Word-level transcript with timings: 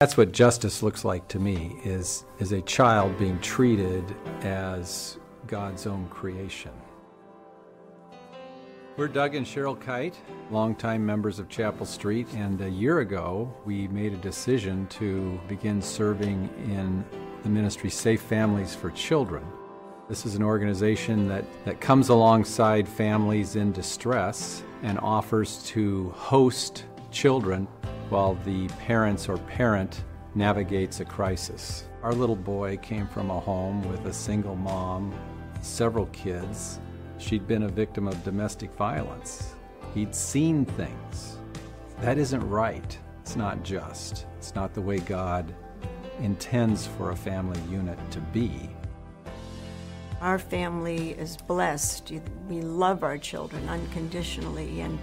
That's 0.00 0.18
what 0.18 0.30
justice 0.30 0.82
looks 0.82 1.06
like 1.06 1.26
to 1.28 1.38
me 1.38 1.80
is, 1.82 2.26
is 2.38 2.52
a 2.52 2.60
child 2.60 3.18
being 3.18 3.40
treated 3.40 4.04
as 4.42 5.16
God's 5.46 5.86
own 5.86 6.06
creation. 6.10 6.72
We're 8.98 9.08
Doug 9.08 9.34
and 9.34 9.46
Cheryl 9.46 9.80
Kite, 9.80 10.14
longtime 10.50 11.06
members 11.06 11.38
of 11.38 11.48
Chapel 11.48 11.86
Street, 11.86 12.26
and 12.34 12.60
a 12.60 12.68
year 12.68 12.98
ago 12.98 13.50
we 13.64 13.88
made 13.88 14.12
a 14.12 14.18
decision 14.18 14.86
to 14.88 15.40
begin 15.48 15.80
serving 15.80 16.50
in 16.66 17.02
the 17.42 17.48
ministry 17.48 17.88
Safe 17.88 18.20
Families 18.20 18.74
for 18.74 18.90
Children. 18.90 19.46
This 20.10 20.26
is 20.26 20.34
an 20.34 20.42
organization 20.42 21.26
that, 21.28 21.46
that 21.64 21.80
comes 21.80 22.10
alongside 22.10 22.86
families 22.86 23.56
in 23.56 23.72
distress 23.72 24.62
and 24.82 24.98
offers 24.98 25.62
to 25.68 26.10
host 26.10 26.84
children 27.10 27.66
while 28.08 28.34
the 28.44 28.68
parents 28.68 29.28
or 29.28 29.38
parent 29.38 30.04
navigates 30.34 31.00
a 31.00 31.04
crisis. 31.04 31.84
Our 32.02 32.12
little 32.12 32.36
boy 32.36 32.76
came 32.78 33.06
from 33.08 33.30
a 33.30 33.40
home 33.40 33.82
with 33.88 34.04
a 34.06 34.12
single 34.12 34.56
mom, 34.56 35.14
several 35.60 36.06
kids, 36.06 36.80
She'd 37.18 37.46
been 37.46 37.62
a 37.62 37.68
victim 37.68 38.06
of 38.06 38.22
domestic 38.24 38.72
violence. 38.74 39.54
He'd 39.94 40.14
seen 40.14 40.64
things. 40.64 41.38
That 42.00 42.18
isn't 42.18 42.46
right. 42.48 42.98
It's 43.22 43.36
not 43.36 43.62
just. 43.62 44.26
It's 44.36 44.54
not 44.54 44.74
the 44.74 44.82
way 44.82 44.98
God 44.98 45.52
intends 46.20 46.86
for 46.86 47.10
a 47.10 47.16
family 47.16 47.60
unit 47.70 47.98
to 48.10 48.20
be. 48.20 48.68
Our 50.20 50.38
family 50.38 51.10
is 51.12 51.36
blessed. 51.36 52.12
We 52.48 52.60
love 52.60 53.02
our 53.02 53.18
children 53.18 53.66
unconditionally, 53.68 54.80
and 54.80 54.98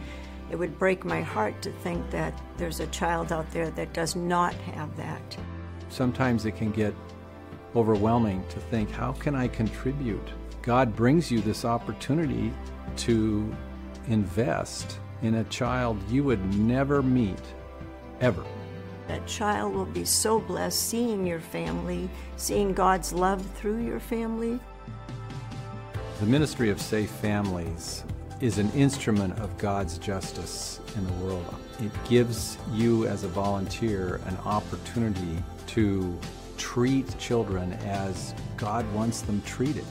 it 0.54 0.60
would 0.60 0.78
break 0.78 1.04
my 1.04 1.20
heart 1.20 1.60
to 1.64 1.72
think 1.82 2.08
that 2.12 2.40
there's 2.58 2.80
a 2.80 2.86
child 2.88 3.32
out 3.32 3.50
there 3.50 3.72
that 3.72 3.92
does 3.92 4.16
not 4.16 4.54
have 4.54 4.96
that. 4.96 5.36
Sometimes 5.90 6.46
it 6.46 6.56
can 6.56 6.72
get 6.72 6.94
overwhelming 7.76 8.46
to 8.50 8.60
think, 8.60 8.92
how 8.92 9.14
can 9.14 9.34
I 9.34 9.48
contribute? 9.48 10.30
God 10.62 10.96
brings 10.96 11.32
you 11.32 11.42
this 11.42 11.66
opportunity 11.66 12.54
to 12.98 13.52
invest 14.10 15.00
in 15.24 15.34
a 15.36 15.44
child 15.46 15.98
you 16.08 16.24
would 16.24 16.54
never 16.54 17.02
meet, 17.02 17.42
ever. 18.22 18.46
That 19.08 19.26
child 19.26 19.74
will 19.74 19.86
be 19.86 20.06
so 20.06 20.40
blessed 20.40 20.80
seeing 20.80 21.26
your 21.26 21.40
family, 21.40 22.08
seeing 22.38 22.74
God's 22.74 23.12
love 23.12 23.44
through 23.56 23.84
your 23.84 24.00
family. 24.00 24.60
The 26.20 26.28
Ministry 26.28 26.70
of 26.70 26.80
Safe 26.80 27.10
Families 27.10 28.04
is 28.44 28.58
an 28.58 28.70
instrument 28.72 29.40
of 29.40 29.58
God's 29.58 29.98
justice 29.98 30.82
in 30.98 31.08
the 31.08 31.14
world. 31.26 31.56
It 31.80 31.92
gives 32.10 32.58
you, 32.74 33.08
as 33.08 33.24
a 33.24 33.30
volunteer, 33.30 34.20
an 34.26 34.36
opportunity 34.46 35.42
to 35.68 36.20
treat 36.58 37.18
children 37.18 37.72
as 37.86 38.36
God 38.58 38.86
wants 38.94 39.22
them 39.22 39.42
treated 39.46 39.86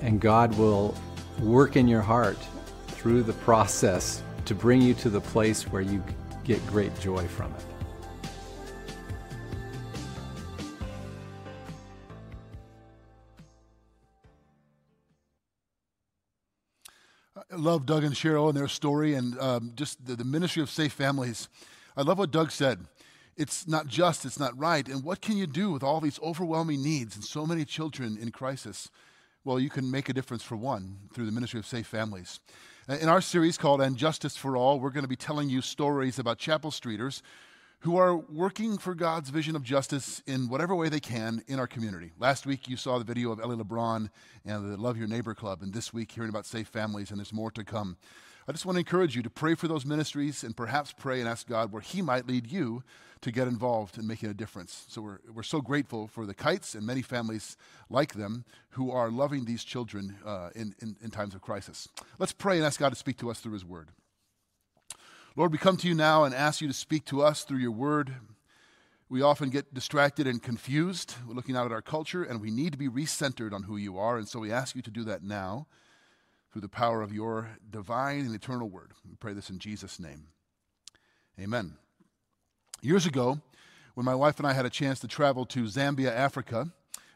and 0.00 0.20
God 0.20 0.56
will 0.56 0.94
work 1.40 1.76
in 1.76 1.88
your 1.88 2.00
heart 2.00 2.38
through 2.88 3.24
the 3.24 3.32
process 3.32 4.22
to 4.44 4.54
bring 4.54 4.80
you 4.80 4.94
to 4.94 5.10
the 5.10 5.20
place 5.20 5.64
where 5.64 5.82
you 5.82 6.02
get 6.44 6.64
great 6.66 6.98
joy 7.00 7.26
from 7.26 7.52
it. 7.54 7.67
Love 17.58 17.86
Doug 17.86 18.04
and 18.04 18.14
Cheryl 18.14 18.48
and 18.48 18.56
their 18.56 18.68
story 18.68 19.14
and 19.14 19.38
um, 19.38 19.72
just 19.74 20.04
the, 20.06 20.16
the 20.16 20.24
ministry 20.24 20.62
of 20.62 20.70
safe 20.70 20.92
families. 20.92 21.48
I 21.96 22.02
love 22.02 22.18
what 22.18 22.30
Doug 22.30 22.50
said. 22.50 22.86
It's 23.36 23.68
not 23.68 23.86
just, 23.86 24.24
it's 24.24 24.38
not 24.38 24.58
right. 24.58 24.86
And 24.88 25.04
what 25.04 25.20
can 25.20 25.36
you 25.36 25.46
do 25.46 25.70
with 25.70 25.82
all 25.82 26.00
these 26.00 26.18
overwhelming 26.20 26.82
needs 26.82 27.14
and 27.14 27.24
so 27.24 27.46
many 27.46 27.64
children 27.64 28.18
in 28.20 28.30
crisis? 28.30 28.90
Well, 29.44 29.60
you 29.60 29.70
can 29.70 29.90
make 29.90 30.08
a 30.08 30.12
difference 30.12 30.42
for 30.42 30.56
one 30.56 30.96
through 31.12 31.26
the 31.26 31.32
Ministry 31.32 31.60
of 31.60 31.66
Safe 31.66 31.86
Families. 31.86 32.40
In 32.88 33.08
our 33.08 33.20
series 33.20 33.58
called 33.58 33.80
And 33.80 33.96
Justice 33.96 34.36
for 34.36 34.56
All, 34.56 34.80
we're 34.80 34.90
going 34.90 35.04
to 35.04 35.08
be 35.08 35.16
telling 35.16 35.48
you 35.48 35.60
stories 35.60 36.18
about 36.18 36.38
Chapel 36.38 36.70
Streeters 36.70 37.22
who 37.80 37.96
are 37.96 38.16
working 38.16 38.76
for 38.76 38.94
God's 38.94 39.30
vision 39.30 39.54
of 39.54 39.62
justice 39.62 40.20
in 40.26 40.48
whatever 40.48 40.74
way 40.74 40.88
they 40.88 41.00
can 41.00 41.42
in 41.46 41.60
our 41.60 41.66
community. 41.66 42.10
Last 42.18 42.44
week, 42.44 42.68
you 42.68 42.76
saw 42.76 42.98
the 42.98 43.04
video 43.04 43.30
of 43.30 43.38
Ellie 43.38 43.56
LeBron 43.56 44.10
and 44.44 44.72
the 44.72 44.76
Love 44.76 44.96
Your 44.96 45.06
Neighbor 45.06 45.34
Club, 45.34 45.62
and 45.62 45.72
this 45.72 45.92
week, 45.92 46.10
hearing 46.10 46.28
about 46.28 46.44
safe 46.44 46.66
families, 46.68 47.10
and 47.10 47.20
there's 47.20 47.32
more 47.32 47.52
to 47.52 47.62
come. 47.62 47.96
I 48.48 48.52
just 48.52 48.64
want 48.64 48.76
to 48.76 48.80
encourage 48.80 49.14
you 49.14 49.22
to 49.22 49.30
pray 49.30 49.54
for 49.54 49.68
those 49.68 49.84
ministries 49.84 50.42
and 50.42 50.56
perhaps 50.56 50.92
pray 50.92 51.20
and 51.20 51.28
ask 51.28 51.46
God 51.46 51.70
where 51.70 51.82
He 51.82 52.02
might 52.02 52.26
lead 52.26 52.50
you 52.50 52.82
to 53.20 53.30
get 53.30 53.46
involved 53.46 53.98
in 53.98 54.06
making 54.06 54.30
a 54.30 54.34
difference. 54.34 54.86
So 54.88 55.02
we're, 55.02 55.18
we're 55.32 55.42
so 55.42 55.60
grateful 55.60 56.08
for 56.08 56.24
the 56.24 56.34
Kites 56.34 56.74
and 56.74 56.86
many 56.86 57.02
families 57.02 57.56
like 57.90 58.14
them 58.14 58.44
who 58.70 58.90
are 58.90 59.10
loving 59.10 59.44
these 59.44 59.64
children 59.64 60.16
uh, 60.24 60.50
in, 60.54 60.74
in, 60.80 60.96
in 61.02 61.10
times 61.10 61.34
of 61.34 61.42
crisis. 61.42 61.88
Let's 62.18 62.32
pray 62.32 62.56
and 62.56 62.64
ask 62.64 62.80
God 62.80 62.88
to 62.88 62.96
speak 62.96 63.18
to 63.18 63.30
us 63.30 63.38
through 63.38 63.52
His 63.52 63.66
Word. 63.66 63.90
Lord, 65.36 65.52
we 65.52 65.58
come 65.58 65.76
to 65.76 65.88
you 65.88 65.94
now 65.94 66.24
and 66.24 66.34
ask 66.34 66.60
you 66.60 66.68
to 66.68 66.74
speak 66.74 67.04
to 67.06 67.22
us 67.22 67.44
through 67.44 67.58
your 67.58 67.70
Word. 67.70 68.14
We 69.08 69.22
often 69.22 69.50
get 69.50 69.72
distracted 69.72 70.26
and 70.26 70.42
confused. 70.42 71.14
We're 71.26 71.34
looking 71.34 71.56
out 71.56 71.66
at 71.66 71.72
our 71.72 71.82
culture, 71.82 72.24
and 72.24 72.40
we 72.40 72.50
need 72.50 72.72
to 72.72 72.78
be 72.78 72.88
recentered 72.88 73.52
on 73.52 73.64
who 73.64 73.76
you 73.76 73.98
are. 73.98 74.18
And 74.18 74.28
so 74.28 74.40
we 74.40 74.50
ask 74.50 74.74
you 74.74 74.82
to 74.82 74.90
do 74.90 75.04
that 75.04 75.22
now 75.22 75.66
through 76.52 76.62
the 76.62 76.68
power 76.68 77.02
of 77.02 77.12
your 77.12 77.50
divine 77.70 78.20
and 78.20 78.34
eternal 78.34 78.68
Word. 78.68 78.92
We 79.08 79.14
pray 79.14 79.32
this 79.32 79.50
in 79.50 79.58
Jesus' 79.58 80.00
name. 80.00 80.28
Amen. 81.38 81.74
Years 82.80 83.06
ago, 83.06 83.40
when 83.94 84.04
my 84.04 84.14
wife 84.14 84.38
and 84.38 84.46
I 84.46 84.54
had 84.54 84.66
a 84.66 84.70
chance 84.70 84.98
to 85.00 85.08
travel 85.08 85.44
to 85.46 85.64
Zambia, 85.64 86.10
Africa, 86.10 86.72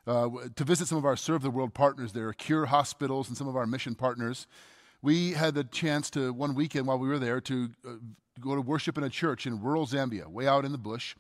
uh, 0.06 0.28
to 0.54 0.64
visit 0.64 0.86
some 0.88 0.98
of 0.98 1.04
our 1.04 1.16
Serve 1.16 1.42
the 1.42 1.50
World 1.50 1.74
partners 1.74 2.12
there, 2.12 2.32
Cure 2.32 2.66
Hospitals, 2.66 3.28
and 3.28 3.36
some 3.36 3.48
of 3.48 3.56
our 3.56 3.66
mission 3.66 3.94
partners, 3.94 4.46
we 5.02 5.32
had 5.32 5.54
the 5.54 5.64
chance 5.64 6.08
to, 6.10 6.32
one 6.32 6.54
weekend 6.54 6.86
while 6.86 6.98
we 6.98 7.08
were 7.08 7.18
there, 7.18 7.40
to 7.42 7.70
uh, 7.86 7.90
go 8.40 8.54
to 8.54 8.60
worship 8.60 8.96
in 8.96 9.04
a 9.04 9.10
church 9.10 9.46
in 9.46 9.60
rural 9.60 9.86
Zambia, 9.86 10.26
way 10.28 10.46
out 10.46 10.64
in 10.64 10.72
the 10.72 10.78
bush, 10.78 11.16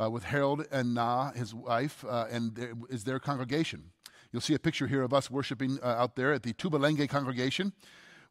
uh, 0.00 0.10
with 0.10 0.24
Harold 0.24 0.66
and 0.72 0.94
Na, 0.94 1.30
his 1.32 1.54
wife, 1.54 2.04
uh, 2.08 2.26
and 2.30 2.54
there 2.56 2.72
is 2.90 3.04
their 3.04 3.20
congregation. 3.20 3.84
You'll 4.32 4.42
see 4.42 4.54
a 4.54 4.58
picture 4.58 4.86
here 4.86 5.02
of 5.02 5.12
us 5.12 5.30
worshiping 5.30 5.78
uh, 5.82 5.86
out 5.86 6.16
there 6.16 6.32
at 6.32 6.42
the 6.42 6.52
Tubalenge 6.54 7.08
congregation, 7.08 7.72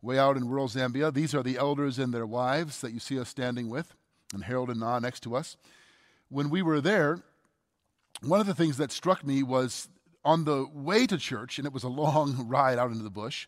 way 0.02 0.20
out 0.20 0.36
in 0.36 0.50
rural 0.50 0.68
Zambia. 0.68 1.14
These 1.14 1.34
are 1.34 1.44
the 1.44 1.58
elders 1.58 1.98
and 1.98 2.14
their 2.14 2.26
wives 2.26 2.82
that 2.82 2.92
you 2.92 3.00
see 3.00 3.20
us 3.20 3.30
standing 3.30 3.70
with 3.70 3.94
and 4.34 4.44
Harold 4.44 4.70
and 4.70 4.80
Na 4.80 5.00
next 5.00 5.22
to 5.22 5.36
us. 5.36 5.58
When 6.30 6.50
we 6.50 6.62
were 6.62 6.82
there, 6.82 7.20
one 8.22 8.40
of 8.40 8.48
the 8.48 8.56
things 8.56 8.78
that 8.78 8.92
struck 8.92 9.26
me 9.26 9.44
was 9.44 9.90
on 10.24 10.44
the 10.44 10.66
way 10.74 11.06
to 11.08 11.18
church, 11.18 11.58
and 11.58 11.66
it 11.66 11.74
was 11.74 11.84
a 11.84 11.88
long 12.04 12.48
ride 12.48 12.78
out 12.78 12.92
into 12.92 13.04
the 13.04 13.10
bush, 13.10 13.48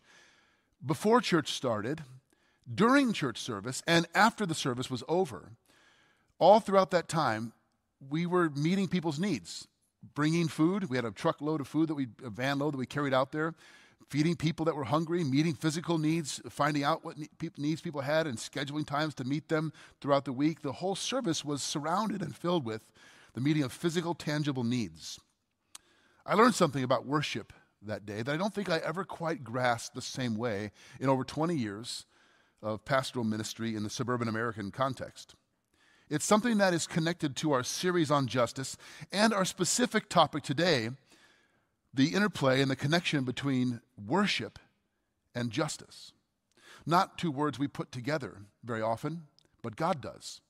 before 0.84 1.20
church 1.20 1.52
started, 1.52 2.02
during 2.72 3.12
church 3.12 3.38
service, 3.38 3.82
and 3.86 4.06
after 4.14 4.46
the 4.46 4.54
service 4.54 4.90
was 4.90 5.02
over, 5.08 5.52
all 6.38 6.60
throughout 6.60 6.90
that 6.90 7.08
time, 7.08 7.52
we 8.10 8.26
were 8.26 8.50
meeting 8.50 8.88
people's 8.88 9.18
needs, 9.18 9.66
bringing 10.14 10.48
food. 10.48 10.90
We 10.90 10.96
had 10.96 11.04
a 11.04 11.10
truckload 11.10 11.60
of 11.60 11.68
food 11.68 11.88
that 11.88 11.94
we, 11.94 12.08
a 12.24 12.30
van 12.30 12.58
load 12.58 12.74
that 12.74 12.78
we 12.78 12.86
carried 12.86 13.14
out 13.14 13.32
there 13.32 13.54
feeding 14.08 14.36
people 14.36 14.64
that 14.66 14.76
were 14.76 14.84
hungry, 14.84 15.24
meeting 15.24 15.54
physical 15.54 15.98
needs, 15.98 16.40
finding 16.48 16.84
out 16.84 17.04
what 17.04 17.16
needs 17.58 17.80
people 17.80 18.00
had, 18.00 18.26
and 18.26 18.38
scheduling 18.38 18.86
times 18.86 19.14
to 19.14 19.24
meet 19.24 19.48
them 19.48 19.72
throughout 20.00 20.24
the 20.24 20.32
week. 20.32 20.62
The 20.62 20.72
whole 20.72 20.94
service 20.94 21.44
was 21.44 21.62
surrounded 21.62 22.22
and 22.22 22.34
filled 22.34 22.64
with 22.64 22.82
the 23.34 23.40
meeting 23.40 23.62
of 23.62 23.72
physical, 23.72 24.14
tangible 24.14 24.64
needs. 24.64 25.18
I 26.26 26.34
learned 26.34 26.54
something 26.54 26.84
about 26.84 27.06
worship 27.06 27.52
that 27.86 28.06
day 28.06 28.22
that 28.22 28.32
I 28.32 28.36
don't 28.36 28.54
think 28.54 28.68
I 28.68 28.78
ever 28.78 29.04
quite 29.04 29.44
grasped 29.44 29.94
the 29.94 30.02
same 30.02 30.36
way 30.36 30.72
in 31.00 31.08
over 31.08 31.24
20 31.24 31.54
years 31.54 32.06
of 32.62 32.84
pastoral 32.84 33.24
ministry 33.24 33.76
in 33.76 33.82
the 33.82 33.90
suburban 33.90 34.28
American 34.28 34.70
context. 34.70 35.34
It's 36.08 36.24
something 36.24 36.58
that 36.58 36.74
is 36.74 36.86
connected 36.86 37.36
to 37.36 37.52
our 37.52 37.62
series 37.62 38.10
on 38.10 38.26
justice 38.26 38.76
and 39.12 39.32
our 39.32 39.44
specific 39.44 40.08
topic 40.08 40.42
today 40.42 40.90
the 41.94 42.08
interplay 42.08 42.60
and 42.60 42.70
the 42.70 42.76
connection 42.76 43.24
between 43.24 43.80
worship 44.04 44.58
and 45.34 45.50
justice. 45.50 46.12
Not 46.84 47.16
two 47.16 47.30
words 47.30 47.58
we 47.58 47.68
put 47.68 47.92
together 47.92 48.38
very 48.64 48.82
often, 48.82 49.28
but 49.62 49.76
God 49.76 50.00
does. 50.00 50.40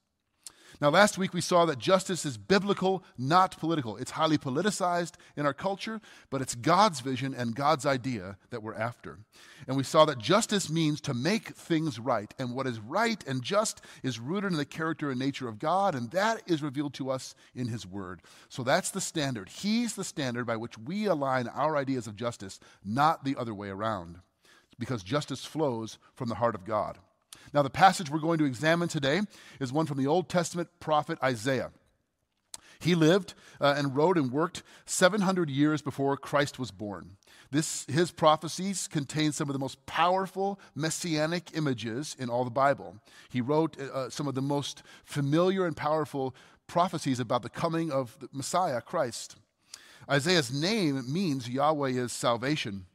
Now, 0.81 0.91
last 0.91 1.19
week 1.19 1.33
we 1.33 1.41
saw 1.41 1.65
that 1.67 1.79
justice 1.79 2.25
is 2.25 2.37
biblical, 2.37 3.05
not 3.17 3.59
political. 3.59 3.97
It's 3.97 4.13
highly 4.13 4.39
politicized 4.39 5.13
in 5.37 5.47
our 5.47 5.55
culture, 5.55 6.01
but 6.31 6.43
it's 6.43 6.55
God's 6.55 7.01
vision 7.01 7.35
and 7.35 7.55
God's 7.55 7.87
idea 7.87 8.37
that 8.51 8.63
we're 8.63 8.75
after. 8.75 9.19
And 9.67 9.77
we 9.77 9.85
saw 9.85 10.05
that 10.05 10.19
justice 10.19 10.69
means 10.69 11.01
to 11.03 11.15
make 11.15 11.49
things 11.51 11.99
right. 11.99 12.33
And 12.39 12.55
what 12.55 12.67
is 12.67 12.81
right 12.81 13.23
and 13.27 13.43
just 13.43 13.83
is 14.03 14.19
rooted 14.19 14.53
in 14.53 14.59
the 14.59 14.65
character 14.65 15.11
and 15.11 15.19
nature 15.19 15.49
of 15.49 15.59
God, 15.59 15.95
and 15.95 16.11
that 16.11 16.43
is 16.47 16.63
revealed 16.63 16.95
to 16.95 17.11
us 17.11 17.35
in 17.55 17.69
His 17.69 17.87
Word. 17.87 18.21
So 18.49 18.63
that's 18.63 18.91
the 18.91 19.01
standard. 19.01 19.49
He's 19.49 19.95
the 19.95 20.05
standard 20.05 20.47
by 20.47 20.57
which 20.57 20.77
we 20.77 21.07
align 21.07 21.49
our 21.49 21.77
ideas 21.77 22.07
of 22.07 22.17
justice, 22.17 22.59
not 22.85 23.25
the 23.25 23.37
other 23.37 23.55
way 23.55 23.69
around, 23.69 24.19
because 24.79 25.03
justice 25.03 25.45
flows 25.45 25.99
from 26.15 26.29
the 26.29 26.35
heart 26.35 26.55
of 26.55 26.65
God. 26.65 26.99
Now, 27.53 27.63
the 27.63 27.71
passage 27.71 28.11
we're 28.11 28.19
going 28.19 28.39
to 28.39 28.45
examine 28.45 28.89
today 28.89 29.23
is 29.61 29.73
one 29.73 29.87
from 29.87 29.99
the 29.99 30.07
Old 30.07 30.29
Testament 30.29 30.69
prophet 30.81 31.19
Isaiah. 31.23 31.71
He 32.81 32.95
lived 32.95 33.35
uh, 33.61 33.75
and 33.77 33.97
wrote 33.97 34.19
and 34.19 34.31
worked 34.31 34.63
700 34.85 35.49
years 35.49 35.81
before 35.81 36.17
Christ 36.17 36.59
was 36.59 36.71
born. 36.71 37.17
This, 37.51 37.87
his 37.87 38.11
prophecies 38.11 38.89
contain 38.89 39.33
some 39.33 39.49
of 39.49 39.53
the 39.53 39.59
most 39.59 39.85
powerful 39.87 40.59
messianic 40.75 41.51
images 41.55 42.17
in 42.19 42.29
all 42.29 42.45
the 42.45 42.51
Bible. 42.51 42.97
He 43.31 43.41
wrote 43.41 43.81
uh, 43.81 43.85
uh, 43.85 44.11
some 44.11 44.27
of 44.27 44.35
the 44.35 44.43
most 44.43 44.83
familiar 45.05 45.67
and 45.67 45.77
powerful 45.77 46.35
prophecies 46.67 47.21
about 47.21 47.43
the 47.43 47.49
coming 47.49 47.93
of 47.93 48.19
the 48.19 48.29
Messiah, 48.33 48.81
Christ. 48.81 49.37
Isaiah's 50.11 50.53
name 50.53 51.11
means 51.11 51.49
Yahweh 51.49 51.91
is 51.91 52.13
salvation. 52.13 52.87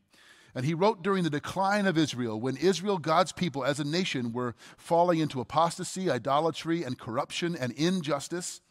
And 0.55 0.65
he 0.65 0.73
wrote 0.73 1.03
during 1.03 1.23
the 1.23 1.29
decline 1.29 1.85
of 1.85 1.97
Israel, 1.97 2.39
when 2.39 2.57
Israel, 2.57 2.97
God's 2.97 3.31
people 3.31 3.63
as 3.63 3.79
a 3.79 3.83
nation, 3.83 4.33
were 4.33 4.55
falling 4.77 5.19
into 5.19 5.41
apostasy, 5.41 6.09
idolatry, 6.09 6.83
and 6.83 6.97
corruption 6.97 7.55
and 7.55 7.71
injustice 7.73 8.61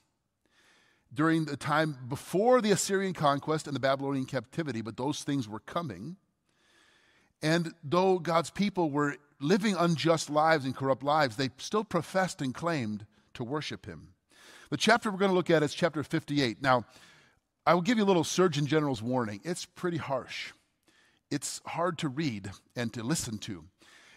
during 1.13 1.45
the 1.45 1.57
time 1.57 1.97
before 2.09 2.61
the 2.61 2.71
Assyrian 2.71 3.15
conquest 3.15 3.67
and 3.67 3.75
the 3.75 3.81
Babylonian 3.81 4.27
captivity, 4.27 4.83
but 4.83 4.97
those 4.97 5.23
things 5.23 5.49
were 5.49 5.61
coming. 5.61 6.17
And 7.43 7.73
though 7.83 8.19
God's 8.19 8.51
people 8.51 8.91
were 8.91 9.17
living 9.41 9.77
unjust 9.79 10.29
lives 10.29 10.65
and 10.65 10.77
corrupt 10.77 11.03
lives, 11.03 11.37
they 11.37 11.51
still 11.57 11.85
professed 11.85 12.43
and 12.43 12.55
claimed 12.55 13.07
to 13.35 13.45
worship 13.45 13.87
him. 13.87 14.09
The 14.71 14.77
chapter 14.77 15.11
we're 15.11 15.19
going 15.19 15.31
to 15.31 15.37
look 15.37 15.51
at 15.51 15.63
is 15.63 15.73
chapter 15.73 16.03
58. 16.03 16.61
Now, 16.61 16.85
I 17.65 17.75
will 17.75 17.83
give 17.83 17.99
you 17.99 18.05
a 18.05 18.07
little 18.07 18.25
Surgeon 18.25 18.67
General's 18.67 19.03
warning. 19.03 19.41
It's 19.45 19.65
pretty 19.65 19.97
harsh. 19.97 20.53
It's 21.31 21.61
hard 21.67 21.99
to 21.99 22.09
read 22.09 22.51
and 22.75 22.93
to 22.95 23.03
listen 23.03 23.39
to. 23.39 23.65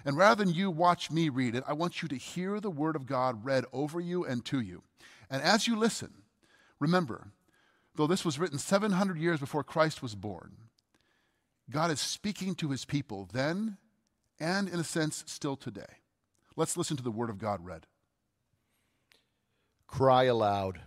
And 0.06 0.18
rather 0.18 0.44
than 0.44 0.54
you 0.54 0.72
watch 0.72 1.12
me 1.12 1.30
read 1.30 1.56
it, 1.56 1.63
I 1.68 1.74
want 1.74 2.02
you 2.02 2.08
to 2.08 2.16
hear 2.16 2.60
the 2.60 2.72
word 2.72 2.96
of 2.96 3.06
God 3.06 3.46
read 3.46 3.66
over 3.72 4.00
you 4.00 4.25
and 4.25 4.44
to 4.46 4.60
you. 4.60 4.84
And 5.30 5.42
as 5.42 5.68
you 5.68 5.75
listen, 5.75 6.22
Remember, 6.81 7.28
though 7.96 8.08
this 8.08 8.25
was 8.25 8.40
written 8.40 8.58
700 8.58 9.16
years 9.19 9.40
before 9.40 9.63
Christ 9.63 10.02
was 10.02 10.16
born, 10.16 10.54
God 11.69 11.92
is 11.92 12.02
speaking 12.02 12.56
to 12.56 12.72
his 12.72 12.86
people 12.86 13.30
then 13.31 13.78
and, 14.40 14.68
in 14.68 14.80
a 14.80 14.84
sense, 14.84 15.24
still 15.28 15.56
today. 15.56 16.00
Let's 16.56 16.75
listen 16.75 16.98
to 16.98 17.04
the 17.04 17.12
word 17.12 17.30
of 17.30 17.38
God 17.38 17.63
read. 17.63 17.86
Cry 19.86 20.24
aloud. 20.24 20.81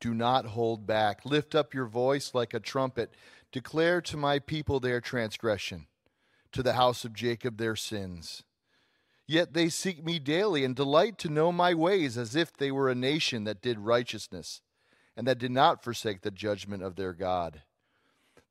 Do 0.00 0.12
not 0.12 0.46
hold 0.46 0.84
back. 0.84 1.24
Lift 1.24 1.54
up 1.54 1.72
your 1.72 1.86
voice 1.86 2.34
like 2.34 2.52
a 2.52 2.60
trumpet. 2.60 3.14
Declare 3.56 4.02
to 4.02 4.18
my 4.18 4.38
people 4.38 4.80
their 4.80 5.00
transgression, 5.00 5.86
to 6.52 6.62
the 6.62 6.74
house 6.74 7.06
of 7.06 7.14
Jacob 7.14 7.56
their 7.56 7.74
sins. 7.74 8.42
Yet 9.26 9.54
they 9.54 9.70
seek 9.70 10.04
me 10.04 10.18
daily 10.18 10.62
and 10.62 10.76
delight 10.76 11.16
to 11.20 11.30
know 11.30 11.50
my 11.50 11.72
ways 11.72 12.18
as 12.18 12.36
if 12.36 12.52
they 12.52 12.70
were 12.70 12.90
a 12.90 12.94
nation 12.94 13.44
that 13.44 13.62
did 13.62 13.78
righteousness 13.78 14.60
and 15.16 15.26
that 15.26 15.38
did 15.38 15.52
not 15.52 15.82
forsake 15.82 16.20
the 16.20 16.30
judgment 16.30 16.82
of 16.82 16.96
their 16.96 17.14
God. 17.14 17.62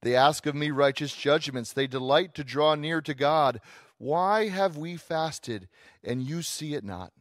They 0.01 0.15
ask 0.15 0.47
of 0.47 0.55
me 0.55 0.71
righteous 0.71 1.15
judgments. 1.15 1.71
They 1.71 1.85
delight 1.85 2.33
to 2.33 2.43
draw 2.43 2.73
near 2.73 2.99
to 3.01 3.13
God. 3.13 3.61
Why 3.99 4.47
have 4.47 4.75
we 4.75 4.97
fasted, 4.97 5.67
and 6.03 6.23
you 6.23 6.41
see 6.41 6.73
it 6.73 6.83
not? 6.83 7.13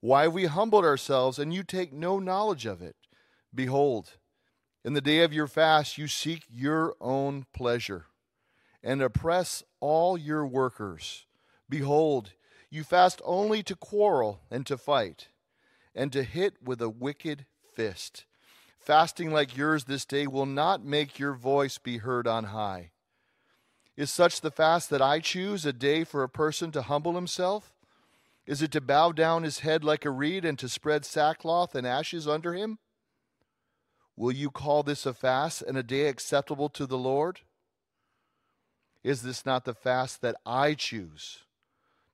Why 0.00 0.24
have 0.24 0.34
we 0.34 0.44
humbled 0.44 0.84
ourselves, 0.84 1.38
and 1.38 1.54
you 1.54 1.62
take 1.62 1.94
no 1.94 2.18
knowledge 2.18 2.66
of 2.66 2.82
it? 2.82 2.96
Behold, 3.54 4.18
in 4.84 4.92
the 4.92 5.00
day 5.00 5.20
of 5.20 5.32
your 5.32 5.46
fast, 5.46 5.96
you 5.96 6.06
seek 6.06 6.44
your 6.50 6.94
own 7.00 7.46
pleasure 7.54 8.06
and 8.82 9.00
oppress 9.00 9.62
all 9.80 10.18
your 10.18 10.46
workers. 10.46 11.24
Behold, 11.68 12.32
you 12.70 12.84
fast 12.84 13.22
only 13.24 13.62
to 13.62 13.74
quarrel 13.74 14.40
and 14.50 14.66
to 14.66 14.76
fight, 14.76 15.28
and 15.94 16.12
to 16.12 16.22
hit 16.22 16.56
with 16.62 16.82
a 16.82 16.90
wicked 16.90 17.46
fist. 17.74 18.24
Fasting 18.78 19.32
like 19.32 19.56
yours 19.56 19.84
this 19.84 20.04
day 20.04 20.26
will 20.26 20.44
not 20.44 20.84
make 20.84 21.18
your 21.18 21.32
voice 21.32 21.78
be 21.78 21.98
heard 21.98 22.26
on 22.26 22.44
high. 22.44 22.90
Is 23.96 24.10
such 24.10 24.40
the 24.40 24.50
fast 24.50 24.90
that 24.90 25.00
I 25.00 25.20
choose, 25.20 25.64
a 25.64 25.72
day 25.72 26.04
for 26.04 26.22
a 26.22 26.28
person 26.28 26.72
to 26.72 26.82
humble 26.82 27.14
himself? 27.14 27.72
Is 28.44 28.60
it 28.60 28.72
to 28.72 28.80
bow 28.80 29.12
down 29.12 29.44
his 29.44 29.60
head 29.60 29.84
like 29.84 30.04
a 30.04 30.10
reed 30.10 30.44
and 30.44 30.58
to 30.58 30.68
spread 30.68 31.06
sackcloth 31.06 31.74
and 31.74 31.86
ashes 31.86 32.28
under 32.28 32.52
him? 32.52 32.78
Will 34.16 34.32
you 34.32 34.50
call 34.50 34.82
this 34.82 35.06
a 35.06 35.12
fast 35.12 35.62
and 35.62 35.76
a 35.76 35.82
day 35.82 36.06
acceptable 36.06 36.68
to 36.70 36.86
the 36.86 36.98
Lord? 36.98 37.40
Is 39.02 39.22
this 39.22 39.44
not 39.44 39.64
the 39.64 39.74
fast 39.74 40.22
that 40.22 40.36
I 40.46 40.74
choose? 40.74 41.40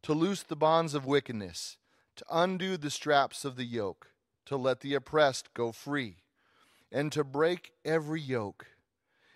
To 0.03 0.15
loose 0.15 0.43
the 0.43 0.57
bonds 0.57 0.95
of 0.95 1.05
wickedness, 1.05 1.77
to 2.17 2.25
undo 2.31 2.77
the 2.77 2.91
straps 2.91 3.45
of 3.45 3.57
the 3.57 3.65
yoke, 3.65 4.09
to 4.47 4.57
let 4.57 4.81
the 4.81 4.95
oppressed 4.95 5.53
go 5.53 5.73
free 5.73 6.17
and 6.91 7.13
to 7.13 7.23
break 7.23 7.73
every 7.85 8.21
yoke? 8.21 8.67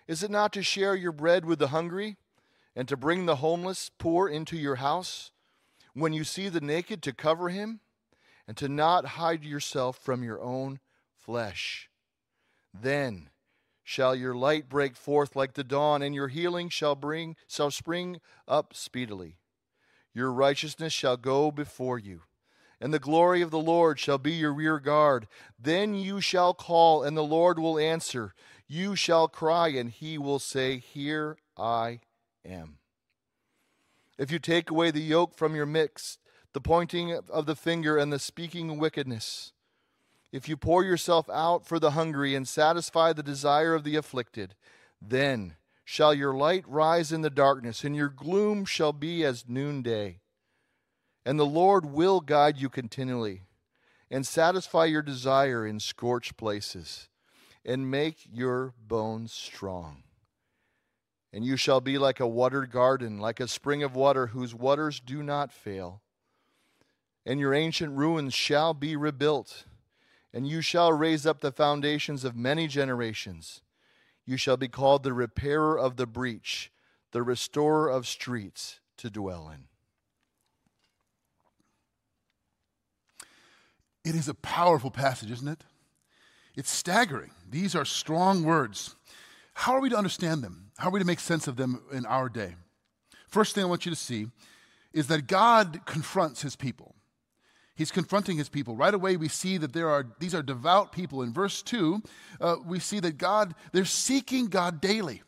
Is 0.07 0.23
it 0.23 0.31
not 0.31 0.51
to 0.53 0.63
share 0.63 0.95
your 0.95 1.11
bread 1.11 1.45
with 1.45 1.59
the 1.59 1.69
hungry 1.69 2.17
and 2.75 2.87
to 2.87 2.97
bring 2.97 3.25
the 3.25 3.37
homeless 3.37 3.89
poor 3.97 4.27
into 4.27 4.57
your 4.57 4.75
house? 4.75 5.31
When 5.93 6.13
you 6.13 6.23
see 6.23 6.49
the 6.49 6.61
naked, 6.61 7.01
to 7.03 7.13
cover 7.13 7.49
him 7.49 7.79
and 8.47 8.57
to 8.57 8.67
not 8.67 9.05
hide 9.05 9.45
yourself 9.45 9.97
from 9.97 10.23
your 10.23 10.41
own 10.41 10.79
flesh. 11.15 11.89
Then 12.81 13.29
shall 13.83 14.15
your 14.15 14.35
light 14.35 14.69
break 14.69 14.95
forth 14.95 15.35
like 15.35 15.53
the 15.53 15.63
dawn, 15.63 16.01
and 16.01 16.15
your 16.15 16.27
healing 16.27 16.69
shall 16.69 16.95
bring 16.95 17.35
shall 17.47 17.71
spring 17.71 18.19
up 18.47 18.73
speedily. 18.75 19.37
Your 20.13 20.31
righteousness 20.31 20.93
shall 20.93 21.17
go 21.17 21.51
before 21.51 21.99
you 21.99 22.21
and 22.81 22.93
the 22.93 22.99
glory 22.99 23.41
of 23.41 23.51
the 23.51 23.59
Lord 23.59 23.99
shall 23.99 24.17
be 24.17 24.33
your 24.33 24.53
rear 24.53 24.79
guard. 24.79 25.27
Then 25.59 25.95
you 25.95 26.21
shall 26.21 26.53
call, 26.53 27.03
and 27.03 27.15
the 27.15 27.23
Lord 27.23 27.57
will 27.57 27.79
answer. 27.79 28.33
You 28.67 28.95
shall 28.95 29.27
cry, 29.27 29.69
and 29.69 29.89
he 29.89 30.17
will 30.17 30.39
say, 30.39 30.77
Here 30.77 31.37
I 31.57 32.01
am. 32.43 32.77
If 34.17 34.31
you 34.31 34.39
take 34.39 34.69
away 34.69 34.91
the 34.91 35.01
yoke 35.01 35.35
from 35.35 35.55
your 35.55 35.65
midst, 35.65 36.19
the 36.53 36.61
pointing 36.61 37.17
of 37.29 37.45
the 37.45 37.55
finger 37.55 37.97
and 37.97 38.11
the 38.11 38.19
speaking 38.19 38.77
wickedness, 38.77 39.51
if 40.35 40.49
you 40.49 40.57
pour 40.57 40.83
yourself 40.83 41.29
out 41.29 41.65
for 41.65 41.79
the 41.79 41.91
hungry 41.91 42.35
and 42.35 42.45
satisfy 42.45 43.13
the 43.13 43.23
desire 43.23 43.73
of 43.73 43.85
the 43.85 43.95
afflicted, 43.95 44.53
then 45.01 45.55
shall 45.85 46.13
your 46.13 46.33
light 46.33 46.65
rise 46.67 47.13
in 47.13 47.21
the 47.21 47.29
darkness, 47.29 47.85
and 47.85 47.95
your 47.95 48.09
gloom 48.09 48.65
shall 48.65 48.91
be 48.91 49.23
as 49.23 49.45
noonday. 49.47 50.19
And 51.25 51.39
the 51.39 51.45
Lord 51.45 51.85
will 51.85 52.19
guide 52.19 52.57
you 52.57 52.67
continually 52.67 53.43
and 54.11 54.27
satisfy 54.27 54.83
your 54.83 55.01
desire 55.01 55.65
in 55.65 55.79
scorched 55.79 56.35
places 56.35 57.07
and 57.63 57.89
make 57.89 58.17
your 58.29 58.73
bones 58.77 59.31
strong. 59.31 60.03
And 61.31 61.45
you 61.45 61.55
shall 61.55 61.79
be 61.79 61.97
like 61.97 62.19
a 62.19 62.27
watered 62.27 62.71
garden, 62.71 63.19
like 63.19 63.39
a 63.39 63.47
spring 63.47 63.83
of 63.83 63.95
water 63.95 64.27
whose 64.27 64.53
waters 64.53 64.99
do 64.99 65.23
not 65.23 65.53
fail. 65.53 66.01
And 67.25 67.39
your 67.39 67.53
ancient 67.53 67.95
ruins 67.95 68.33
shall 68.33 68.73
be 68.73 68.97
rebuilt, 68.97 69.63
and 70.35 70.45
you 70.45 70.59
shall 70.61 70.91
raise 70.91 71.25
up 71.25 71.39
the 71.39 71.51
foundations 71.51 72.25
of 72.25 72.35
many 72.35 72.67
generations. 72.67 73.61
You 74.25 74.35
shall 74.35 74.57
be 74.57 74.67
called 74.67 75.03
the 75.03 75.13
repairer 75.13 75.79
of 75.79 75.95
the 75.95 76.05
breach, 76.05 76.73
the 77.13 77.23
restorer 77.23 77.89
of 77.89 78.05
streets 78.05 78.81
to 78.97 79.09
dwell 79.09 79.49
in. 79.49 79.63
It 84.03 84.13
is 84.13 84.27
a 84.27 84.33
powerful 84.33 84.91
passage, 84.91 85.31
isn't 85.31 85.47
it? 85.47 85.63
It's 86.53 86.69
staggering. 86.69 87.31
These 87.49 87.73
are 87.73 87.85
strong 87.85 88.43
words. 88.43 88.97
How 89.53 89.71
are 89.71 89.79
we 89.79 89.89
to 89.89 89.97
understand 89.97 90.43
them? 90.43 90.71
How 90.77 90.89
are 90.89 90.91
we 90.91 90.99
to 90.99 91.05
make 91.05 91.21
sense 91.21 91.47
of 91.47 91.55
them 91.55 91.81
in 91.93 92.05
our 92.05 92.27
day? 92.27 92.55
First 93.29 93.55
thing 93.55 93.63
I 93.63 93.67
want 93.67 93.85
you 93.85 93.91
to 93.91 93.95
see 93.95 94.27
is 94.91 95.07
that 95.07 95.27
God 95.27 95.81
confronts 95.85 96.41
his 96.41 96.57
people. 96.57 96.93
He's 97.75 97.91
confronting 97.91 98.37
his 98.37 98.47
people. 98.47 98.75
Right 98.75 98.93
away, 98.93 99.17
we 99.17 99.27
see 99.27 99.57
that 99.57 99.73
there 99.73 99.89
are 99.89 100.07
these 100.19 100.33
are 100.33 100.41
devout 100.41 100.91
people. 100.91 101.21
In 101.21 101.33
verse 101.33 101.61
2, 101.61 102.01
uh, 102.39 102.55
we 102.65 102.79
see 102.79 102.99
that 103.01 103.17
God, 103.17 103.53
they're 103.73 103.85
seeking 103.85 104.47
God 104.47 104.79
daily. 104.79 105.21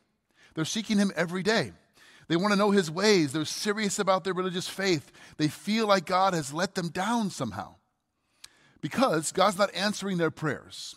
They're 0.56 0.66
seeking 0.66 0.98
him 0.98 1.12
every 1.16 1.44
day. 1.44 1.74
They 2.30 2.36
want 2.36 2.52
to 2.54 2.58
know 2.58 2.72
his 2.72 2.90
ways. 2.90 3.32
They're 3.32 3.46
serious 3.46 4.00
about 4.00 4.24
their 4.24 4.34
religious 4.34 4.68
faith. 4.68 5.12
They 5.38 5.48
feel 5.48 5.88
like 5.88 6.06
God 6.06 6.34
has 6.34 6.54
let 6.54 6.76
them 6.76 6.90
down 6.90 7.30
somehow 7.30 7.76
because 8.82 9.32
God's 9.32 9.58
not 9.58 9.74
answering 9.74 10.18
their 10.18 10.32
prayers. 10.32 10.96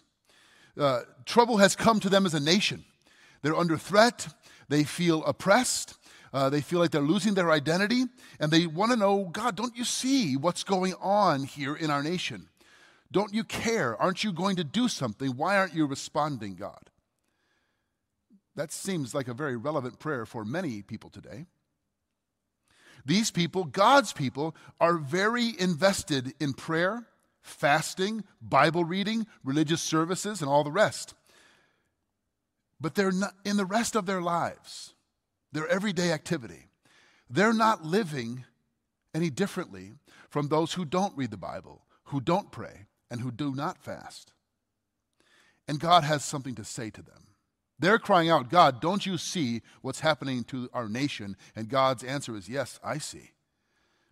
Uh, 0.79 1.03
trouble 1.25 1.59
has 1.59 1.77
come 1.77 2.01
to 2.01 2.09
them 2.09 2.27
as 2.27 2.35
a 2.35 2.41
nation. 2.41 2.85
They're 3.43 3.57
under 3.57 3.77
threat, 3.77 4.29
they 4.69 4.85
feel 4.85 5.25
oppressed, 5.25 5.95
uh, 6.33 6.51
they 6.51 6.61
feel 6.61 6.79
like 6.79 6.91
they're 6.91 7.01
losing 7.03 7.35
their 7.35 7.51
identity, 7.51 8.05
and 8.39 8.51
they 8.51 8.67
want 8.67 8.93
to 8.93 8.97
know 8.97 9.29
God, 9.33 9.57
don't 9.57 9.77
you 9.77 9.85
see 9.85 10.37
what's 10.37 10.65
going 10.65 10.95
on 11.01 11.45
here 11.45 11.75
in 11.75 11.91
our 11.91 12.03
nation? 12.03 12.49
Don't 13.13 13.35
you 13.35 13.43
care? 13.45 14.01
Aren't 14.01 14.23
you 14.23 14.33
going 14.33 14.57
to 14.57 14.65
do 14.65 14.89
something? 14.89 15.31
Why 15.31 15.57
aren't 15.57 15.75
you 15.75 15.87
responding, 15.87 16.55
God? 16.55 16.91
That 18.55 18.73
seems 18.73 19.15
like 19.15 19.29
a 19.29 19.35
very 19.35 19.57
relevant 19.57 19.99
prayer 19.99 20.27
for 20.27 20.45
many 20.45 20.83
people 20.83 21.11
today. 21.11 21.47
These 23.05 23.31
people, 23.31 23.65
God's 23.65 24.13
people, 24.13 24.55
are 24.81 24.99
very 24.99 25.55
invested 25.59 26.35
in 26.39 26.53
prayer 26.53 27.07
fasting, 27.43 28.25
Bible 28.41 28.85
reading, 28.85 29.27
religious 29.45 29.81
services, 29.81 30.41
and 30.41 30.51
all 30.51 30.65
the 30.65 30.71
rest. 30.71 31.15
But 32.81 32.95
they're 32.95 33.13
not, 33.13 33.35
in 33.45 33.57
the 33.57 33.65
rest 33.65 33.97
of 33.97 34.07
their 34.07 34.23
lives, 34.23 34.95
their 35.53 35.69
everyday 35.69 36.13
activity, 36.13 36.67
they're 37.29 37.53
not 37.53 37.85
living 37.85 38.45
any 39.15 39.31
differently 39.31 39.93
from 40.29 40.49
those 40.49 40.75
who 40.75 40.85
don't 40.85 41.17
read 41.17 41.31
the 41.31 41.37
Bible, 41.37 41.83
who 42.05 42.21
don't 42.21 42.53
pray, 42.53 42.87
and 43.11 43.21
who 43.21 43.31
do 43.31 43.55
not 43.55 43.83
fast. 43.83 44.33
And 45.67 45.81
God 45.81 46.05
has 46.05 46.25
something 46.25 46.55
to 46.57 46.65
say 46.65 46.91
to 46.91 47.03
them. 47.03 47.27
They're 47.79 47.99
crying 47.99 48.29
out, 48.29 48.51
God, 48.51 48.81
don't 48.81 49.07
you 49.07 49.17
see 49.17 49.63
what's 49.81 50.01
happening 50.01 50.45
to 50.45 50.69
our 50.73 50.89
nation? 50.89 51.37
And 51.57 51.69
God's 51.69 52.05
answer 52.05 52.37
is, 52.37 52.49
Yes, 52.49 52.79
I 52.85 52.99
see. 52.99 53.31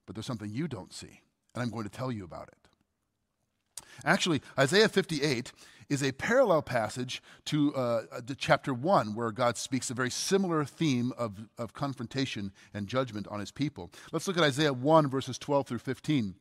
But 0.07 0.17
there's 0.17 0.27
something 0.27 0.51
you 0.51 0.69
don't 0.69 0.93
see, 0.93 1.21
and 1.55 1.63
I'm 1.63 1.71
going 1.71 1.85
to 1.85 1.91
tell 1.91 2.11
you 2.11 2.25
about 2.25 2.49
it. 2.49 3.85
Actually, 4.05 4.41
Isaiah 4.59 4.89
58 4.89 5.53
is 5.89 6.03
a 6.03 6.13
parallel 6.13 6.63
passage 6.63 7.23
to, 7.47 7.75
uh, 7.75 8.21
to 8.27 8.35
chapter 8.35 8.75
1, 8.75 9.15
where 9.15 9.31
God 9.31 9.57
speaks 9.57 9.91
a 9.91 9.95
very 9.95 10.11
similar 10.11 10.65
theme 10.65 11.13
of, 11.17 11.49
of 11.57 11.73
confrontation 11.73 12.53
and 12.75 12.87
judgment 12.87 13.27
on 13.29 13.41
his 13.41 13.51
people. 13.51 13.91
Let's 14.13 14.29
look 14.29 14.37
at 14.37 14.45
Isaiah 14.45 14.73
1, 14.73 15.09
verses 15.09 15.39
12 15.39 15.67
through 15.67 15.79
15. 15.79 16.35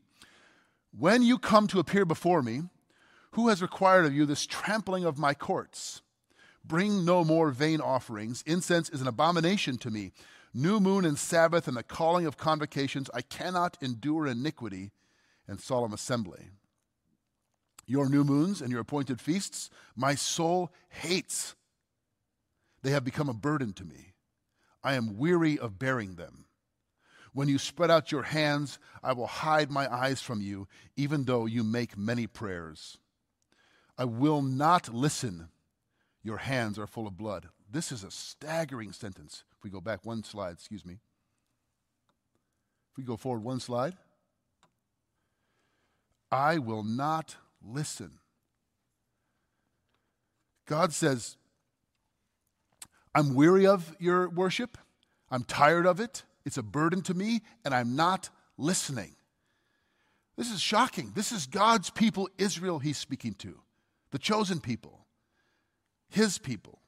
When 0.97 1.21
you 1.21 1.37
come 1.37 1.67
to 1.67 1.79
appear 1.79 2.05
before 2.05 2.41
me, 2.41 2.63
who 3.31 3.49
has 3.49 3.61
required 3.61 4.05
of 4.05 4.13
you 4.13 4.25
this 4.25 4.45
trampling 4.45 5.05
of 5.05 5.17
my 5.17 5.33
courts? 5.33 6.01
Bring 6.65 7.05
no 7.05 7.23
more 7.23 7.51
vain 7.51 7.79
offerings. 7.79 8.43
Incense 8.45 8.89
is 8.89 9.01
an 9.01 9.07
abomination 9.07 9.77
to 9.79 9.89
me. 9.89 10.11
New 10.53 10.79
moon 10.79 11.05
and 11.05 11.17
Sabbath 11.17 11.67
and 11.67 11.77
the 11.77 11.83
calling 11.83 12.25
of 12.25 12.37
convocations, 12.37 13.09
I 13.13 13.21
cannot 13.21 13.77
endure 13.81 14.27
iniquity 14.27 14.91
and 15.47 15.61
solemn 15.61 15.93
assembly. 15.93 16.49
Your 17.87 18.09
new 18.09 18.25
moons 18.25 18.61
and 18.61 18.69
your 18.69 18.81
appointed 18.81 19.21
feasts, 19.21 19.69
my 19.95 20.13
soul 20.13 20.71
hates. 20.89 21.55
They 22.83 22.91
have 22.91 23.05
become 23.05 23.29
a 23.29 23.33
burden 23.33 23.73
to 23.73 23.85
me. 23.85 24.13
I 24.83 24.95
am 24.95 25.17
weary 25.17 25.57
of 25.57 25.79
bearing 25.79 26.15
them. 26.15 26.45
When 27.33 27.47
you 27.47 27.57
spread 27.57 27.89
out 27.89 28.11
your 28.11 28.23
hands, 28.23 28.77
I 29.03 29.13
will 29.13 29.27
hide 29.27 29.71
my 29.71 29.93
eyes 29.93 30.21
from 30.21 30.41
you, 30.41 30.67
even 30.95 31.23
though 31.23 31.45
you 31.45 31.63
make 31.63 31.97
many 31.97 32.27
prayers. 32.27 32.97
I 33.97 34.05
will 34.05 34.41
not 34.41 34.93
listen. 34.93 35.49
Your 36.23 36.37
hands 36.37 36.77
are 36.77 36.87
full 36.87 37.07
of 37.07 37.17
blood. 37.17 37.47
This 37.71 37.91
is 37.91 38.03
a 38.03 38.11
staggering 38.11 38.91
sentence. 38.91 39.43
If 39.57 39.63
we 39.63 39.69
go 39.69 39.81
back 39.81 40.05
one 40.05 40.23
slide, 40.23 40.53
excuse 40.53 40.85
me. 40.85 40.99
If 42.91 42.97
we 42.97 43.03
go 43.03 43.17
forward 43.17 43.43
one 43.43 43.59
slide. 43.59 43.95
I 46.31 46.57
will 46.57 46.83
not 46.83 47.37
listen. 47.65 48.19
God 50.65 50.93
says, 50.93 51.37
I'm 53.15 53.33
weary 53.33 53.65
of 53.65 53.95
your 53.99 54.29
worship. 54.29 54.77
I'm 55.31 55.43
tired 55.43 55.85
of 55.85 55.99
it. 55.99 56.23
It's 56.45 56.57
a 56.57 56.63
burden 56.63 57.01
to 57.03 57.13
me, 57.13 57.41
and 57.65 57.73
I'm 57.73 57.95
not 57.95 58.29
listening. 58.57 59.15
This 60.37 60.51
is 60.51 60.61
shocking. 60.61 61.11
This 61.15 61.31
is 61.31 61.47
God's 61.47 61.89
people, 61.89 62.29
Israel, 62.37 62.79
he's 62.79 62.97
speaking 62.97 63.33
to, 63.39 63.59
the 64.11 64.19
chosen 64.19 64.59
people, 64.59 65.07
his 66.09 66.37
people. 66.37 66.79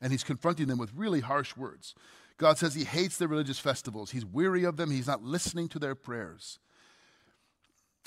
And 0.00 0.12
he's 0.12 0.22
confronting 0.22 0.68
them 0.68 0.78
with 0.78 0.92
really 0.94 1.20
harsh 1.20 1.56
words. 1.56 1.94
God 2.36 2.56
says 2.56 2.74
he 2.74 2.84
hates 2.84 3.16
their 3.16 3.26
religious 3.26 3.58
festivals. 3.58 4.12
He's 4.12 4.24
weary 4.24 4.62
of 4.62 4.76
them. 4.76 4.92
He's 4.92 5.08
not 5.08 5.24
listening 5.24 5.68
to 5.70 5.80
their 5.80 5.96
prayers. 5.96 6.60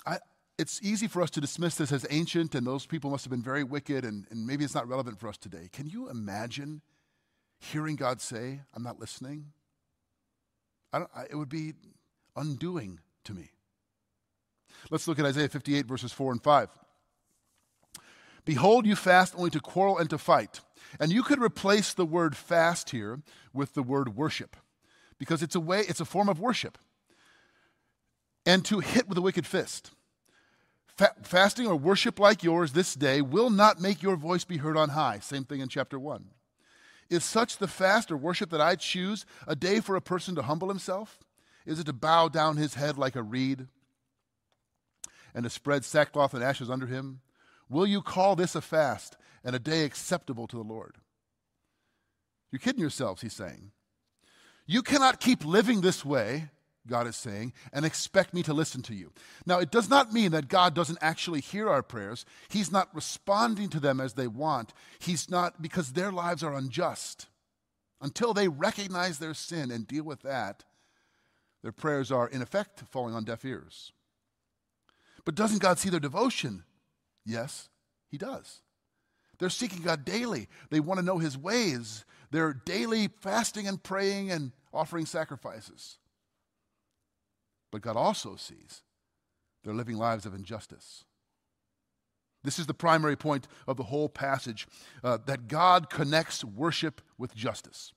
I, 0.06 0.20
it's 0.62 0.80
easy 0.84 1.08
for 1.08 1.24
us 1.24 1.32
to 1.32 1.42
dismiss 1.42 1.74
this 1.74 1.92
as 1.92 2.06
ancient 2.12 2.54
and 2.54 2.68
those 2.68 2.86
people 2.86 3.10
must 3.10 3.26
have 3.26 3.32
been 3.32 3.42
very 3.42 3.64
wicked 3.64 4.06
and, 4.06 4.28
and 4.30 4.46
maybe 4.46 4.64
it's 4.64 4.76
not 4.76 4.88
relevant 4.88 5.20
for 5.20 5.28
us 5.28 5.36
today. 5.36 5.70
Can 5.74 5.88
you 5.88 6.08
imagine 6.08 6.82
hearing 7.58 7.96
God 7.96 8.22
say, 8.22 8.62
I'm 8.76 8.84
not 8.84 9.00
listening? 9.00 9.48
I 10.94 11.00
I, 11.16 11.24
it 11.32 11.36
would 11.36 11.50
be 11.50 11.74
undoing 12.36 13.00
to 13.24 13.34
me. 13.34 13.50
Let's 14.92 15.08
look 15.08 15.18
at 15.18 15.26
Isaiah 15.26 15.50
58, 15.50 15.88
verses 15.88 16.14
4 16.14 16.34
and 16.34 16.44
5. 16.44 16.70
Behold, 18.46 18.86
you 18.86 18.96
fast 18.96 19.34
only 19.36 19.50
to 19.50 19.60
quarrel 19.60 19.98
and 19.98 20.12
to 20.12 20.20
fight. 20.20 20.60
And 21.00 21.12
you 21.12 21.24
could 21.24 21.42
replace 21.42 21.94
the 21.94 22.06
word 22.06 22.38
fast 22.38 22.92
here 22.92 23.22
with 23.52 23.74
the 23.74 23.84
word 23.84 24.16
worship, 24.16 24.56
because 25.18 25.42
it's 25.42 25.56
a 25.56 25.60
way, 25.60 25.82
it's 25.88 26.00
a 26.00 26.06
form 26.06 26.30
of 26.30 26.40
worship. 26.40 26.78
And 28.46 28.64
to 28.66 28.80
hit 28.80 29.08
with 29.08 29.18
a 29.18 29.22
wicked 29.22 29.48
fist. 29.48 29.92
Fa- 30.98 31.16
fasting 31.24 31.68
or 31.68 31.76
worship 31.76 32.20
like 32.20 32.44
yours 32.44 32.74
this 32.74 32.94
day 32.94 33.22
will 33.22 33.50
not 33.50 33.82
make 33.82 34.02
your 34.02 34.16
voice 34.16 34.44
be 34.44 34.58
heard 34.58 34.78
on 34.78 34.90
high. 34.90 35.20
Same 35.20 35.44
thing 35.44 35.62
in 35.62 35.70
chapter 35.70 36.00
1. 36.00 36.26
Is 37.10 37.24
such 37.24 37.58
the 37.58 37.68
fast 37.68 38.12
or 38.12 38.18
worship 38.18 38.50
that 38.52 38.62
I 38.62 38.76
choose 38.76 39.26
a 39.48 39.56
day 39.56 39.80
for 39.80 39.96
a 39.96 40.02
person 40.02 40.36
to 40.36 40.44
humble 40.44 40.70
himself? 40.70 41.20
Is 41.66 41.80
it 41.80 41.86
to 41.86 41.94
bow 41.94 42.30
down 42.30 42.58
his 42.58 42.76
head 42.76 42.98
like 42.98 43.16
a 43.16 43.24
reed 43.24 43.68
and 45.34 45.44
to 45.44 45.50
spread 45.50 45.86
sackcloth 45.86 46.34
and 46.34 46.44
ashes 46.44 46.70
under 46.70 46.88
him? 46.88 47.22
Will 47.70 47.86
you 47.86 48.02
call 48.02 48.36
this 48.36 48.56
a 48.56 48.62
fast 48.62 49.18
and 49.44 49.56
a 49.56 49.60
day 49.60 49.84
acceptable 49.84 50.48
to 50.48 50.56
the 50.56 50.64
Lord? 50.64 50.96
You're 52.52 52.60
kidding 52.60 52.82
yourselves, 52.82 53.22
he's 53.22 53.34
saying. 53.34 53.72
You 54.66 54.82
cannot 54.82 55.20
keep 55.20 55.46
living 55.46 55.82
this 55.82 56.06
way 56.06 56.50
God 56.88 57.08
is 57.08 57.16
saying, 57.16 57.54
and 57.72 57.86
expect 57.86 58.34
me 58.34 58.42
to 58.44 58.54
listen 58.54 58.82
to 58.84 58.96
you. 58.96 59.12
Now, 59.46 59.60
it 59.60 59.72
does 59.72 59.90
not 59.90 60.14
mean 60.14 60.32
that 60.32 60.48
God 60.48 60.74
doesn't 60.74 60.98
actually 61.02 61.42
hear 61.42 61.70
our 61.70 61.84
prayers. 61.84 62.26
He's 62.50 62.72
not 62.72 62.94
responding 62.94 63.70
to 63.70 63.80
them 63.80 64.00
as 64.00 64.14
they 64.14 64.28
want. 64.28 64.74
He's 65.00 65.30
not, 65.30 65.62
because 65.62 65.94
their 65.94 66.12
lives 66.12 66.44
are 66.44 66.56
unjust. 66.56 67.28
Until 68.02 68.34
they 68.34 68.48
recognize 68.48 69.20
their 69.20 69.36
sin 69.36 69.70
and 69.70 69.88
deal 69.88 70.04
with 70.04 70.24
that, 70.24 70.64
their 71.62 71.72
prayers 71.72 72.12
are, 72.12 72.28
in 72.28 72.42
effect, 72.42 72.84
falling 72.90 73.14
on 73.14 73.26
deaf 73.26 73.46
ears. 73.46 73.92
But 75.24 75.36
doesn't 75.36 75.62
God 75.62 75.78
see 75.78 75.90
their 75.90 76.00
devotion? 76.00 76.64
Yes, 77.26 77.70
He 78.10 78.18
does. 78.18 78.62
They're 79.38 79.50
seeking 79.50 79.84
God 79.84 80.04
daily. 80.04 80.48
They 80.72 80.80
want 80.80 81.00
to 81.00 81.06
know 81.06 81.20
His 81.20 81.38
ways. 81.38 82.06
They're 82.32 82.54
daily 82.54 83.08
fasting 83.08 83.68
and 83.68 83.82
praying 83.82 84.32
and 84.32 84.52
offering 84.74 85.06
sacrifices. 85.06 86.00
But 87.72 87.82
God 87.82 87.96
also 87.96 88.36
sees 88.36 88.84
they're 89.64 89.74
living 89.74 89.98
lives 89.98 90.26
of 90.26 90.34
injustice. 90.34 91.06
This 92.44 92.58
is 92.58 92.66
the 92.66 92.74
primary 92.74 93.16
point 93.16 93.48
of 93.68 93.78
the 93.78 93.84
whole 93.84 94.10
passage 94.10 94.68
uh, 95.04 95.20
that 95.28 95.48
God 95.48 95.90
connects 95.90 96.44
worship 96.44 97.02
with 97.18 97.36
justice. 97.36 97.94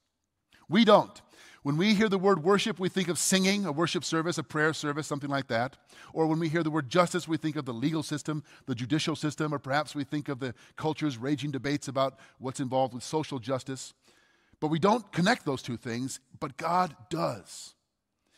We 0.68 0.84
don't. 0.84 1.20
When 1.62 1.78
we 1.78 1.94
hear 1.94 2.10
the 2.10 2.18
word 2.18 2.44
worship, 2.44 2.78
we 2.78 2.90
think 2.90 3.08
of 3.08 3.18
singing, 3.18 3.64
a 3.64 3.72
worship 3.72 4.04
service, 4.04 4.36
a 4.36 4.42
prayer 4.42 4.74
service, 4.74 5.06
something 5.06 5.30
like 5.30 5.48
that. 5.48 5.78
Or 6.12 6.26
when 6.26 6.38
we 6.38 6.50
hear 6.50 6.62
the 6.62 6.70
word 6.70 6.90
justice, 6.90 7.26
we 7.26 7.38
think 7.38 7.56
of 7.56 7.64
the 7.64 7.72
legal 7.72 8.02
system, 8.02 8.44
the 8.66 8.74
judicial 8.74 9.16
system, 9.16 9.54
or 9.54 9.58
perhaps 9.58 9.94
we 9.94 10.04
think 10.04 10.28
of 10.28 10.40
the 10.40 10.54
culture's 10.76 11.16
raging 11.16 11.50
debates 11.50 11.88
about 11.88 12.18
what's 12.38 12.60
involved 12.60 12.92
with 12.92 13.02
social 13.02 13.38
justice. 13.38 13.94
But 14.60 14.68
we 14.68 14.78
don't 14.78 15.10
connect 15.10 15.46
those 15.46 15.62
two 15.62 15.78
things, 15.78 16.20
but 16.38 16.58
God 16.58 16.94
does. 17.08 17.74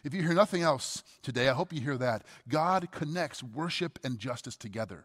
If 0.07 0.15
you 0.15 0.23
hear 0.23 0.35
nothing 0.35 0.63
else 0.63 1.03
today, 1.21 1.49
I 1.49 1.53
hope 1.53 1.73
you 1.73 1.81
hear 1.81 1.99
that. 1.99 2.23
God 2.49 2.93
connects 2.93 3.43
worship 3.43 3.99
and 4.05 4.21
justice 4.21 4.55
together. 4.55 5.05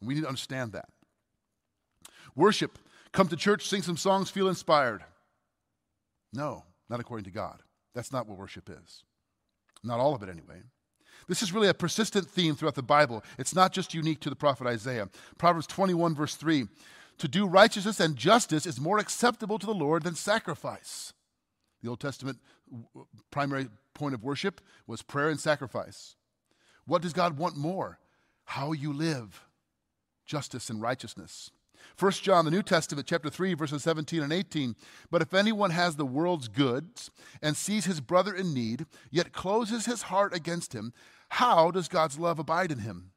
And 0.00 0.08
we 0.08 0.14
need 0.14 0.22
to 0.22 0.26
understand 0.26 0.72
that. 0.72 0.88
Worship, 2.34 2.78
come 3.12 3.28
to 3.28 3.36
church, 3.36 3.68
sing 3.68 3.82
some 3.82 3.98
songs, 3.98 4.30
feel 4.30 4.48
inspired. 4.48 5.04
No, 6.32 6.64
not 6.88 6.98
according 6.98 7.24
to 7.24 7.30
God. 7.30 7.60
That's 7.94 8.10
not 8.10 8.26
what 8.26 8.38
worship 8.38 8.70
is. 8.70 9.04
Not 9.84 10.00
all 10.00 10.14
of 10.14 10.22
it, 10.22 10.30
anyway. 10.30 10.62
This 11.28 11.42
is 11.42 11.52
really 11.52 11.68
a 11.68 11.74
persistent 11.74 12.26
theme 12.26 12.54
throughout 12.54 12.76
the 12.76 12.82
Bible. 12.82 13.22
It's 13.38 13.54
not 13.54 13.70
just 13.70 13.92
unique 13.92 14.20
to 14.20 14.30
the 14.30 14.36
prophet 14.36 14.66
Isaiah. 14.66 15.10
Proverbs 15.36 15.66
21, 15.66 16.14
verse 16.14 16.36
3 16.36 16.68
To 17.18 17.28
do 17.28 17.46
righteousness 17.46 18.00
and 18.00 18.16
justice 18.16 18.64
is 18.64 18.80
more 18.80 18.98
acceptable 18.98 19.58
to 19.58 19.66
the 19.66 19.74
Lord 19.74 20.04
than 20.04 20.14
sacrifice. 20.14 21.12
The 21.82 21.88
Old 21.88 22.00
Testament 22.00 22.38
primary 23.30 23.68
point 23.94 24.14
of 24.14 24.22
worship 24.22 24.60
was 24.86 25.02
prayer 25.02 25.28
and 25.28 25.40
sacrifice. 25.40 26.16
What 26.86 27.02
does 27.02 27.12
God 27.12 27.38
want 27.38 27.56
more? 27.56 27.98
How 28.44 28.72
you 28.72 28.92
live, 28.92 29.44
justice 30.26 30.70
and 30.70 30.80
righteousness. 30.80 31.50
1 31.98 32.12
John, 32.12 32.44
the 32.44 32.50
New 32.50 32.62
Testament, 32.62 33.06
chapter 33.06 33.30
3, 33.30 33.54
verses 33.54 33.82
17 33.82 34.22
and 34.22 34.32
18. 34.32 34.76
But 35.10 35.22
if 35.22 35.34
anyone 35.34 35.70
has 35.70 35.96
the 35.96 36.06
world's 36.06 36.48
goods 36.48 37.10
and 37.42 37.56
sees 37.56 37.84
his 37.84 38.00
brother 38.00 38.34
in 38.34 38.54
need, 38.54 38.86
yet 39.10 39.32
closes 39.32 39.86
his 39.86 40.02
heart 40.02 40.34
against 40.34 40.74
him, 40.74 40.92
how 41.30 41.70
does 41.70 41.88
God's 41.88 42.18
love 42.18 42.38
abide 42.38 42.70
in 42.70 42.78
him? 42.78 43.12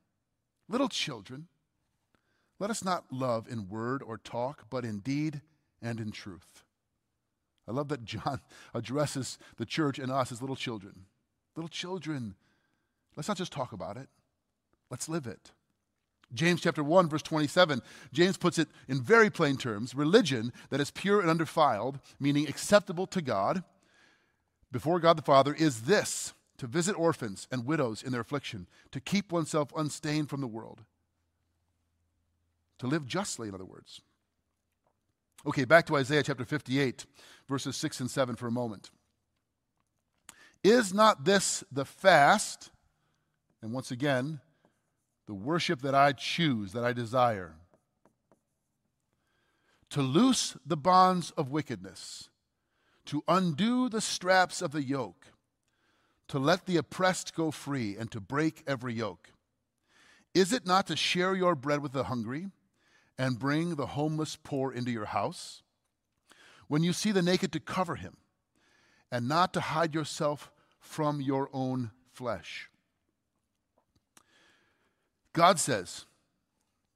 Little 0.69 0.89
children, 0.89 1.47
let 2.59 2.69
us 2.69 2.83
not 2.83 3.11
love 3.11 3.47
in 3.47 3.67
word 3.67 4.01
or 4.01 4.17
talk, 4.17 4.65
but 4.69 4.85
in 4.85 4.99
deed 4.99 5.41
and 5.81 5.99
in 5.99 6.11
truth. 6.11 6.62
I 7.67 7.71
love 7.71 7.87
that 7.89 8.03
John 8.03 8.41
addresses 8.73 9.37
the 9.57 9.65
church 9.65 9.99
and 9.99 10.11
us 10.11 10.31
as 10.31 10.41
little 10.41 10.55
children. 10.55 11.05
Little 11.55 11.69
children, 11.69 12.35
let's 13.15 13.27
not 13.27 13.37
just 13.37 13.51
talk 13.51 13.71
about 13.71 13.97
it. 13.97 14.09
Let's 14.89 15.09
live 15.09 15.27
it. 15.27 15.51
James 16.33 16.61
chapter 16.61 16.83
1 16.83 17.09
verse 17.09 17.21
27, 17.21 17.81
James 18.11 18.37
puts 18.37 18.57
it 18.57 18.67
in 18.87 19.01
very 19.01 19.29
plain 19.29 19.55
terms, 19.55 19.93
religion 19.93 20.51
that 20.69 20.81
is 20.81 20.89
pure 20.89 21.21
and 21.21 21.29
undefiled, 21.29 21.99
meaning 22.19 22.47
acceptable 22.47 23.05
to 23.07 23.21
God, 23.21 23.63
before 24.71 24.99
God 24.99 25.17
the 25.17 25.21
Father 25.21 25.53
is 25.53 25.81
this, 25.81 26.33
to 26.57 26.65
visit 26.65 26.97
orphans 26.97 27.47
and 27.51 27.65
widows 27.65 28.01
in 28.01 28.11
their 28.11 28.21
affliction, 28.21 28.67
to 28.91 28.99
keep 28.99 29.31
oneself 29.31 29.71
unstained 29.75 30.29
from 30.29 30.41
the 30.41 30.47
world. 30.47 30.81
To 32.79 32.87
live 32.87 33.05
justly, 33.05 33.47
in 33.47 33.53
other 33.53 33.65
words. 33.65 34.01
Okay, 35.45 35.65
back 35.65 35.85
to 35.87 35.97
Isaiah 35.97 36.23
chapter 36.23 36.45
58, 36.45 37.05
verses 37.49 37.75
6 37.75 37.99
and 37.99 38.11
7 38.11 38.35
for 38.35 38.47
a 38.47 38.51
moment. 38.51 38.91
Is 40.63 40.93
not 40.93 41.25
this 41.25 41.65
the 41.69 41.83
fast? 41.83 42.71
And 43.61 43.73
once 43.73 43.91
again, 43.91 44.39
the 45.27 45.33
worship 45.33 45.81
that 45.81 45.95
I 45.95 46.13
choose, 46.13 46.71
that 46.71 46.85
I 46.85 46.93
desire. 46.93 47.55
To 49.89 50.01
loose 50.01 50.55
the 50.65 50.77
bonds 50.77 51.31
of 51.31 51.51
wickedness, 51.51 52.29
to 53.05 53.21
undo 53.27 53.89
the 53.89 54.01
straps 54.01 54.61
of 54.61 54.71
the 54.71 54.83
yoke, 54.83 55.27
to 56.29 56.39
let 56.39 56.65
the 56.65 56.77
oppressed 56.77 57.35
go 57.35 57.51
free, 57.51 57.97
and 57.97 58.09
to 58.11 58.21
break 58.21 58.63
every 58.65 58.93
yoke. 58.93 59.33
Is 60.33 60.53
it 60.53 60.65
not 60.65 60.87
to 60.87 60.95
share 60.95 61.35
your 61.35 61.53
bread 61.53 61.81
with 61.81 61.91
the 61.91 62.05
hungry 62.05 62.47
and 63.17 63.39
bring 63.39 63.75
the 63.75 63.87
homeless 63.87 64.35
poor 64.35 64.71
into 64.71 64.91
your 64.91 65.05
house? 65.05 65.61
When 66.67 66.83
you 66.83 66.93
see 66.93 67.11
the 67.11 67.21
naked, 67.21 67.51
to 67.53 67.59
cover 67.59 67.95
him, 67.95 68.17
and 69.11 69.27
not 69.27 69.53
to 69.53 69.61
hide 69.61 69.93
yourself 69.93 70.51
from 70.79 71.21
your 71.21 71.49
own 71.53 71.91
flesh. 72.11 72.69
God 75.33 75.59
says, 75.59 76.05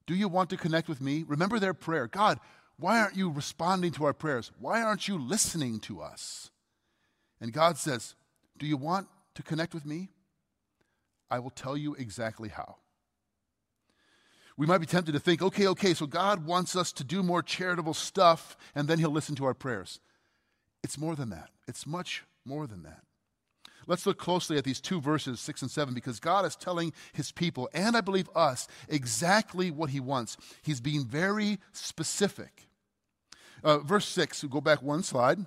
Do 0.06 0.16
you 0.16 0.28
want 0.28 0.50
to 0.52 0.58
connect 0.58 0.88
with 0.88 1.02
me? 1.02 1.24
Remember 1.28 1.60
their 1.60 1.74
prayer 1.74 2.08
God, 2.08 2.40
why 2.80 3.00
aren't 3.00 3.18
you 3.18 3.32
responding 3.32 3.92
to 3.94 4.06
our 4.06 4.14
prayers? 4.14 4.52
Why 4.60 4.82
aren't 4.82 5.08
you 5.08 5.18
listening 5.18 5.80
to 5.82 6.02
us? 6.02 6.52
And 7.42 7.52
God 7.52 7.78
says, 7.78 8.16
Do 8.58 8.66
you 8.66 8.78
want 8.78 9.08
to 9.36 9.44
connect 9.44 9.74
with 9.74 9.86
me? 9.86 10.10
I 11.30 11.40
will 11.40 11.50
tell 11.50 11.76
you 11.76 11.96
exactly 11.96 12.50
how. 12.50 12.78
We 14.58 14.66
might 14.66 14.80
be 14.80 14.88
tempted 14.88 15.12
to 15.12 15.20
think, 15.20 15.42
okay, 15.42 15.68
okay, 15.68 15.94
so 15.94 16.08
God 16.08 16.46
wants 16.46 16.76
us 16.76 16.92
to 16.94 17.04
do 17.04 17.22
more 17.22 17.44
charitable 17.44 17.94
stuff 17.94 18.58
and 18.74 18.88
then 18.88 18.98
He'll 18.98 19.12
listen 19.12 19.36
to 19.36 19.46
our 19.46 19.54
prayers. 19.54 20.00
It's 20.84 20.98
more 20.98 21.16
than 21.16 21.30
that, 21.30 21.50
it's 21.68 21.86
much 21.86 22.24
more 22.46 22.66
than 22.68 22.84
that. 22.84 23.02
Let's 23.88 24.06
look 24.06 24.18
closely 24.18 24.58
at 24.58 24.66
these 24.66 24.82
two 24.82 25.00
verses, 25.00 25.40
6 25.40 25.62
and 25.62 25.72
7, 25.72 25.94
because 25.94 26.20
God 26.20 26.46
is 26.46 26.58
telling 26.58 26.92
his 27.14 27.32
people, 27.32 27.70
and 27.74 27.96
I 27.96 28.02
believe 28.02 28.30
us, 28.36 28.68
exactly 28.90 29.72
what 29.72 29.92
he 29.92 30.02
wants. 30.02 30.36
He's 30.62 30.82
being 30.82 31.06
very 31.06 31.58
specific. 31.72 32.68
Uh, 33.64 33.80
verse 33.80 34.06
6, 34.06 34.44
we'll 34.44 34.50
go 34.50 34.62
back 34.62 34.84
one 34.84 35.04
slide. 35.04 35.46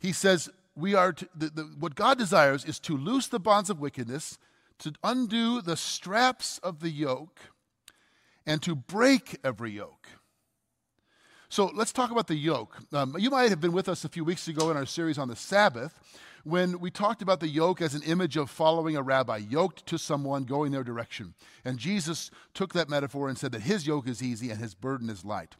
He 0.00 0.12
says, 0.12 0.50
we 0.74 0.94
are 0.94 1.12
to, 1.12 1.28
the, 1.36 1.50
the, 1.50 1.62
what 1.78 1.94
God 1.94 2.18
desires 2.18 2.64
is 2.64 2.80
to 2.80 2.96
loose 2.96 3.28
the 3.28 3.38
bonds 3.38 3.70
of 3.70 3.80
wickedness, 3.80 4.36
to 4.80 4.92
undo 5.02 5.60
the 5.60 5.76
straps 5.76 6.58
of 6.58 6.80
the 6.80 6.90
yoke, 6.90 7.40
and 8.46 8.62
to 8.62 8.74
break 8.74 9.38
every 9.44 9.72
yoke. 9.72 10.08
So 11.48 11.70
let's 11.74 11.92
talk 11.92 12.10
about 12.10 12.26
the 12.26 12.34
yoke. 12.34 12.76
Um, 12.92 13.16
you 13.18 13.30
might 13.30 13.50
have 13.50 13.60
been 13.60 13.72
with 13.72 13.88
us 13.88 14.04
a 14.04 14.08
few 14.08 14.24
weeks 14.24 14.48
ago 14.48 14.70
in 14.70 14.76
our 14.76 14.86
series 14.86 15.18
on 15.18 15.28
the 15.28 15.36
Sabbath 15.36 16.00
when 16.44 16.78
we 16.78 16.90
talked 16.90 17.22
about 17.22 17.40
the 17.40 17.48
yoke 17.48 17.80
as 17.80 17.94
an 17.94 18.02
image 18.02 18.36
of 18.36 18.50
following 18.50 18.96
a 18.96 19.02
rabbi, 19.02 19.38
yoked 19.38 19.86
to 19.86 19.98
someone 19.98 20.44
going 20.44 20.72
their 20.72 20.84
direction. 20.84 21.34
And 21.64 21.78
Jesus 21.78 22.30
took 22.52 22.74
that 22.74 22.88
metaphor 22.88 23.28
and 23.28 23.36
said 23.36 23.52
that 23.52 23.62
his 23.62 23.86
yoke 23.86 24.06
is 24.06 24.22
easy 24.22 24.50
and 24.50 24.60
his 24.60 24.74
burden 24.74 25.08
is 25.08 25.24
light. 25.24 25.56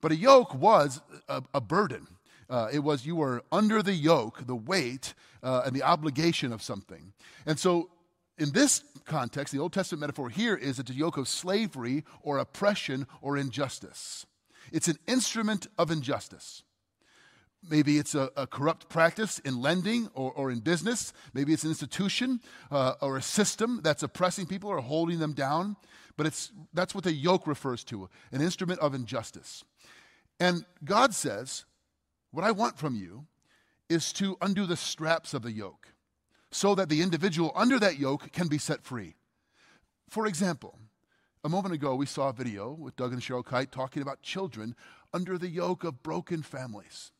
But 0.00 0.12
a 0.12 0.16
yoke 0.16 0.54
was 0.54 1.00
a, 1.28 1.42
a 1.52 1.60
burden. 1.60 2.06
Uh, 2.48 2.68
it 2.72 2.78
was 2.78 3.04
you 3.04 3.16
were 3.16 3.42
under 3.50 3.82
the 3.82 3.94
yoke, 3.94 4.46
the 4.46 4.54
weight, 4.54 5.12
uh, 5.42 5.62
and 5.66 5.74
the 5.74 5.82
obligation 5.82 6.52
of 6.52 6.62
something. 6.62 7.12
And 7.44 7.58
so, 7.58 7.90
in 8.38 8.52
this 8.52 8.84
context, 9.04 9.52
the 9.52 9.58
Old 9.58 9.72
Testament 9.72 10.00
metaphor 10.00 10.30
here 10.30 10.54
is 10.54 10.78
it's 10.78 10.90
a 10.90 10.94
yoke 10.94 11.16
of 11.16 11.28
slavery 11.28 12.04
or 12.22 12.38
oppression 12.38 13.06
or 13.20 13.36
injustice. 13.36 14.26
It's 14.72 14.88
an 14.88 14.98
instrument 15.06 15.66
of 15.78 15.90
injustice. 15.90 16.62
Maybe 17.68 17.98
it's 17.98 18.14
a, 18.14 18.30
a 18.36 18.46
corrupt 18.46 18.88
practice 18.88 19.40
in 19.40 19.60
lending 19.60 20.08
or, 20.14 20.30
or, 20.32 20.50
in 20.50 20.60
business. 20.60 21.12
Maybe 21.34 21.52
it's 21.52 21.64
an 21.64 21.70
institution 21.70 22.40
uh, 22.70 22.94
or 23.00 23.16
a 23.16 23.22
system 23.22 23.80
that's 23.82 24.04
oppressing 24.04 24.46
people 24.46 24.70
or 24.70 24.80
holding 24.80 25.18
them 25.18 25.32
down. 25.32 25.76
But 26.16 26.26
it's, 26.26 26.52
that's 26.72 26.94
what 26.94 27.02
the 27.02 27.12
yoke 27.12 27.48
refers 27.48 27.82
to 27.84 28.08
an 28.30 28.40
instrument 28.40 28.78
of 28.80 28.94
injustice. 28.94 29.64
And 30.38 30.64
God 30.84 31.14
says, 31.14 31.64
What 32.30 32.44
I 32.44 32.52
want 32.52 32.78
from 32.78 32.94
you 32.94 33.26
is 33.88 34.12
to 34.14 34.36
undo 34.40 34.64
the 34.64 34.76
straps 34.76 35.34
of 35.34 35.42
the 35.42 35.52
yoke 35.52 35.88
so 36.50 36.74
that 36.74 36.88
the 36.88 37.02
individual 37.02 37.52
under 37.54 37.78
that 37.78 37.98
yoke 37.98 38.32
can 38.32 38.48
be 38.48 38.58
set 38.58 38.82
free. 38.82 39.14
For 40.08 40.26
example, 40.26 40.78
a 41.44 41.48
moment 41.48 41.74
ago, 41.74 41.94
we 41.94 42.06
saw 42.06 42.30
a 42.30 42.32
video 42.32 42.72
with 42.72 42.96
Doug 42.96 43.12
and 43.12 43.22
Cheryl 43.22 43.44
Kite 43.44 43.70
talking 43.70 44.02
about 44.02 44.22
children 44.22 44.74
under 45.12 45.38
the 45.38 45.48
yoke 45.48 45.84
of 45.84 46.02
broken 46.02 46.42
families. 46.42 47.12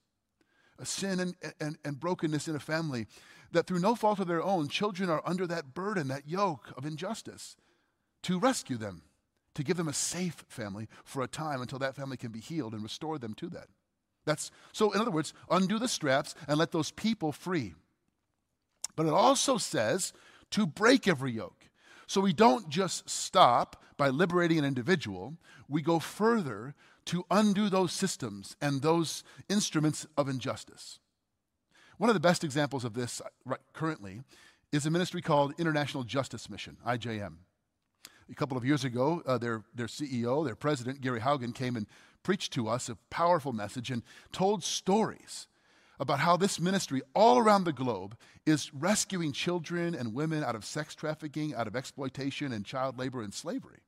A 0.78 0.86
sin 0.86 1.20
and, 1.20 1.34
and, 1.60 1.78
and 1.84 2.00
brokenness 2.00 2.48
in 2.48 2.56
a 2.56 2.60
family 2.60 3.06
that 3.52 3.66
through 3.66 3.80
no 3.80 3.94
fault 3.94 4.18
of 4.18 4.28
their 4.28 4.42
own, 4.42 4.68
children 4.68 5.10
are 5.10 5.22
under 5.24 5.46
that 5.46 5.74
burden, 5.74 6.08
that 6.08 6.28
yoke 6.28 6.72
of 6.76 6.84
injustice. 6.84 7.56
To 8.24 8.38
rescue 8.38 8.76
them, 8.76 9.02
to 9.54 9.62
give 9.62 9.76
them 9.76 9.88
a 9.88 9.92
safe 9.92 10.44
family 10.48 10.88
for 11.04 11.22
a 11.22 11.28
time 11.28 11.60
until 11.60 11.78
that 11.78 11.96
family 11.96 12.16
can 12.16 12.30
be 12.30 12.40
healed 12.40 12.74
and 12.74 12.82
restore 12.82 13.18
them 13.18 13.34
to 13.34 13.48
that. 13.50 13.68
That's 14.24 14.50
so 14.72 14.92
in 14.92 15.00
other 15.00 15.10
words, 15.10 15.32
undo 15.50 15.78
the 15.78 15.88
straps 15.88 16.34
and 16.46 16.58
let 16.58 16.72
those 16.72 16.90
people 16.90 17.32
free. 17.32 17.74
But 18.98 19.06
it 19.06 19.12
also 19.12 19.58
says 19.58 20.12
to 20.50 20.66
break 20.66 21.06
every 21.06 21.30
yoke. 21.30 21.68
So 22.08 22.20
we 22.20 22.32
don't 22.32 22.68
just 22.68 23.08
stop 23.08 23.80
by 23.96 24.08
liberating 24.08 24.58
an 24.58 24.64
individual, 24.64 25.36
we 25.68 25.82
go 25.82 26.00
further 26.00 26.74
to 27.04 27.24
undo 27.30 27.68
those 27.68 27.92
systems 27.92 28.56
and 28.60 28.82
those 28.82 29.22
instruments 29.48 30.04
of 30.16 30.28
injustice. 30.28 30.98
One 31.98 32.10
of 32.10 32.14
the 32.14 32.20
best 32.20 32.42
examples 32.42 32.84
of 32.84 32.94
this 32.94 33.22
currently 33.72 34.22
is 34.72 34.84
a 34.84 34.90
ministry 34.90 35.22
called 35.22 35.54
International 35.58 36.02
Justice 36.02 36.50
Mission, 36.50 36.76
IJM. 36.84 37.34
A 38.28 38.34
couple 38.34 38.56
of 38.56 38.64
years 38.64 38.82
ago, 38.82 39.22
uh, 39.26 39.38
their, 39.38 39.62
their 39.76 39.86
CEO, 39.86 40.44
their 40.44 40.56
president, 40.56 41.02
Gary 41.02 41.20
Haugen, 41.20 41.54
came 41.54 41.76
and 41.76 41.86
preached 42.24 42.52
to 42.54 42.66
us 42.66 42.88
a 42.88 42.98
powerful 43.10 43.52
message 43.52 43.92
and 43.92 44.02
told 44.32 44.64
stories 44.64 45.46
about 46.00 46.20
how 46.20 46.36
this 46.36 46.60
ministry 46.60 47.02
all 47.14 47.38
around 47.38 47.64
the 47.64 47.72
globe 47.72 48.16
is 48.46 48.72
rescuing 48.72 49.32
children 49.32 49.94
and 49.94 50.14
women 50.14 50.44
out 50.44 50.54
of 50.54 50.64
sex 50.64 50.94
trafficking, 50.94 51.54
out 51.54 51.66
of 51.66 51.74
exploitation 51.74 52.52
and 52.52 52.64
child 52.64 52.98
labor 52.98 53.22
and 53.22 53.34
slavery. 53.34 53.80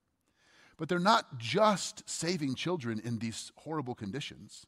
But 0.77 0.89
they're 0.89 0.99
not 0.99 1.39
just 1.39 2.09
saving 2.09 2.55
children 2.55 3.01
in 3.05 3.19
these 3.19 3.53
horrible 3.57 3.95
conditions. 3.95 4.67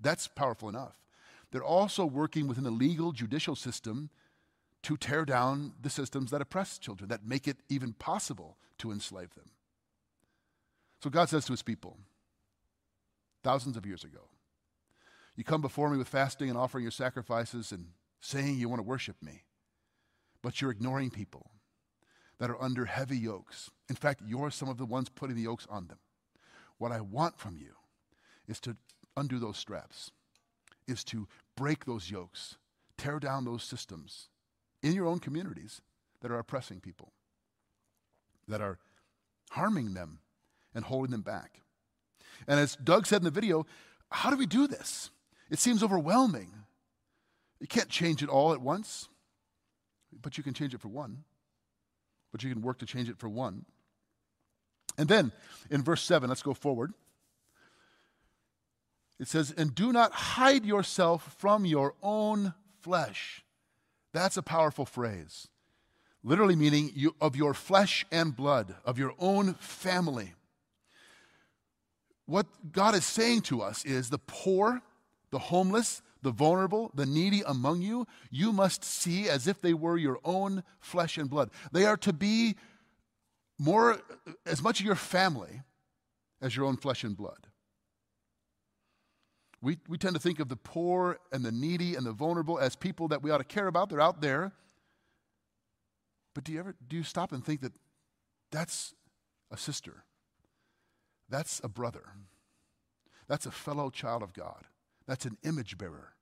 That's 0.00 0.26
powerful 0.26 0.68
enough. 0.68 0.96
They're 1.50 1.62
also 1.62 2.06
working 2.06 2.48
within 2.48 2.64
the 2.64 2.70
legal 2.70 3.12
judicial 3.12 3.54
system 3.54 4.10
to 4.82 4.96
tear 4.96 5.24
down 5.24 5.74
the 5.80 5.90
systems 5.90 6.30
that 6.30 6.40
oppress 6.40 6.78
children, 6.78 7.08
that 7.10 7.26
make 7.26 7.46
it 7.46 7.58
even 7.68 7.92
possible 7.92 8.56
to 8.78 8.90
enslave 8.90 9.34
them. 9.34 9.50
So 11.02 11.10
God 11.10 11.28
says 11.28 11.44
to 11.44 11.52
his 11.52 11.62
people, 11.62 11.98
thousands 13.44 13.76
of 13.76 13.86
years 13.86 14.04
ago, 14.04 14.20
you 15.36 15.44
come 15.44 15.60
before 15.60 15.90
me 15.90 15.96
with 15.96 16.08
fasting 16.08 16.48
and 16.48 16.58
offering 16.58 16.82
your 16.82 16.90
sacrifices 16.90 17.72
and 17.72 17.86
saying 18.20 18.58
you 18.58 18.68
want 18.68 18.78
to 18.78 18.86
worship 18.86 19.16
me, 19.22 19.44
but 20.42 20.60
you're 20.60 20.70
ignoring 20.70 21.10
people 21.10 21.50
that 22.38 22.50
are 22.50 22.60
under 22.60 22.84
heavy 22.84 23.18
yokes. 23.18 23.70
In 23.88 23.96
fact, 23.96 24.22
you're 24.26 24.50
some 24.50 24.68
of 24.68 24.78
the 24.78 24.84
ones 24.84 25.08
putting 25.08 25.36
the 25.36 25.42
yokes 25.42 25.66
on 25.70 25.86
them. 25.86 25.98
What 26.78 26.92
I 26.92 27.00
want 27.00 27.38
from 27.38 27.56
you 27.56 27.74
is 28.48 28.60
to 28.60 28.76
undo 29.16 29.38
those 29.38 29.56
straps, 29.56 30.10
is 30.86 31.04
to 31.04 31.28
break 31.56 31.84
those 31.84 32.10
yokes, 32.10 32.56
tear 32.98 33.18
down 33.18 33.44
those 33.44 33.62
systems 33.62 34.28
in 34.82 34.92
your 34.92 35.06
own 35.06 35.18
communities 35.18 35.80
that 36.20 36.30
are 36.30 36.38
oppressing 36.38 36.80
people, 36.80 37.12
that 38.48 38.60
are 38.60 38.78
harming 39.50 39.94
them 39.94 40.18
and 40.74 40.84
holding 40.84 41.12
them 41.12 41.22
back. 41.22 41.60
And 42.48 42.58
as 42.58 42.76
Doug 42.76 43.06
said 43.06 43.18
in 43.18 43.24
the 43.24 43.30
video, 43.30 43.66
how 44.10 44.30
do 44.30 44.36
we 44.36 44.46
do 44.46 44.66
this? 44.66 45.10
It 45.52 45.58
seems 45.58 45.82
overwhelming. 45.82 46.50
You 47.60 47.66
can't 47.66 47.90
change 47.90 48.22
it 48.22 48.30
all 48.30 48.54
at 48.54 48.62
once, 48.62 49.10
but 50.22 50.38
you 50.38 50.42
can 50.42 50.54
change 50.54 50.72
it 50.72 50.80
for 50.80 50.88
one. 50.88 51.24
But 52.32 52.42
you 52.42 52.50
can 52.50 52.62
work 52.62 52.78
to 52.78 52.86
change 52.86 53.10
it 53.10 53.18
for 53.18 53.28
one. 53.28 53.66
And 54.96 55.08
then 55.08 55.30
in 55.70 55.82
verse 55.82 56.02
7, 56.02 56.26
let's 56.26 56.42
go 56.42 56.54
forward. 56.54 56.94
It 59.20 59.28
says, 59.28 59.50
And 59.50 59.74
do 59.74 59.92
not 59.92 60.12
hide 60.12 60.64
yourself 60.64 61.36
from 61.38 61.66
your 61.66 61.94
own 62.02 62.54
flesh. 62.80 63.44
That's 64.14 64.38
a 64.38 64.42
powerful 64.42 64.86
phrase. 64.86 65.48
literally 66.24 66.56
meaning 66.56 66.92
you, 66.94 67.14
of 67.20 67.36
your 67.36 67.52
flesh 67.52 68.06
and 68.10 68.34
blood, 68.34 68.74
of 68.86 68.98
your 68.98 69.12
own 69.18 69.52
family. 69.54 70.32
What 72.24 72.46
God 72.72 72.94
is 72.94 73.04
saying 73.04 73.42
to 73.42 73.60
us 73.60 73.84
is 73.84 74.08
the 74.08 74.18
poor, 74.18 74.80
the 75.32 75.38
homeless, 75.38 76.02
the 76.22 76.30
vulnerable, 76.30 76.92
the 76.94 77.06
needy 77.06 77.42
among 77.44 77.82
you, 77.82 78.06
you 78.30 78.52
must 78.52 78.84
see 78.84 79.28
as 79.28 79.48
if 79.48 79.60
they 79.60 79.74
were 79.74 79.96
your 79.96 80.20
own 80.24 80.62
flesh 80.78 81.18
and 81.18 81.28
blood. 81.28 81.50
They 81.72 81.84
are 81.84 81.96
to 81.96 82.12
be 82.12 82.54
more, 83.58 84.00
as 84.46 84.62
much 84.62 84.78
of 84.78 84.86
your 84.86 84.94
family 84.94 85.62
as 86.40 86.54
your 86.54 86.66
own 86.66 86.76
flesh 86.76 87.02
and 87.02 87.16
blood. 87.16 87.48
We, 89.62 89.78
we 89.88 89.96
tend 89.96 90.14
to 90.14 90.20
think 90.20 90.40
of 90.40 90.48
the 90.48 90.56
poor 90.56 91.18
and 91.32 91.44
the 91.44 91.52
needy 91.52 91.94
and 91.94 92.04
the 92.04 92.12
vulnerable 92.12 92.58
as 92.58 92.76
people 92.76 93.08
that 93.08 93.22
we 93.22 93.30
ought 93.30 93.38
to 93.38 93.44
care 93.44 93.68
about. 93.68 93.90
They're 93.90 94.00
out 94.00 94.20
there. 94.20 94.52
But 96.34 96.44
do 96.44 96.52
you 96.52 96.58
ever 96.58 96.74
do 96.88 96.96
you 96.96 97.02
stop 97.02 97.32
and 97.32 97.44
think 97.44 97.60
that 97.60 97.72
that's 98.50 98.94
a 99.50 99.56
sister? 99.56 100.04
That's 101.28 101.60
a 101.62 101.68
brother. 101.68 102.02
That's 103.28 103.46
a 103.46 103.50
fellow 103.50 103.90
child 103.90 104.22
of 104.22 104.32
God. 104.32 104.64
That's 105.06 105.24
an 105.24 105.38
image 105.42 105.78
bearer. 105.78 106.14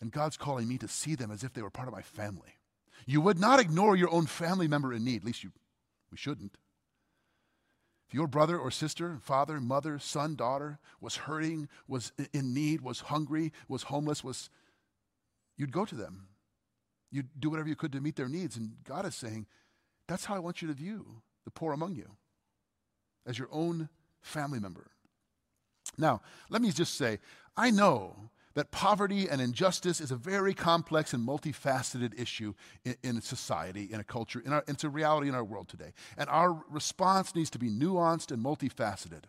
And 0.00 0.12
God's 0.12 0.36
calling 0.36 0.68
me 0.68 0.78
to 0.78 0.88
see 0.88 1.14
them 1.14 1.30
as 1.30 1.42
if 1.42 1.52
they 1.52 1.62
were 1.62 1.70
part 1.70 1.88
of 1.88 1.94
my 1.94 2.02
family. 2.02 2.54
You 3.06 3.20
would 3.20 3.38
not 3.38 3.60
ignore 3.60 3.96
your 3.96 4.12
own 4.12 4.26
family 4.26 4.68
member 4.68 4.92
in 4.92 5.04
need, 5.04 5.22
at 5.22 5.24
least 5.24 5.42
you, 5.42 5.50
we 6.10 6.16
shouldn't. 6.16 6.56
If 8.08 8.14
your 8.14 8.26
brother 8.26 8.58
or 8.58 8.70
sister, 8.70 9.18
father, 9.20 9.60
mother, 9.60 9.98
son, 9.98 10.34
daughter 10.34 10.78
was 11.00 11.16
hurting, 11.16 11.68
was 11.86 12.12
in 12.32 12.54
need, 12.54 12.80
was 12.80 13.00
hungry, 13.00 13.52
was 13.68 13.84
homeless, 13.84 14.24
was 14.24 14.48
you'd 15.56 15.72
go 15.72 15.84
to 15.84 15.94
them. 15.94 16.28
You'd 17.10 17.28
do 17.38 17.50
whatever 17.50 17.68
you 17.68 17.76
could 17.76 17.92
to 17.92 18.00
meet 18.00 18.16
their 18.16 18.28
needs. 18.28 18.56
And 18.56 18.76
God 18.84 19.04
is 19.04 19.14
saying, 19.14 19.46
that's 20.06 20.24
how 20.24 20.34
I 20.34 20.38
want 20.38 20.62
you 20.62 20.68
to 20.68 20.74
view 20.74 21.22
the 21.44 21.50
poor 21.50 21.72
among 21.72 21.96
you 21.96 22.10
as 23.26 23.38
your 23.38 23.48
own 23.52 23.90
family 24.22 24.58
member. 24.58 24.90
Now, 25.98 26.22
let 26.48 26.62
me 26.62 26.70
just 26.70 26.94
say, 26.94 27.18
I 27.58 27.70
know 27.70 28.30
that 28.54 28.70
poverty 28.70 29.28
and 29.28 29.40
injustice 29.40 30.00
is 30.00 30.12
a 30.12 30.16
very 30.16 30.54
complex 30.54 31.12
and 31.12 31.26
multifaceted 31.26 32.18
issue 32.18 32.54
in, 32.84 32.94
in 33.02 33.20
society, 33.20 33.88
in 33.90 33.98
a 33.98 34.04
culture, 34.04 34.40
in 34.44 34.52
our, 34.52 34.64
it's 34.68 34.84
a 34.84 34.88
reality 34.88 35.28
in 35.28 35.34
our 35.34 35.44
world 35.44 35.68
today. 35.68 35.92
And 36.16 36.30
our 36.30 36.64
response 36.70 37.34
needs 37.34 37.50
to 37.50 37.58
be 37.58 37.68
nuanced 37.68 38.30
and 38.30 38.42
multifaceted. 38.42 39.24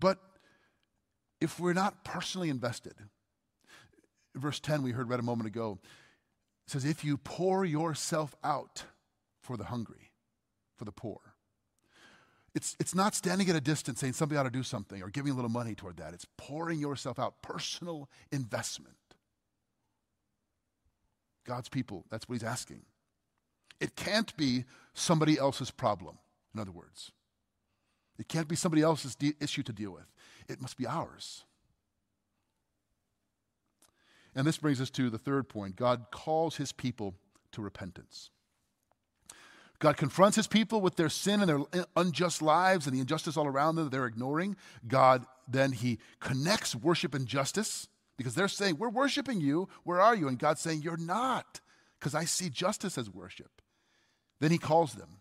But 0.00 0.18
if 1.40 1.60
we're 1.60 1.74
not 1.74 2.02
personally 2.02 2.48
invested, 2.48 2.94
verse 4.34 4.58
10 4.58 4.82
we 4.82 4.92
heard 4.92 5.08
read 5.08 5.20
a 5.20 5.22
moment 5.22 5.48
ago 5.48 5.78
says, 6.66 6.84
If 6.84 7.04
you 7.04 7.18
pour 7.18 7.64
yourself 7.64 8.34
out 8.42 8.84
for 9.42 9.56
the 9.56 9.64
hungry, 9.64 10.12
for 10.76 10.84
the 10.84 10.92
poor, 10.92 11.27
it's, 12.54 12.76
it's 12.80 12.94
not 12.94 13.14
standing 13.14 13.48
at 13.50 13.56
a 13.56 13.60
distance 13.60 14.00
saying 14.00 14.14
somebody 14.14 14.38
ought 14.38 14.44
to 14.44 14.50
do 14.50 14.62
something 14.62 15.02
or 15.02 15.10
giving 15.10 15.32
a 15.32 15.34
little 15.34 15.50
money 15.50 15.74
toward 15.74 15.96
that. 15.98 16.14
It's 16.14 16.26
pouring 16.36 16.80
yourself 16.80 17.18
out, 17.18 17.42
personal 17.42 18.08
investment. 18.32 18.96
God's 21.46 21.68
people, 21.68 22.04
that's 22.10 22.28
what 22.28 22.34
he's 22.34 22.44
asking. 22.44 22.82
It 23.80 23.96
can't 23.96 24.36
be 24.36 24.64
somebody 24.92 25.38
else's 25.38 25.70
problem, 25.70 26.18
in 26.54 26.60
other 26.60 26.72
words. 26.72 27.12
It 28.18 28.28
can't 28.28 28.48
be 28.48 28.56
somebody 28.56 28.82
else's 28.82 29.14
de- 29.14 29.34
issue 29.40 29.62
to 29.62 29.72
deal 29.72 29.92
with. 29.92 30.12
It 30.48 30.60
must 30.60 30.76
be 30.76 30.86
ours. 30.86 31.44
And 34.34 34.46
this 34.46 34.58
brings 34.58 34.80
us 34.80 34.90
to 34.90 35.10
the 35.10 35.18
third 35.18 35.48
point 35.48 35.76
God 35.76 36.06
calls 36.10 36.56
his 36.56 36.72
people 36.72 37.14
to 37.52 37.62
repentance. 37.62 38.30
God 39.80 39.96
confronts 39.96 40.36
his 40.36 40.48
people 40.48 40.80
with 40.80 40.96
their 40.96 41.08
sin 41.08 41.40
and 41.40 41.48
their 41.48 41.84
unjust 41.94 42.42
lives 42.42 42.86
and 42.86 42.96
the 42.96 43.00
injustice 43.00 43.36
all 43.36 43.46
around 43.46 43.76
them 43.76 43.84
that 43.84 43.90
they're 43.90 44.06
ignoring. 44.06 44.56
God 44.86 45.24
then 45.50 45.72
he 45.72 45.98
connects 46.20 46.74
worship 46.74 47.14
and 47.14 47.26
justice 47.26 47.88
because 48.16 48.34
they're 48.34 48.48
saying, 48.48 48.76
We're 48.76 48.90
worshiping 48.90 49.40
you. 49.40 49.68
Where 49.84 50.00
are 50.00 50.14
you? 50.14 50.28
And 50.28 50.38
God's 50.38 50.60
saying, 50.60 50.82
You're 50.82 50.98
not, 50.98 51.60
because 51.98 52.14
I 52.14 52.24
see 52.24 52.50
justice 52.50 52.98
as 52.98 53.08
worship. 53.08 53.62
Then 54.40 54.50
he 54.50 54.58
calls 54.58 54.94
them 54.94 55.20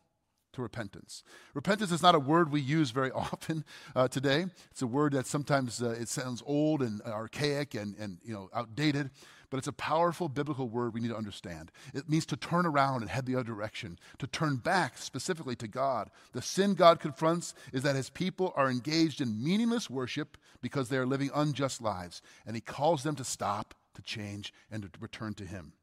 to 0.53 0.61
repentance. 0.61 1.23
Repentance 1.53 1.91
is 1.91 2.01
not 2.01 2.15
a 2.15 2.19
word 2.19 2.51
we 2.51 2.61
use 2.61 2.91
very 2.91 3.11
often 3.15 3.63
uh, 3.95 4.07
today. 4.07 4.47
It's 4.71 4.81
a 4.81 4.87
word 4.87 5.13
that 5.13 5.27
sometimes 5.27 5.81
uh, 5.81 5.91
it 5.91 6.09
sounds 6.09 6.43
old 6.45 6.81
and 6.81 7.01
archaic 7.03 7.73
and, 7.73 7.95
and 7.97 8.17
you 8.23 8.33
know, 8.33 8.49
outdated 8.53 9.11
but 9.49 9.57
it's 9.57 9.67
a 9.67 9.73
powerful 9.73 10.29
biblical 10.29 10.67
word 10.67 10.93
we 10.93 10.99
need 10.99 11.09
to 11.09 11.17
understand. 11.17 11.71
It 11.93 12.09
means 12.09 12.25
to 12.27 12.37
turn 12.37 12.65
around 12.65 13.01
and 13.01 13.09
head 13.09 13.25
the 13.25 13.35
other 13.35 13.43
direction, 13.43 13.97
to 14.19 14.27
turn 14.27 14.57
back 14.57 14.97
specifically 14.97 15.55
to 15.57 15.67
God. 15.67 16.09
The 16.33 16.41
sin 16.41 16.73
God 16.73 16.99
confronts 16.99 17.53
is 17.71 17.83
that 17.83 17.95
his 17.95 18.09
people 18.09 18.53
are 18.55 18.69
engaged 18.69 19.21
in 19.21 19.43
meaningless 19.43 19.89
worship 19.89 20.37
because 20.61 20.89
they 20.89 20.97
are 20.97 21.05
living 21.05 21.31
unjust 21.33 21.81
lives, 21.81 22.21
and 22.45 22.55
he 22.55 22.61
calls 22.61 23.03
them 23.03 23.15
to 23.15 23.23
stop, 23.23 23.73
to 23.95 24.01
change, 24.01 24.53
and 24.71 24.83
to 24.83 24.89
return 24.99 25.33
to 25.35 25.45
him. 25.45 25.73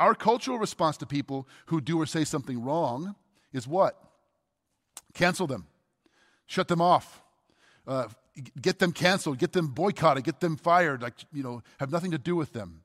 Our 0.00 0.14
cultural 0.14 0.58
response 0.58 0.96
to 0.98 1.06
people 1.06 1.48
who 1.66 1.80
do 1.80 2.00
or 2.00 2.06
say 2.06 2.24
something 2.24 2.62
wrong 2.62 3.14
is 3.52 3.68
what? 3.68 3.96
Cancel 5.14 5.46
them, 5.46 5.66
shut 6.46 6.68
them 6.68 6.80
off, 6.80 7.22
uh, 7.86 8.08
get 8.60 8.78
them 8.78 8.92
canceled, 8.92 9.38
get 9.38 9.52
them 9.52 9.68
boycotted, 9.68 10.24
get 10.24 10.40
them 10.40 10.56
fired, 10.56 11.02
like, 11.02 11.14
you 11.32 11.42
know, 11.42 11.62
have 11.78 11.92
nothing 11.92 12.10
to 12.10 12.18
do 12.18 12.34
with 12.34 12.52
them. 12.52 12.82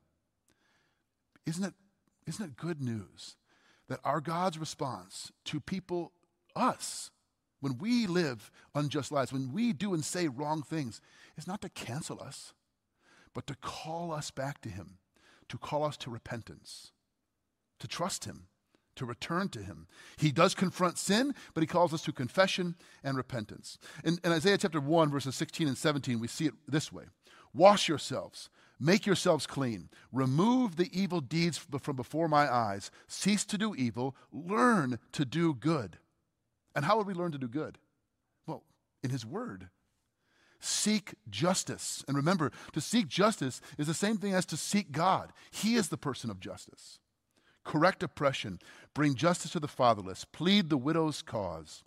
Isn't 1.46 1.64
it, 1.64 1.74
isn't 2.26 2.44
it 2.44 2.56
good 2.56 2.80
news 2.80 3.36
that 3.88 4.00
our 4.04 4.20
God's 4.20 4.58
response 4.58 5.32
to 5.46 5.60
people, 5.60 6.12
us, 6.54 7.10
when 7.60 7.78
we 7.78 8.06
live 8.06 8.50
unjust 8.74 9.12
lives, 9.12 9.32
when 9.32 9.52
we 9.52 9.72
do 9.72 9.92
and 9.92 10.04
say 10.04 10.28
wrong 10.28 10.62
things, 10.62 11.00
is 11.36 11.46
not 11.46 11.60
to 11.62 11.68
cancel 11.68 12.22
us, 12.22 12.54
but 13.34 13.46
to 13.46 13.56
call 13.56 14.12
us 14.12 14.30
back 14.30 14.60
to 14.62 14.68
Him, 14.68 14.98
to 15.48 15.58
call 15.58 15.84
us 15.84 15.96
to 15.98 16.10
repentance, 16.10 16.92
to 17.80 17.88
trust 17.88 18.24
Him, 18.24 18.46
to 19.00 19.06
return 19.06 19.48
to 19.48 19.62
him. 19.62 19.86
He 20.18 20.30
does 20.30 20.54
confront 20.54 20.98
sin, 20.98 21.34
but 21.54 21.62
he 21.62 21.66
calls 21.66 21.94
us 21.94 22.02
to 22.02 22.12
confession 22.12 22.76
and 23.02 23.16
repentance. 23.16 23.78
In, 24.04 24.18
in, 24.22 24.30
Isaiah 24.30 24.58
chapter 24.58 24.78
1, 24.78 25.10
verses 25.10 25.34
16 25.34 25.66
and 25.66 25.76
17, 25.76 26.20
we 26.20 26.28
see 26.28 26.44
it 26.44 26.54
this 26.68 26.92
way 26.92 27.04
Wash 27.54 27.88
yourselves, 27.88 28.50
make 28.78 29.06
yourselves 29.06 29.46
clean, 29.46 29.88
remove 30.12 30.76
the 30.76 30.90
evil 30.92 31.22
deeds 31.22 31.56
from 31.56 31.96
before 31.96 32.28
my 32.28 32.52
eyes, 32.52 32.90
cease 33.08 33.46
to 33.46 33.56
do 33.56 33.74
evil, 33.74 34.14
learn 34.30 34.98
to 35.12 35.24
do 35.24 35.54
good. 35.54 35.96
And 36.76 36.84
how 36.84 36.98
would 36.98 37.06
we 37.06 37.14
learn 37.14 37.32
to 37.32 37.38
do 37.38 37.48
good? 37.48 37.78
Well, 38.46 38.64
in 39.02 39.08
his 39.08 39.24
word. 39.24 39.70
Seek 40.62 41.14
justice. 41.30 42.04
And 42.06 42.18
remember, 42.18 42.52
to 42.74 42.82
seek 42.82 43.08
justice 43.08 43.62
is 43.78 43.86
the 43.86 43.94
same 43.94 44.18
thing 44.18 44.34
as 44.34 44.44
to 44.44 44.58
seek 44.58 44.92
God. 44.92 45.32
He 45.50 45.76
is 45.76 45.88
the 45.88 45.96
person 45.96 46.28
of 46.28 46.38
justice 46.38 46.98
correct 47.64 48.02
oppression, 48.02 48.58
bring 48.94 49.14
justice 49.14 49.52
to 49.52 49.60
the 49.60 49.68
fatherless, 49.68 50.24
plead 50.24 50.70
the 50.70 50.76
widow's 50.76 51.22
cause. 51.22 51.84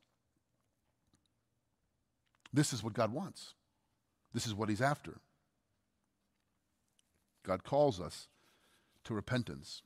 This 2.52 2.72
is 2.72 2.84
what 2.84 2.94
God 2.94 3.12
wants. 3.12 3.56
This 4.34 4.46
is 4.46 4.54
what 4.54 4.70
He's 4.70 4.82
after. 4.82 5.18
God 7.44 7.64
calls 7.64 8.00
us 8.00 8.28
to 9.04 9.14
repentance. 9.14 9.82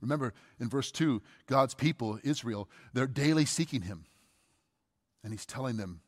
Remember 0.00 0.32
in 0.60 0.68
verse 0.68 0.92
2, 0.92 1.20
God's 1.46 1.74
people, 1.74 2.20
Israel, 2.22 2.68
they're 2.92 3.06
daily 3.06 3.44
seeking 3.44 3.82
Him. 3.82 4.04
And 5.24 5.32
He's 5.32 5.46
telling 5.46 5.76
them 5.76 6.00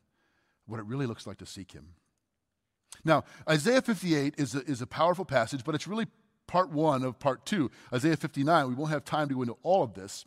what 0.65 0.79
it 0.79 0.85
really 0.85 1.05
looks 1.05 1.27
like 1.27 1.39
to 1.39 1.45
seek 1.45 1.73
Him. 1.73 1.95
Now, 3.03 3.23
Isaiah 3.49 3.81
58 3.81 4.35
is 4.37 4.55
a, 4.55 4.59
is 4.63 4.81
a 4.81 4.87
powerful 4.87 5.25
passage, 5.25 5.63
but 5.63 5.75
it's 5.75 5.87
really 5.87 6.07
part 6.51 6.69
one 6.69 7.01
of 7.03 7.17
part 7.17 7.45
two. 7.45 7.71
Isaiah 7.93 8.17
59, 8.17 8.67
we 8.67 8.75
won't 8.75 8.91
have 8.91 9.05
time 9.05 9.29
to 9.29 9.35
go 9.35 9.41
into 9.41 9.55
all 9.63 9.83
of 9.83 9.93
this. 9.93 10.25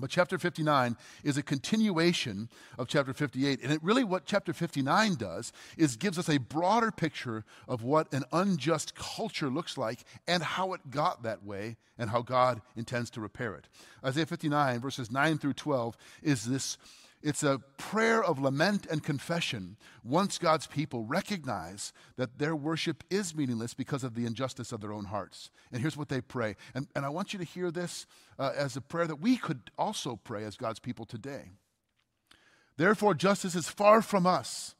But 0.00 0.10
chapter 0.10 0.38
59 0.38 0.96
is 1.22 1.36
a 1.36 1.42
continuation 1.42 2.48
of 2.78 2.88
chapter 2.88 3.12
58. 3.12 3.62
And 3.62 3.72
it 3.72 3.80
really, 3.80 4.02
what 4.02 4.24
chapter 4.26 4.52
59 4.52 5.14
does 5.14 5.52
is 5.76 5.96
gives 5.96 6.18
us 6.18 6.28
a 6.28 6.38
broader 6.38 6.90
picture 6.90 7.44
of 7.68 7.84
what 7.84 8.12
an 8.12 8.24
unjust 8.32 8.96
culture 8.96 9.50
looks 9.50 9.78
like 9.78 10.00
and 10.26 10.42
how 10.42 10.72
it 10.72 10.90
got 10.90 11.22
that 11.22 11.44
way 11.44 11.76
and 11.96 12.10
how 12.10 12.22
God 12.22 12.60
intends 12.74 13.08
to 13.10 13.20
repair 13.20 13.54
it. 13.54 13.68
Isaiah 14.04 14.26
59, 14.26 14.80
verses 14.80 15.12
9 15.12 15.38
through 15.38 15.52
12, 15.52 15.96
is 16.22 16.44
this 16.44 16.76
it's 17.22 17.42
a 17.42 17.60
prayer 17.76 18.22
of 18.22 18.38
lament 18.38 18.86
and 18.86 19.02
confession 19.02 19.76
once 20.02 20.38
God's 20.38 20.66
people 20.66 21.04
recognize 21.04 21.92
that 22.16 22.38
their 22.38 22.56
worship 22.56 23.04
is 23.10 23.34
meaningless 23.34 23.74
because 23.74 24.04
of 24.04 24.14
the 24.14 24.24
injustice 24.24 24.72
of 24.72 24.80
their 24.80 24.92
own 24.92 25.06
hearts. 25.06 25.50
And 25.70 25.82
here's 25.82 25.96
what 25.96 26.08
they 26.08 26.20
pray. 26.20 26.56
And, 26.74 26.88
and 26.96 27.04
I 27.04 27.10
want 27.10 27.32
you 27.32 27.38
to 27.38 27.44
hear 27.44 27.70
this 27.70 28.06
uh, 28.38 28.52
as 28.56 28.76
a 28.76 28.80
prayer 28.80 29.06
that 29.06 29.20
we 29.20 29.36
could 29.36 29.70
also 29.76 30.16
pray 30.16 30.44
as 30.44 30.56
God's 30.56 30.78
people 30.78 31.04
today. 31.04 31.50
Therefore, 32.78 33.14
justice 33.14 33.54
is 33.54 33.68
far 33.68 34.00
from 34.00 34.26
us, 34.26 34.74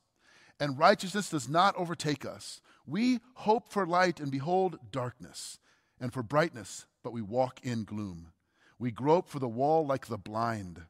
and 0.58 0.78
righteousness 0.78 1.28
does 1.28 1.48
not 1.48 1.76
overtake 1.76 2.24
us. 2.24 2.62
We 2.86 3.20
hope 3.34 3.70
for 3.70 3.86
light 3.86 4.18
and 4.20 4.30
behold 4.30 4.78
darkness, 4.90 5.58
and 6.00 6.10
for 6.12 6.22
brightness 6.22 6.86
but 7.02 7.12
we 7.12 7.22
walk 7.22 7.60
in 7.62 7.84
gloom. 7.84 8.32
We 8.78 8.90
grope 8.90 9.28
for 9.28 9.38
the 9.38 9.48
wall 9.48 9.86
like 9.86 10.06
the 10.06 10.18
blind. 10.18 10.82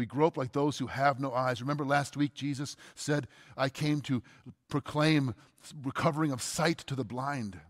We 0.00 0.06
grope 0.06 0.38
like 0.38 0.52
those 0.52 0.78
who 0.78 0.86
have 0.86 1.20
no 1.20 1.34
eyes. 1.34 1.60
Remember 1.60 1.84
last 1.84 2.16
week, 2.16 2.32
Jesus 2.32 2.74
said, 2.94 3.28
I 3.54 3.68
came 3.68 4.00
to 4.00 4.22
proclaim 4.70 5.34
recovering 5.84 6.32
of 6.32 6.40
sight 6.40 6.78
to 6.78 6.94
the 6.94 7.04
blind. 7.04 7.60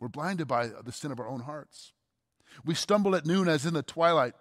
We're 0.00 0.08
blinded 0.08 0.48
by 0.48 0.68
the 0.68 0.92
sin 0.92 1.12
of 1.12 1.20
our 1.20 1.28
own 1.28 1.40
hearts. 1.40 1.92
We 2.64 2.74
stumble 2.74 3.14
at 3.14 3.26
noon 3.26 3.48
as 3.48 3.66
in 3.66 3.74
the 3.74 3.82
twilight. 3.82 4.32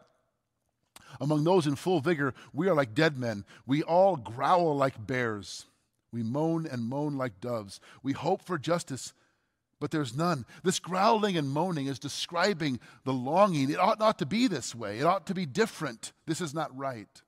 Among 1.19 1.43
those 1.43 1.67
in 1.67 1.75
full 1.75 1.99
vigor, 1.99 2.33
we 2.53 2.69
are 2.69 2.73
like 2.73 2.95
dead 2.95 3.17
men. 3.17 3.43
We 3.65 3.83
all 3.83 4.15
growl 4.15 4.77
like 4.77 5.05
bears. 5.05 5.65
We 6.13 6.23
moan 6.23 6.65
and 6.65 6.85
moan 6.85 7.17
like 7.17 7.41
doves. 7.41 7.81
We 8.03 8.13
hope 8.13 8.41
for 8.41 8.57
justice, 8.57 9.11
but 9.79 9.91
there's 9.91 10.15
none. 10.15 10.45
This 10.63 10.79
growling 10.79 11.37
and 11.37 11.49
moaning 11.49 11.87
is 11.87 11.99
describing 11.99 12.79
the 13.03 13.13
longing. 13.13 13.69
It 13.69 13.79
ought 13.79 13.99
not 13.99 14.19
to 14.19 14.25
be 14.25 14.47
this 14.47 14.73
way, 14.73 14.99
it 14.99 15.05
ought 15.05 15.27
to 15.27 15.33
be 15.33 15.45
different. 15.45 16.13
This 16.25 16.41
is 16.41 16.53
not 16.53 16.75
right. 16.77 17.21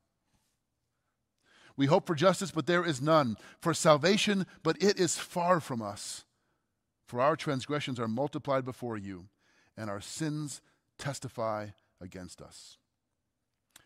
We 1.77 1.85
hope 1.85 2.07
for 2.07 2.15
justice, 2.15 2.51
but 2.51 2.67
there 2.67 2.85
is 2.85 3.01
none. 3.01 3.37
For 3.61 3.73
salvation, 3.73 4.45
but 4.63 4.81
it 4.83 4.99
is 4.99 5.17
far 5.17 5.61
from 5.61 5.81
us. 5.81 6.25
For 7.07 7.21
our 7.21 7.37
transgressions 7.37 7.99
are 7.99 8.07
multiplied 8.07 8.65
before 8.65 8.97
you, 8.97 9.29
and 9.77 9.89
our 9.89 10.01
sins 10.01 10.61
testify 10.97 11.67
against 12.01 12.41
us. 12.41 12.77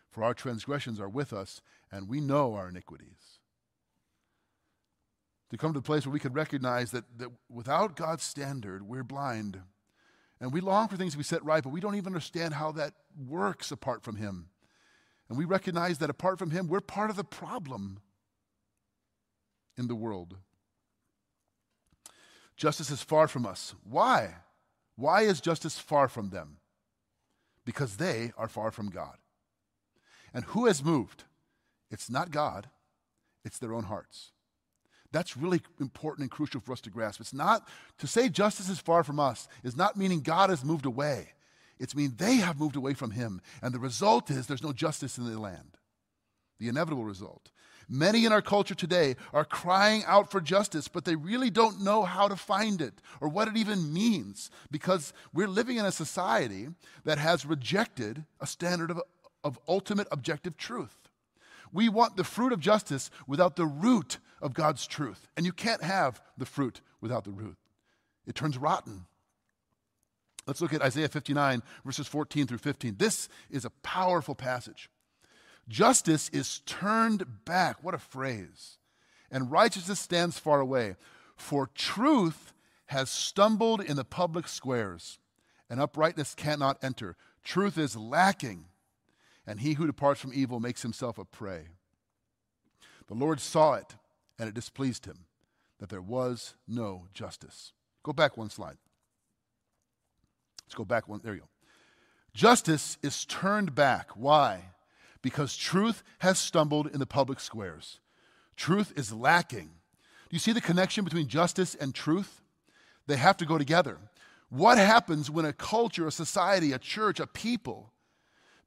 For 0.10 0.24
our 0.24 0.34
transgressions 0.34 1.00
are 1.00 1.10
with 1.10 1.34
us, 1.34 1.62
and 1.92 2.10
we 2.10 2.20
know 2.20 2.56
our 2.56 2.70
iniquities 2.70 3.40
to 5.54 5.58
come 5.58 5.72
to 5.72 5.80
the 5.80 5.86
place 5.86 6.04
where 6.04 6.14
we 6.14 6.20
could 6.20 6.34
recognize 6.34 6.90
that, 6.92 7.04
that 7.20 7.30
without 7.48 7.96
God's 7.96 8.24
standard, 8.24 8.82
we're 8.82 9.04
blind. 9.04 9.62
And 10.42 10.52
we 10.52 10.62
long 10.62 10.88
for 10.88 10.98
things 10.98 11.12
to 11.12 11.18
be 11.18 11.24
set 11.24 11.46
right, 11.46 11.62
but 11.62 11.70
we 11.70 11.80
don't 11.80 11.94
even 11.94 12.08
understand 12.08 12.56
how 12.56 12.72
that 12.72 12.96
works 13.28 13.72
apart 13.72 14.04
from 14.04 14.16
Him. 14.16 14.50
And 15.30 15.38
we 15.38 15.46
recognize 15.46 16.00
that 16.00 16.10
apart 16.10 16.40
from 16.40 16.50
Him, 16.50 16.68
we're 16.68 16.82
part 16.82 17.12
of 17.12 17.18
the 17.18 17.24
problem 17.24 18.00
in 19.78 19.88
the 19.88 19.96
world. 19.96 20.38
Justice 22.58 22.90
is 22.90 23.04
far 23.04 23.28
from 23.28 23.46
us. 23.46 23.76
Why? 23.84 24.38
Why 24.96 25.22
is 25.22 25.40
justice 25.40 25.78
far 25.78 26.08
from 26.08 26.32
them? 26.32 26.58
Because 27.64 27.98
they 27.98 28.32
are 28.38 28.48
far 28.48 28.72
from 28.72 28.90
God. 28.90 29.18
And 30.34 30.46
who 30.46 30.66
has 30.66 30.84
moved? 30.84 31.26
It's 31.92 32.10
not 32.10 32.32
God, 32.32 32.70
it's 33.46 33.60
their 33.60 33.74
own 33.76 33.84
hearts. 33.84 34.32
That's 35.14 35.38
really 35.38 35.62
important 35.80 36.24
and 36.24 36.32
crucial 36.32 36.60
for 36.60 36.74
us 36.74 36.82
to 36.82 36.90
grasp. 36.90 37.22
It's 37.22 37.34
not 37.34 37.70
to 38.00 38.08
say 38.08 38.28
justice 38.28 38.68
is 38.68 38.80
far 38.80 39.04
from 39.04 39.20
us, 39.20 39.48
is 39.64 39.78
not 39.78 39.96
meaning 39.96 40.22
God 40.22 40.50
has 40.50 40.66
moved 40.66 40.88
away. 40.88 41.30
It's 41.80 41.96
meaning 41.96 42.16
they 42.18 42.38
have 42.38 42.60
moved 42.60 42.76
away 42.76 42.96
from 42.96 43.12
him. 43.12 43.40
And 43.62 43.74
the 43.74 43.80
result 43.80 44.32
is 44.32 44.48
there's 44.48 44.64
no 44.64 44.74
justice 44.74 45.20
in 45.20 45.26
the 45.26 45.40
land. 45.40 45.78
The 46.60 46.68
inevitable 46.68 47.06
result. 47.06 47.52
Many 47.88 48.26
in 48.26 48.32
our 48.32 48.42
culture 48.42 48.74
today 48.74 49.16
are 49.34 49.46
crying 49.46 50.04
out 50.08 50.32
for 50.32 50.42
justice, 50.42 50.88
but 50.88 51.06
they 51.06 51.16
really 51.16 51.52
don't 51.52 51.82
know 51.82 52.04
how 52.04 52.28
to 52.28 52.36
find 52.36 52.82
it 52.82 52.96
or 53.22 53.30
what 53.30 53.48
it 53.48 53.58
even 53.58 53.94
means 53.94 54.50
because 54.72 55.14
we're 55.32 55.48
living 55.48 55.78
in 55.78 55.86
a 55.86 55.92
society 55.92 56.70
that 57.04 57.20
has 57.20 57.46
rejected 57.46 58.26
a 58.40 58.48
standard 58.48 58.90
of, 58.90 59.00
of 59.44 59.60
ultimate 59.68 60.08
objective 60.12 60.58
truth. 60.58 60.96
We 61.72 61.90
want 61.90 62.18
the 62.18 62.24
fruit 62.24 62.54
of 62.54 62.60
justice 62.60 63.12
without 63.28 63.56
the 63.58 63.66
root 63.66 64.18
of 64.44 64.54
God's 64.54 64.86
truth. 64.86 65.28
And 65.36 65.46
you 65.46 65.52
can't 65.52 65.82
have 65.82 66.22
the 66.38 66.46
fruit 66.46 66.82
without 67.02 67.24
the 67.24 67.32
root, 67.32 67.58
it 68.28 68.36
turns 68.36 68.58
rotten. 68.58 69.06
Let's 70.46 70.60
look 70.60 70.74
at 70.74 70.82
Isaiah 70.82 71.08
59, 71.08 71.64
verses 71.86 72.06
14 72.06 72.48
through 72.48 72.58
15. 72.58 72.96
This 72.98 73.30
is 73.50 73.64
a 73.64 73.70
powerful 73.70 74.36
passage. 74.36 74.90
Justice 75.70 76.28
is 76.34 76.60
turned 76.66 77.46
back. 77.46 77.82
What 77.82 77.94
a 77.94 77.98
phrase. 77.98 78.78
And 79.32 79.50
righteousness 79.50 80.02
stands 80.02 80.38
far 80.38 80.60
away. 80.60 80.98
For 81.38 81.70
truth 81.74 82.54
has 82.88 83.10
stumbled 83.10 83.80
in 83.80 83.96
the 83.96 84.04
public 84.04 84.50
squares, 84.50 85.18
and 85.70 85.80
uprightness 85.80 86.36
cannot 86.36 86.78
enter. 86.84 87.16
Truth 87.46 87.78
is 87.78 87.96
lacking 87.96 88.66
and 89.46 89.60
he 89.60 89.74
who 89.74 89.88
departs 89.88 90.22
from 90.22 90.32
evil 90.34 90.60
makes 90.60 90.82
himself 90.82 91.18
a 91.18 91.26
prey. 91.26 91.68
The 93.08 93.14
Lord 93.14 93.40
saw 93.40 93.74
it, 93.74 93.96
and 94.40 94.48
it 94.48 94.56
displeased 94.56 95.06
him 95.06 95.26
that 95.80 95.90
there 95.90 96.02
was 96.02 96.56
no 96.68 97.08
justice. 97.14 97.74
Go 98.04 98.14
back 98.14 98.38
one 98.38 98.50
slide. 98.50 98.78
Let's 100.66 100.76
go 100.76 100.86
back 100.86 101.08
one. 101.08 101.22
There 101.24 101.34
you 101.34 101.42
go. 101.42 101.50
Justice 102.34 102.98
is 103.04 103.26
turned 103.26 103.76
back. 103.76 104.12
Why? 104.16 104.62
Because 105.22 105.56
truth 105.56 106.04
has 106.20 106.40
stumbled 106.40 106.88
in 106.88 107.00
the 107.00 107.06
public 107.06 107.40
squares. 107.40 108.00
Truth 108.56 108.94
is 108.96 109.14
lacking. 109.14 109.70
Do 110.30 110.36
you 110.36 110.40
see 110.40 110.52
the 110.52 110.62
connection 110.62 111.04
between 111.04 111.28
justice 111.28 111.76
and 111.76 111.94
truth? 111.94 112.42
They 113.08 113.18
have 113.18 113.38
to 113.38 113.46
go 113.46 113.58
together. 113.58 113.98
What 114.50 114.78
happens 114.78 115.30
when 115.30 115.46
a 115.46 115.54
culture, 115.54 116.08
a 116.08 116.12
society, 116.12 116.72
a 116.72 116.80
church, 116.80 117.20
a 117.20 117.28
people 117.28 117.92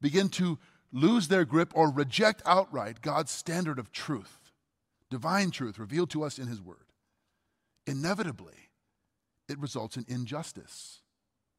begin 0.01 0.29
to 0.31 0.59
lose 0.93 1.29
their 1.29 1.45
grip 1.45 1.73
or 1.75 1.91
reject 1.91 2.43
outright 2.45 3.03
God's 3.03 3.31
standard 3.31 3.79
of 3.79 3.93
truth, 3.93 4.46
divine 5.11 5.51
truth 5.51 5.79
revealed 5.79 6.11
to 6.11 6.25
us 6.25 6.39
in 6.39 6.47
His 6.47 6.61
Word, 6.61 6.87
inevitably 7.87 8.71
it 9.49 9.59
results 9.59 9.97
in 9.97 10.05
injustice. 10.09 11.01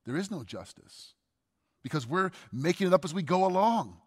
There 0.06 0.18
is 0.18 0.32
no 0.32 0.44
justice 0.44 1.14
because 1.84 2.08
we're 2.08 2.32
making 2.52 2.88
it 2.88 2.94
up 2.94 3.06
as 3.06 3.14
we 3.14 3.24
go 3.24 3.46
along. 3.46 3.98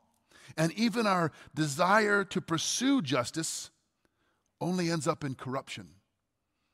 And 0.57 0.72
even 0.72 1.07
our 1.07 1.31
desire 1.55 2.24
to 2.24 2.40
pursue 2.40 3.03
justice 3.03 3.70
only 4.61 4.90
ends 4.90 5.07
up 5.07 5.24
in 5.24 5.35
corruption 5.35 5.88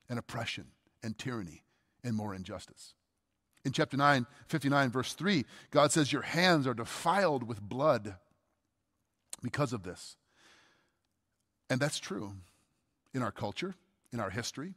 and 0.09 0.18
oppression 0.18 0.66
and 1.02 1.16
tyranny 1.18 1.62
and 2.02 2.16
more 2.16 2.35
injustice. 2.35 2.94
In 3.64 3.72
chapter 3.72 3.96
9, 3.96 4.26
59, 4.46 4.90
verse 4.90 5.12
3, 5.12 5.44
God 5.70 5.92
says, 5.92 6.12
Your 6.12 6.22
hands 6.22 6.66
are 6.66 6.74
defiled 6.74 7.42
with 7.42 7.61
blood 7.61 8.16
because 9.42 9.72
of 9.72 9.83
this. 9.83 10.16
And 11.68 11.81
that's 11.81 11.98
true 11.98 12.33
in 13.16 13.22
our 13.22 13.33
culture, 13.33 13.74
in 14.12 14.20
our 14.20 14.31
history, 14.31 14.74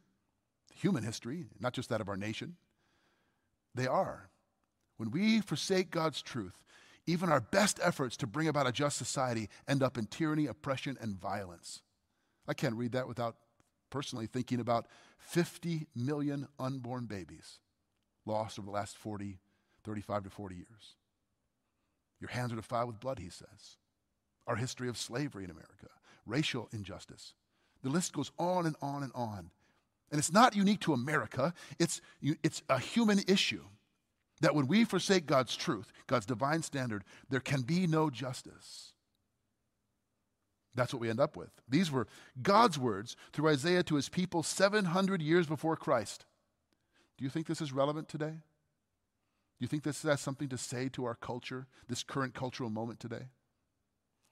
human 0.74 1.04
history, 1.04 1.46
not 1.60 1.74
just 1.74 1.90
that 1.90 2.00
of 2.00 2.08
our 2.08 2.16
nation. 2.16 2.56
They 3.74 3.86
are. 3.86 4.30
When 4.96 5.10
we 5.10 5.40
forsake 5.40 5.90
God's 5.90 6.22
truth, 6.22 6.64
even 7.06 7.30
our 7.30 7.40
best 7.40 7.78
efforts 7.82 8.16
to 8.18 8.26
bring 8.26 8.48
about 8.48 8.66
a 8.66 8.72
just 8.72 8.96
society 8.96 9.48
end 9.68 9.82
up 9.82 9.98
in 9.98 10.06
tyranny, 10.06 10.46
oppression, 10.46 10.96
and 11.00 11.20
violence. 11.20 11.82
I 12.48 12.54
can't 12.54 12.74
read 12.74 12.92
that 12.92 13.08
without 13.08 13.36
personally 13.90 14.26
thinking 14.26 14.60
about 14.60 14.86
50 15.18 15.86
million 15.94 16.48
unborn 16.58 17.06
babies 17.06 17.58
lost 18.26 18.58
over 18.58 18.66
the 18.66 18.72
last 18.72 18.96
40, 18.96 19.38
35 19.84 20.24
to 20.24 20.30
40 20.30 20.54
years. 20.54 20.96
Your 22.20 22.30
hands 22.30 22.52
are 22.52 22.56
defiled 22.56 22.88
with 22.88 23.00
blood, 23.00 23.18
he 23.18 23.30
says. 23.30 23.76
Our 24.46 24.56
history 24.56 24.88
of 24.88 24.96
slavery 24.96 25.44
in 25.44 25.50
America, 25.50 25.88
racial 26.26 26.68
injustice. 26.72 27.34
The 27.82 27.90
list 27.90 28.12
goes 28.12 28.30
on 28.38 28.66
and 28.66 28.76
on 28.82 29.02
and 29.02 29.12
on. 29.14 29.50
And 30.10 30.18
it's 30.18 30.32
not 30.32 30.56
unique 30.56 30.80
to 30.80 30.92
America, 30.92 31.54
it's, 31.78 32.00
it's 32.20 32.62
a 32.68 32.78
human 32.78 33.20
issue. 33.28 33.64
That 34.40 34.54
when 34.54 34.68
we 34.68 34.84
forsake 34.84 35.26
God's 35.26 35.54
truth, 35.54 35.92
God's 36.06 36.24
divine 36.24 36.62
standard, 36.62 37.04
there 37.28 37.40
can 37.40 37.60
be 37.60 37.86
no 37.86 38.08
justice. 38.08 38.94
That's 40.74 40.94
what 40.94 41.00
we 41.00 41.10
end 41.10 41.20
up 41.20 41.36
with. 41.36 41.50
These 41.68 41.90
were 41.90 42.06
God's 42.40 42.78
words 42.78 43.16
through 43.32 43.48
Isaiah 43.48 43.82
to 43.82 43.96
his 43.96 44.08
people 44.08 44.42
700 44.42 45.20
years 45.20 45.46
before 45.46 45.76
Christ. 45.76 46.24
Do 47.18 47.24
you 47.24 47.30
think 47.30 47.46
this 47.46 47.60
is 47.60 47.72
relevant 47.72 48.08
today? 48.08 48.30
Do 48.30 49.64
you 49.64 49.66
think 49.66 49.82
this 49.82 50.02
has 50.04 50.22
something 50.22 50.48
to 50.48 50.56
say 50.56 50.88
to 50.90 51.04
our 51.04 51.16
culture, 51.16 51.66
this 51.86 52.02
current 52.02 52.32
cultural 52.32 52.70
moment 52.70 52.98
today? 52.98 53.28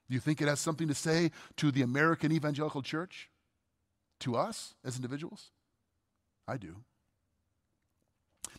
Do 0.07 0.15
you 0.15 0.19
think 0.19 0.41
it 0.41 0.47
has 0.47 0.59
something 0.59 0.87
to 0.87 0.95
say 0.95 1.29
to 1.57 1.71
the 1.71 1.83
American 1.83 2.31
evangelical 2.31 2.81
church? 2.81 3.29
To 4.21 4.35
us 4.35 4.75
as 4.83 4.95
individuals? 4.95 5.51
I 6.47 6.57
do. 6.57 6.75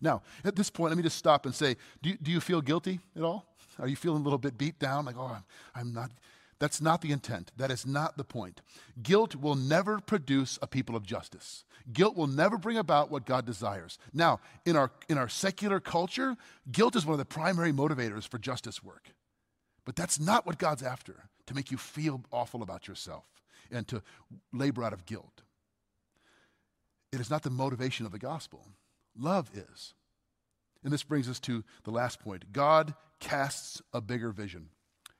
Now, 0.01 0.23
at 0.45 0.57
this 0.57 0.71
point, 0.71 0.91
let 0.91 0.97
me 0.97 1.03
just 1.03 1.19
stop 1.19 1.45
and 1.45 1.55
say 1.55 1.77
do 2.03 2.11
you, 2.11 2.17
do 2.23 2.31
you 2.31 2.41
feel 2.41 2.61
guilty 2.61 3.01
at 3.17 3.23
all? 3.23 3.47
Are 3.79 3.89
you 3.89 3.97
feeling 3.97 4.21
a 4.21 4.25
little 4.25 4.39
bit 4.39 4.59
beat 4.59 4.79
down? 4.79 5.05
Like, 5.05 5.17
oh, 5.19 5.37
I'm, 5.37 5.45
I'm 5.75 5.93
not. 5.93 6.11
That's 6.59 6.83
not 6.83 7.01
the 7.01 7.11
intent. 7.11 7.53
That 7.57 7.71
is 7.71 7.87
not 7.87 8.19
the 8.19 8.25
point. 8.25 8.61
Guilt 9.03 9.35
will 9.35 9.55
never 9.55 9.99
produce 9.99 10.59
a 10.61 10.67
people 10.67 10.95
of 10.95 11.07
justice. 11.07 11.65
Guilt 11.91 12.17
will 12.17 12.27
never 12.27 12.59
bring 12.59 12.77
about 12.77 13.11
what 13.11 13.25
God 13.25 13.47
desires. 13.47 13.99
Now, 14.13 14.41
in 14.67 14.77
our, 14.77 14.91
in 15.09 15.17
our 15.17 15.29
secular 15.29 15.81
culture, 15.81 16.37
guilt 16.71 16.97
is 16.97 17.07
one 17.07 17.15
of 17.15 17.19
the 17.19 17.25
primary 17.25 17.73
motivators 17.73 18.29
for 18.29 18.39
justice 18.39 18.83
work. 18.85 19.09
But 19.87 19.97
that's 19.97 20.21
not 20.21 20.47
what 20.47 20.59
God's 20.59 20.83
after, 20.83 21.31
to 21.47 21.55
make 21.55 21.71
you 21.71 21.79
feel 21.79 22.23
awful 22.31 22.63
about 22.63 22.87
yourself 22.87 23.25
and 23.71 23.89
to 23.89 24.03
labor 24.53 24.85
out 24.85 24.93
of 24.93 25.07
guilt. 25.07 25.43
It 27.13 27.21
is 27.21 27.31
not 27.31 27.43
the 27.43 27.51
motivation 27.51 28.07
of 28.07 28.13
the 28.13 28.19
gospel. 28.19 28.67
Love 29.19 29.51
is. 29.55 29.95
And 30.83 30.93
this 30.93 31.03
brings 31.03 31.29
us 31.29 31.41
to 31.41 31.65
the 31.85 31.91
last 31.91 32.21
point 32.21 32.53
God 32.53 32.95
casts 33.19 33.83
a 33.93 34.01
bigger 34.01 34.31
vision. 34.31 34.71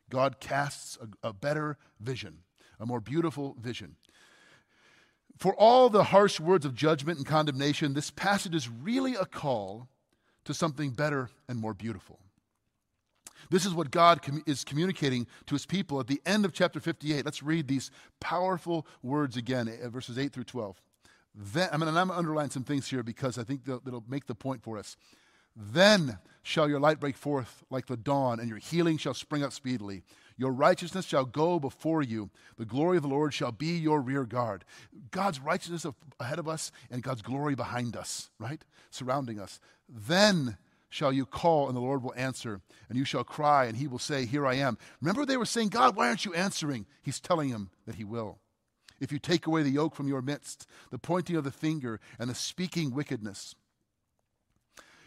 God 0.09 0.41
casts 0.41 0.99
a, 1.01 1.29
a 1.29 1.33
better 1.33 1.77
vision, 2.01 2.39
a 2.79 2.87
more 2.87 3.01
beautiful 3.01 3.57
vision. 3.61 3.97
For 5.39 5.55
all 5.55 5.89
the 5.89 6.05
harsh 6.05 6.41
words 6.41 6.67
of 6.67 6.75
judgment 6.75 7.19
and 7.19 7.27
condemnation, 7.27 7.95
this 7.95 8.11
passage 8.11 8.55
is 8.55 8.69
really 8.69 9.15
a 9.15 9.25
call 9.25 9.89
to 10.45 10.53
something 10.53 10.91
better 10.91 11.31
and 11.49 11.59
more 11.59 11.75
beautiful. 11.75 12.19
This 13.51 13.65
is 13.65 13.73
what 13.73 13.91
God 13.91 14.23
com- 14.23 14.43
is 14.47 14.65
communicating 14.65 15.27
to 15.47 15.55
his 15.55 15.67
people 15.67 15.99
at 15.99 16.09
the 16.09 16.21
end 16.27 16.45
of 16.45 16.53
chapter 16.53 16.79
58. 16.79 17.25
Let's 17.25 17.43
read 17.43 17.69
these 17.69 17.91
powerful 18.21 18.87
words 19.03 19.37
again, 19.37 19.69
eh, 19.69 19.89
verses 19.89 20.19
8 20.19 20.33
through 20.33 20.45
12. 20.45 20.81
Then, 21.35 21.69
I 21.73 21.77
mean, 21.77 21.89
I'm 21.89 21.95
going 21.95 22.09
to 22.09 22.17
underline 22.17 22.51
some 22.51 22.65
things 22.65 22.89
here 22.89 23.03
because 23.03 23.39
I 23.39 23.45
think 23.45 23.65
that'll 23.65 24.05
make 24.09 24.27
the 24.27 24.35
point 24.35 24.63
for 24.63 24.79
us. 24.79 24.97
Then 25.57 26.19
shall 26.43 26.69
your 26.69 26.81
light 26.81 27.01
break 27.01 27.17
forth 27.17 27.65
like 27.71 27.87
the 27.87 27.97
dawn, 27.97 28.41
and 28.41 28.49
your 28.49 28.59
healing 28.59 28.99
shall 28.99 29.15
spring 29.15 29.43
up 29.43 29.53
speedily. 29.53 30.03
Your 30.37 30.53
righteousness 30.53 31.05
shall 31.05 31.27
go 31.27 31.61
before 31.61 32.03
you. 32.03 32.31
The 32.57 32.65
glory 32.65 32.97
of 32.97 33.03
the 33.03 33.09
Lord 33.09 33.35
shall 33.35 33.53
be 33.53 33.77
your 33.77 34.01
rear 34.01 34.25
guard. 34.25 34.65
God's 35.11 35.39
righteousness 35.39 35.87
ahead 36.19 36.39
of 36.39 36.49
us 36.49 36.73
and 36.91 37.03
God's 37.03 37.21
glory 37.21 37.55
behind 37.55 37.95
us, 37.95 38.31
right? 38.39 38.65
Surrounding 38.91 39.39
us. 39.39 39.61
Then 39.89 40.57
shall 40.89 41.13
you 41.13 41.27
call, 41.27 41.69
and 41.69 41.77
the 41.77 41.81
Lord 41.81 42.03
will 42.03 42.15
answer. 42.17 42.61
And 42.89 42.97
you 42.97 43.05
shall 43.05 43.23
cry, 43.23 43.67
and 43.67 43.77
he 43.77 43.87
will 43.87 43.99
say, 43.99 44.25
Here 44.25 44.47
I 44.47 44.55
am. 44.55 44.79
Remember, 45.01 45.27
they 45.27 45.37
were 45.37 45.45
saying, 45.45 45.69
God, 45.69 45.95
why 45.95 46.09
aren't 46.09 46.25
you 46.25 46.35
answering? 46.35 46.87
He's 47.03 47.21
telling 47.21 47.51
them 47.51 47.71
that 47.87 47.97
he 47.97 48.05
will. 48.05 48.39
If 49.01 49.13
you 49.13 49.19
take 49.19 49.47
away 49.47 49.63
the 49.63 49.71
yoke 49.71 49.95
from 49.95 50.09
your 50.09 50.23
midst, 50.23 50.67
the 50.91 50.99
pointing 50.99 51.37
of 51.37 51.45
the 51.45 51.51
finger, 51.51 52.01
and 52.19 52.29
the 52.29 52.35
speaking 52.35 52.95
wickedness, 52.95 53.55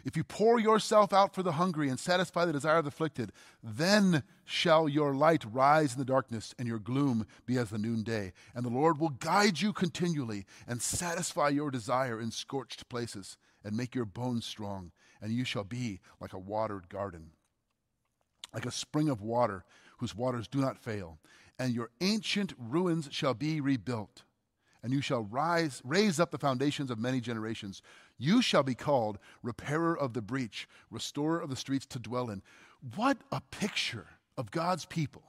if 0.05 0.17
you 0.17 0.23
pour 0.23 0.59
yourself 0.59 1.13
out 1.13 1.33
for 1.33 1.43
the 1.43 1.53
hungry 1.53 1.87
and 1.87 1.97
satisfy 1.97 2.43
the 2.43 2.51
desire 2.51 2.77
of 2.77 2.83
the 2.83 2.89
afflicted, 2.89 3.31
then 3.63 4.23
shall 4.43 4.89
your 4.89 5.15
light 5.15 5.45
rise 5.49 5.93
in 5.93 5.99
the 5.99 6.05
darkness 6.05 6.53
and 6.59 6.67
your 6.67 6.79
gloom 6.79 7.25
be 7.45 7.57
as 7.57 7.69
the 7.69 7.77
noonday. 7.77 8.33
And 8.53 8.65
the 8.65 8.69
Lord 8.69 8.99
will 8.99 9.09
guide 9.09 9.61
you 9.61 9.71
continually 9.71 10.45
and 10.67 10.81
satisfy 10.81 11.49
your 11.49 11.71
desire 11.71 12.19
in 12.19 12.31
scorched 12.31 12.89
places 12.89 13.37
and 13.63 13.77
make 13.77 13.95
your 13.95 14.05
bones 14.05 14.45
strong. 14.45 14.91
And 15.21 15.31
you 15.31 15.45
shall 15.45 15.63
be 15.63 16.01
like 16.19 16.33
a 16.33 16.39
watered 16.39 16.89
garden, 16.89 17.31
like 18.53 18.65
a 18.65 18.71
spring 18.71 19.07
of 19.07 19.21
water 19.21 19.63
whose 19.99 20.13
waters 20.13 20.49
do 20.49 20.59
not 20.59 20.77
fail. 20.77 21.17
And 21.63 21.73
your 21.73 21.91
ancient 22.01 22.51
ruins 22.57 23.07
shall 23.09 23.33
be 23.33 23.61
rebuilt 23.61 24.23
and 24.83 24.91
you 24.91 24.99
shall 24.99 25.23
rise, 25.23 25.81
raise 25.85 26.19
up 26.19 26.31
the 26.31 26.37
foundations 26.37 26.91
of 26.91 26.99
many 26.99 27.21
generations. 27.21 27.81
You 28.17 28.41
shall 28.41 28.63
be 28.63 28.75
called 28.75 29.17
repairer 29.41 29.97
of 29.97 30.11
the 30.11 30.21
breach, 30.21 30.67
restorer 30.91 31.39
of 31.39 31.49
the 31.49 31.55
streets 31.55 31.85
to 31.85 31.99
dwell 31.99 32.29
in. 32.29 32.41
What 32.97 33.17
a 33.31 33.39
picture 33.49 34.07
of 34.35 34.51
God's 34.51 34.83
people. 34.83 35.23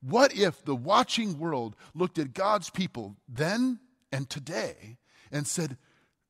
What 0.00 0.34
if 0.34 0.64
the 0.64 0.74
watching 0.74 1.38
world 1.38 1.76
looked 1.92 2.18
at 2.18 2.32
God's 2.32 2.70
people 2.70 3.14
then 3.28 3.80
and 4.10 4.30
today 4.30 4.96
and 5.30 5.46
said, 5.46 5.76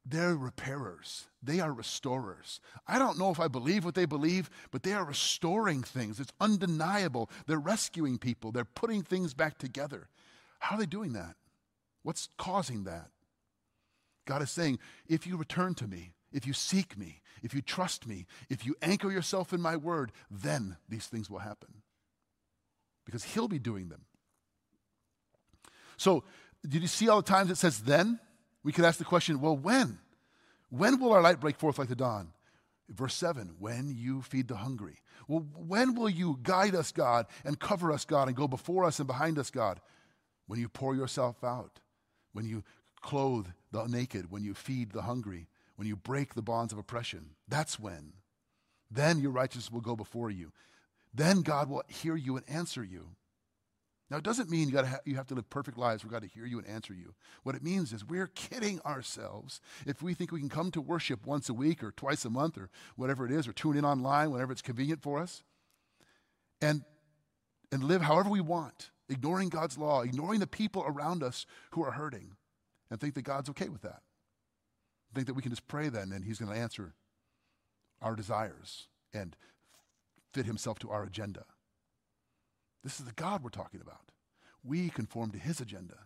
they're 0.07 0.37
repairers. 0.37 1.27
They 1.43 1.61
are 1.61 1.73
restorers. 1.73 2.61
I 2.87 2.99
don't 2.99 3.19
know 3.19 3.31
if 3.31 3.41
I 3.41 3.49
believe 3.49 3.85
what 3.85 3.95
they 3.95 4.05
believe, 4.05 4.51
but 4.71 4.83
they 4.83 4.93
are 4.93 5.05
restoring 5.05 5.83
things. 5.83 6.21
It's 6.21 6.33
undeniable. 6.41 7.31
They're 7.47 7.59
rescuing 7.59 8.19
people, 8.19 8.53
they're 8.53 8.65
putting 8.65 9.03
things 9.03 9.35
back 9.35 9.59
together. 9.59 10.09
How 10.59 10.77
are 10.77 10.79
they 10.79 10.87
doing 10.87 11.13
that? 11.15 11.37
What's 12.03 12.29
causing 12.39 12.85
that? 12.85 13.11
God 14.27 14.43
is 14.43 14.51
saying, 14.51 14.79
if 15.07 15.27
you 15.27 15.37
return 15.37 15.75
to 15.75 15.87
me, 15.87 16.13
if 16.33 16.47
you 16.47 16.53
seek 16.53 16.97
me, 16.99 17.21
if 17.43 17.55
you 17.55 17.61
trust 17.61 18.07
me, 18.07 18.27
if 18.49 18.65
you 18.65 18.75
anchor 18.83 19.11
yourself 19.11 19.53
in 19.53 19.61
my 19.61 19.77
word, 19.77 20.13
then 20.31 20.77
these 20.89 21.07
things 21.07 21.29
will 21.31 21.41
happen. 21.41 21.83
Because 23.05 23.25
he'll 23.25 23.49
be 23.49 23.59
doing 23.59 23.89
them. 23.89 24.07
So, 25.97 26.25
did 26.67 26.81
you 26.81 26.89
see 26.89 27.09
all 27.09 27.19
the 27.19 27.29
times 27.29 27.51
it 27.51 27.59
says 27.59 27.81
then? 27.81 28.19
We 28.65 28.73
could 28.73 28.85
ask 28.85 28.99
the 28.99 29.05
question, 29.05 29.41
well, 29.41 29.57
when? 29.57 29.99
When 30.71 30.99
will 30.99 31.13
our 31.13 31.23
light 31.23 31.39
break 31.39 31.57
forth 31.57 31.79
like 31.79 31.89
the 31.89 31.95
dawn? 31.95 32.33
Verse 32.89 33.15
7 33.15 33.55
When 33.59 33.95
you 33.97 34.23
feed 34.23 34.49
the 34.49 34.57
hungry. 34.57 34.99
Well, 35.29 35.47
when 35.55 35.95
will 35.95 36.11
you 36.11 36.39
guide 36.43 36.75
us, 36.75 36.91
God, 36.91 37.27
and 37.45 37.61
cover 37.61 37.93
us, 37.93 38.05
God, 38.05 38.29
and 38.29 38.37
go 38.37 38.49
before 38.49 38.85
us 38.85 38.99
and 38.99 39.07
behind 39.07 39.39
us, 39.39 39.51
God? 39.51 39.81
When 40.47 40.59
you 40.59 40.69
pour 40.69 40.95
yourself 40.95 41.43
out 41.45 41.81
when 42.35 42.45
you 42.45 42.63
clothe 43.01 43.47
the 43.73 43.87
naked, 43.87 44.31
when 44.31 44.45
you 44.45 44.53
feed 44.53 44.93
the 44.93 45.03
hungry, 45.03 45.47
when 45.77 45.89
you 45.89 45.97
break 45.97 46.35
the 46.35 46.43
bonds 46.43 46.73
of 46.73 46.79
oppression. 46.79 47.31
That's 47.49 47.81
when. 47.81 48.13
Then 48.91 49.21
your 49.21 49.31
righteousness 49.31 49.73
will 49.73 49.81
go 49.81 49.97
before 49.97 50.31
you. 50.31 50.53
Then 51.15 51.41
God 51.41 51.71
will 51.71 51.85
hear 51.89 52.17
you 52.17 52.37
and 52.37 52.49
answer 52.49 52.85
you. 52.85 53.09
Now, 54.15 54.19
it 54.19 54.25
doesn't 54.25 54.49
mean 54.49 54.69
you, 54.69 54.75
gotta 54.75 54.87
ha- 54.87 55.01
you 55.05 55.17
have 55.17 55.27
to 55.27 55.35
live 55.35 55.51
perfect 55.51 55.77
lives 55.77 56.03
for 56.03 56.07
God 56.07 56.23
to 56.23 56.29
hear 56.29 56.47
you 56.47 56.59
and 56.59 56.69
answer 56.69 56.95
you. 56.95 57.17
What 57.43 57.57
it 57.57 57.65
means 57.65 57.93
is 57.93 58.05
we're 58.05 58.29
kidding 58.29 58.81
ourselves 58.83 59.61
if 59.87 60.05
we 60.05 60.15
think 60.15 60.31
we 60.31 60.39
can 60.39 60.49
come 60.49 60.71
to 60.71 60.81
worship 60.81 61.27
once 61.27 61.49
a 61.49 61.53
week 61.53 61.83
or 61.83 61.91
twice 61.91 62.25
a 62.25 62.31
month 62.31 62.57
or 62.57 62.71
whatever 62.95 63.27
it 63.27 63.33
is, 63.33 63.49
or 63.49 63.53
tune 63.53 63.77
in 63.77 63.85
online 63.85 64.31
whenever 64.31 64.53
it's 64.53 64.63
convenient 64.63 65.03
for 65.03 65.19
us, 65.19 65.43
and, 66.63 66.85
and 67.73 67.83
live 67.83 68.03
however 68.03 68.31
we 68.31 68.41
want 68.41 68.93
ignoring 69.09 69.49
God's 69.49 69.77
law, 69.77 70.03
ignoring 70.03 70.39
the 70.39 70.47
people 70.47 70.85
around 70.87 71.25
us 71.25 71.45
who 71.73 71.83
are 71.83 71.91
hurting, 71.91 72.37
and 72.93 73.01
think 73.01 73.15
that 73.15 73.23
God's 73.23 73.51
okay 73.51 73.69
with 73.69 73.83
that. 73.83 74.03
Think 75.13 75.27
that 75.27 75.35
we 75.35 75.43
can 75.43 75.51
just 75.51 75.67
pray 75.67 75.89
then 75.89 76.13
and 76.13 76.25
He's 76.25 76.39
going 76.39 76.53
to 76.53 76.57
answer 76.57 76.95
our 78.01 78.15
desires 78.15 78.87
and 79.13 79.35
fit 80.33 80.47
Himself 80.47 80.79
to 80.79 80.91
our 80.91 81.03
agenda. 81.03 81.47
This 82.85 83.01
is 83.01 83.07
the 83.07 83.13
God 83.13 83.43
we're 83.43 83.51
talking 83.51 83.81
about. 83.81 84.13
We 84.63 84.91
conform 84.91 85.31
to 85.33 85.39
His 85.39 85.61
agenda, 85.61 85.97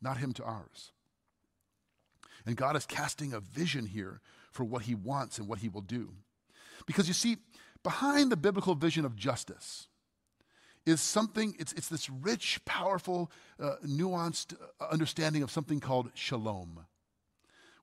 not 0.00 0.16
Him 0.16 0.32
to 0.34 0.44
ours. 0.44 0.92
And 2.46 2.56
God 2.56 2.76
is 2.76 2.86
casting 2.86 3.32
a 3.32 3.40
vision 3.40 3.86
here 3.86 4.20
for 4.52 4.64
what 4.64 4.82
He 4.82 4.94
wants 4.94 5.38
and 5.38 5.48
what 5.48 5.58
He 5.58 5.68
will 5.68 5.82
do. 5.82 6.12
Because 6.86 7.08
you 7.08 7.14
see, 7.14 7.38
behind 7.82 8.30
the 8.30 8.36
biblical 8.36 8.76
vision 8.76 9.04
of 9.04 9.16
justice, 9.16 9.88
is 10.86 11.00
something, 11.00 11.56
it's, 11.58 11.72
it's 11.72 11.88
this 11.88 12.08
rich, 12.08 12.60
powerful, 12.64 13.30
uh, 13.60 13.74
nuanced 13.84 14.54
uh, 14.80 14.86
understanding 14.90 15.42
of 15.42 15.50
something 15.50 15.80
called 15.80 16.10
shalom. 16.14 16.86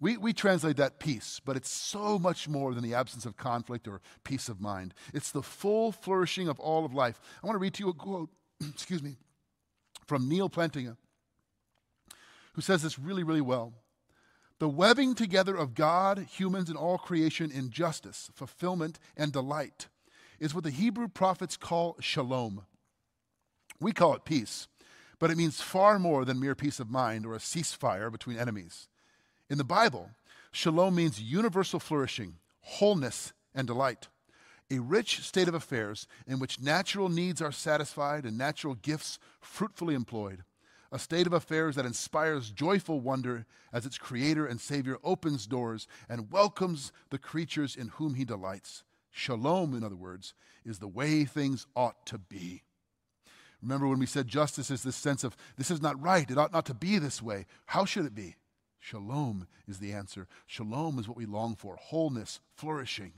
We, 0.03 0.17
we 0.17 0.33
translate 0.33 0.75
that 0.75 0.99
peace, 0.99 1.39
but 1.45 1.55
it's 1.55 1.69
so 1.71 2.19
much 2.19 2.49
more 2.49 2.73
than 2.73 2.83
the 2.83 2.93
absence 2.93 3.25
of 3.25 3.37
conflict 3.37 3.87
or 3.87 4.01
peace 4.25 4.49
of 4.49 4.59
mind. 4.59 4.93
It's 5.13 5.31
the 5.31 5.41
full 5.41 5.93
flourishing 5.93 6.49
of 6.49 6.59
all 6.59 6.83
of 6.83 6.93
life. 6.93 7.21
I 7.41 7.47
want 7.47 7.55
to 7.55 7.59
read 7.59 7.73
to 7.75 7.83
you 7.85 7.89
a 7.89 7.93
quote, 7.93 8.29
excuse 8.69 9.01
me, 9.01 9.15
from 10.05 10.27
Neal 10.27 10.49
Plantinga, 10.49 10.97
who 12.51 12.61
says 12.61 12.81
this 12.83 12.99
really, 12.99 13.23
really 13.23 13.39
well. 13.39 13.75
The 14.59 14.67
webbing 14.67 15.15
together 15.15 15.55
of 15.55 15.73
God, 15.73 16.27
humans, 16.29 16.67
and 16.67 16.77
all 16.77 16.97
creation 16.97 17.49
in 17.49 17.69
justice, 17.69 18.29
fulfillment, 18.33 18.99
and 19.15 19.31
delight 19.31 19.87
is 20.37 20.53
what 20.53 20.65
the 20.65 20.69
Hebrew 20.69 21.07
prophets 21.07 21.55
call 21.55 21.95
shalom. 22.01 22.65
We 23.79 23.93
call 23.93 24.15
it 24.15 24.25
peace, 24.25 24.67
but 25.17 25.31
it 25.31 25.37
means 25.37 25.61
far 25.61 25.97
more 25.97 26.25
than 26.25 26.41
mere 26.41 26.55
peace 26.55 26.81
of 26.81 26.91
mind 26.91 27.25
or 27.25 27.35
a 27.35 27.39
ceasefire 27.39 28.11
between 28.11 28.37
enemies. 28.37 28.89
In 29.53 29.59
the 29.59 29.63
Bible, 29.63 30.09
shalom 30.51 30.95
means 30.95 31.21
universal 31.21 31.79
flourishing, 31.79 32.37
wholeness, 32.61 33.33
and 33.53 33.67
delight. 33.67 34.07
A 34.71 34.79
rich 34.79 35.19
state 35.19 35.47
of 35.47 35.53
affairs 35.53 36.07
in 36.25 36.39
which 36.39 36.59
natural 36.59 37.07
needs 37.07 37.39
are 37.39 37.51
satisfied 37.51 38.25
and 38.25 38.35
natural 38.35 38.73
gifts 38.73 39.19
fruitfully 39.39 39.93
employed. 39.93 40.43
A 40.91 40.97
state 40.97 41.27
of 41.27 41.33
affairs 41.33 41.75
that 41.75 41.85
inspires 41.85 42.49
joyful 42.49 42.99
wonder 42.99 43.45
as 43.71 43.85
its 43.85 43.99
creator 43.99 44.47
and 44.47 44.59
savior 44.59 44.97
opens 45.03 45.45
doors 45.45 45.87
and 46.09 46.31
welcomes 46.31 46.91
the 47.11 47.19
creatures 47.19 47.75
in 47.75 47.89
whom 47.89 48.15
he 48.15 48.25
delights. 48.25 48.83
Shalom, 49.11 49.75
in 49.75 49.83
other 49.83 49.95
words, 49.95 50.33
is 50.65 50.79
the 50.79 50.87
way 50.87 51.25
things 51.25 51.67
ought 51.75 52.07
to 52.07 52.17
be. 52.17 52.63
Remember 53.61 53.87
when 53.87 53.99
we 53.99 54.07
said 54.07 54.27
justice 54.27 54.71
is 54.71 54.81
this 54.81 54.95
sense 54.95 55.23
of 55.23 55.37
this 55.57 55.69
is 55.69 55.79
not 55.79 56.01
right, 56.01 56.31
it 56.31 56.39
ought 56.39 56.53
not 56.53 56.65
to 56.65 56.73
be 56.73 56.97
this 56.97 57.21
way. 57.21 57.45
How 57.67 57.85
should 57.85 58.07
it 58.07 58.15
be? 58.15 58.35
Shalom 58.83 59.47
is 59.65 59.79
the 59.79 59.93
answer. 59.93 60.27
Shalom 60.45 60.99
is 60.99 61.07
what 61.07 61.15
we 61.15 61.25
long 61.25 61.55
for 61.55 61.77
wholeness, 61.77 62.41
flourishing, 62.53 63.13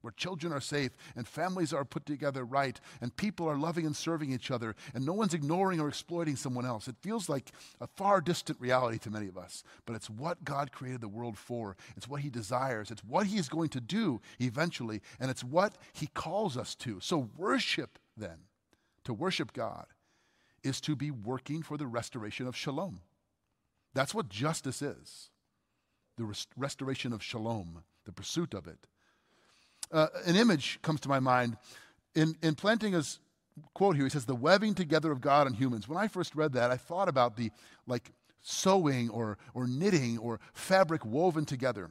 where 0.00 0.10
children 0.10 0.52
are 0.52 0.60
safe 0.60 0.90
and 1.14 1.28
families 1.28 1.72
are 1.72 1.84
put 1.84 2.04
together 2.04 2.44
right 2.44 2.80
and 3.00 3.16
people 3.16 3.48
are 3.48 3.56
loving 3.56 3.86
and 3.86 3.94
serving 3.94 4.32
each 4.32 4.50
other 4.50 4.74
and 4.94 5.06
no 5.06 5.12
one's 5.12 5.32
ignoring 5.32 5.78
or 5.78 5.86
exploiting 5.86 6.34
someone 6.34 6.66
else. 6.66 6.88
It 6.88 6.96
feels 7.02 7.28
like 7.28 7.52
a 7.80 7.86
far 7.86 8.20
distant 8.20 8.60
reality 8.60 8.98
to 8.98 9.10
many 9.12 9.28
of 9.28 9.38
us, 9.38 9.62
but 9.84 9.94
it's 9.94 10.10
what 10.10 10.42
God 10.42 10.72
created 10.72 11.02
the 11.02 11.08
world 11.08 11.38
for. 11.38 11.76
It's 11.96 12.08
what 12.08 12.22
He 12.22 12.28
desires. 12.28 12.90
It's 12.90 13.04
what 13.04 13.28
He 13.28 13.38
is 13.38 13.48
going 13.48 13.68
to 13.70 13.80
do 13.80 14.20
eventually, 14.40 15.02
and 15.20 15.30
it's 15.30 15.44
what 15.44 15.78
He 15.92 16.08
calls 16.08 16.56
us 16.56 16.74
to. 16.76 16.98
So 16.98 17.28
worship 17.36 18.00
then 18.16 18.38
to 19.04 19.14
worship 19.14 19.52
God 19.52 19.86
is 20.64 20.80
to 20.80 20.96
be 20.96 21.12
working 21.12 21.62
for 21.62 21.76
the 21.76 21.86
restoration 21.86 22.48
of 22.48 22.56
shalom. 22.56 23.02
That's 23.96 24.14
what 24.14 24.28
justice 24.28 24.82
is 24.82 25.30
the 26.18 26.24
rest- 26.24 26.48
restoration 26.54 27.14
of 27.14 27.22
shalom, 27.22 27.82
the 28.04 28.12
pursuit 28.12 28.52
of 28.52 28.66
it. 28.66 28.78
uh, 29.90 30.08
an 30.26 30.36
image 30.36 30.78
comes 30.82 31.00
to 31.00 31.08
my 31.08 31.18
mind. 31.18 31.56
In, 32.14 32.36
in 32.42 32.54
Plantinga's 32.54 33.20
quote 33.72 33.96
here, 33.96 34.04
he 34.04 34.10
says, 34.10 34.26
The 34.26 34.34
webbing 34.34 34.74
together 34.74 35.10
of 35.10 35.20
God 35.22 35.46
and 35.46 35.56
humans. 35.56 35.88
When 35.88 35.96
I 35.96 36.08
first 36.08 36.34
read 36.34 36.52
that, 36.52 36.70
I 36.70 36.76
thought 36.76 37.08
about 37.08 37.36
the 37.36 37.50
like 37.86 38.12
sewing 38.42 39.08
or, 39.08 39.38
or 39.54 39.66
knitting 39.66 40.18
or 40.18 40.40
fabric 40.52 41.04
woven 41.06 41.46
together. 41.46 41.90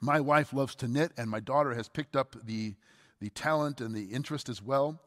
My 0.00 0.20
wife 0.20 0.52
loves 0.52 0.74
to 0.76 0.88
knit, 0.88 1.12
and 1.16 1.30
my 1.30 1.40
daughter 1.40 1.72
has 1.74 1.88
picked 1.88 2.16
up 2.16 2.34
the, 2.44 2.74
the 3.20 3.30
talent 3.30 3.80
and 3.80 3.94
the 3.94 4.06
interest 4.06 4.48
as 4.48 4.60
well. 4.60 5.00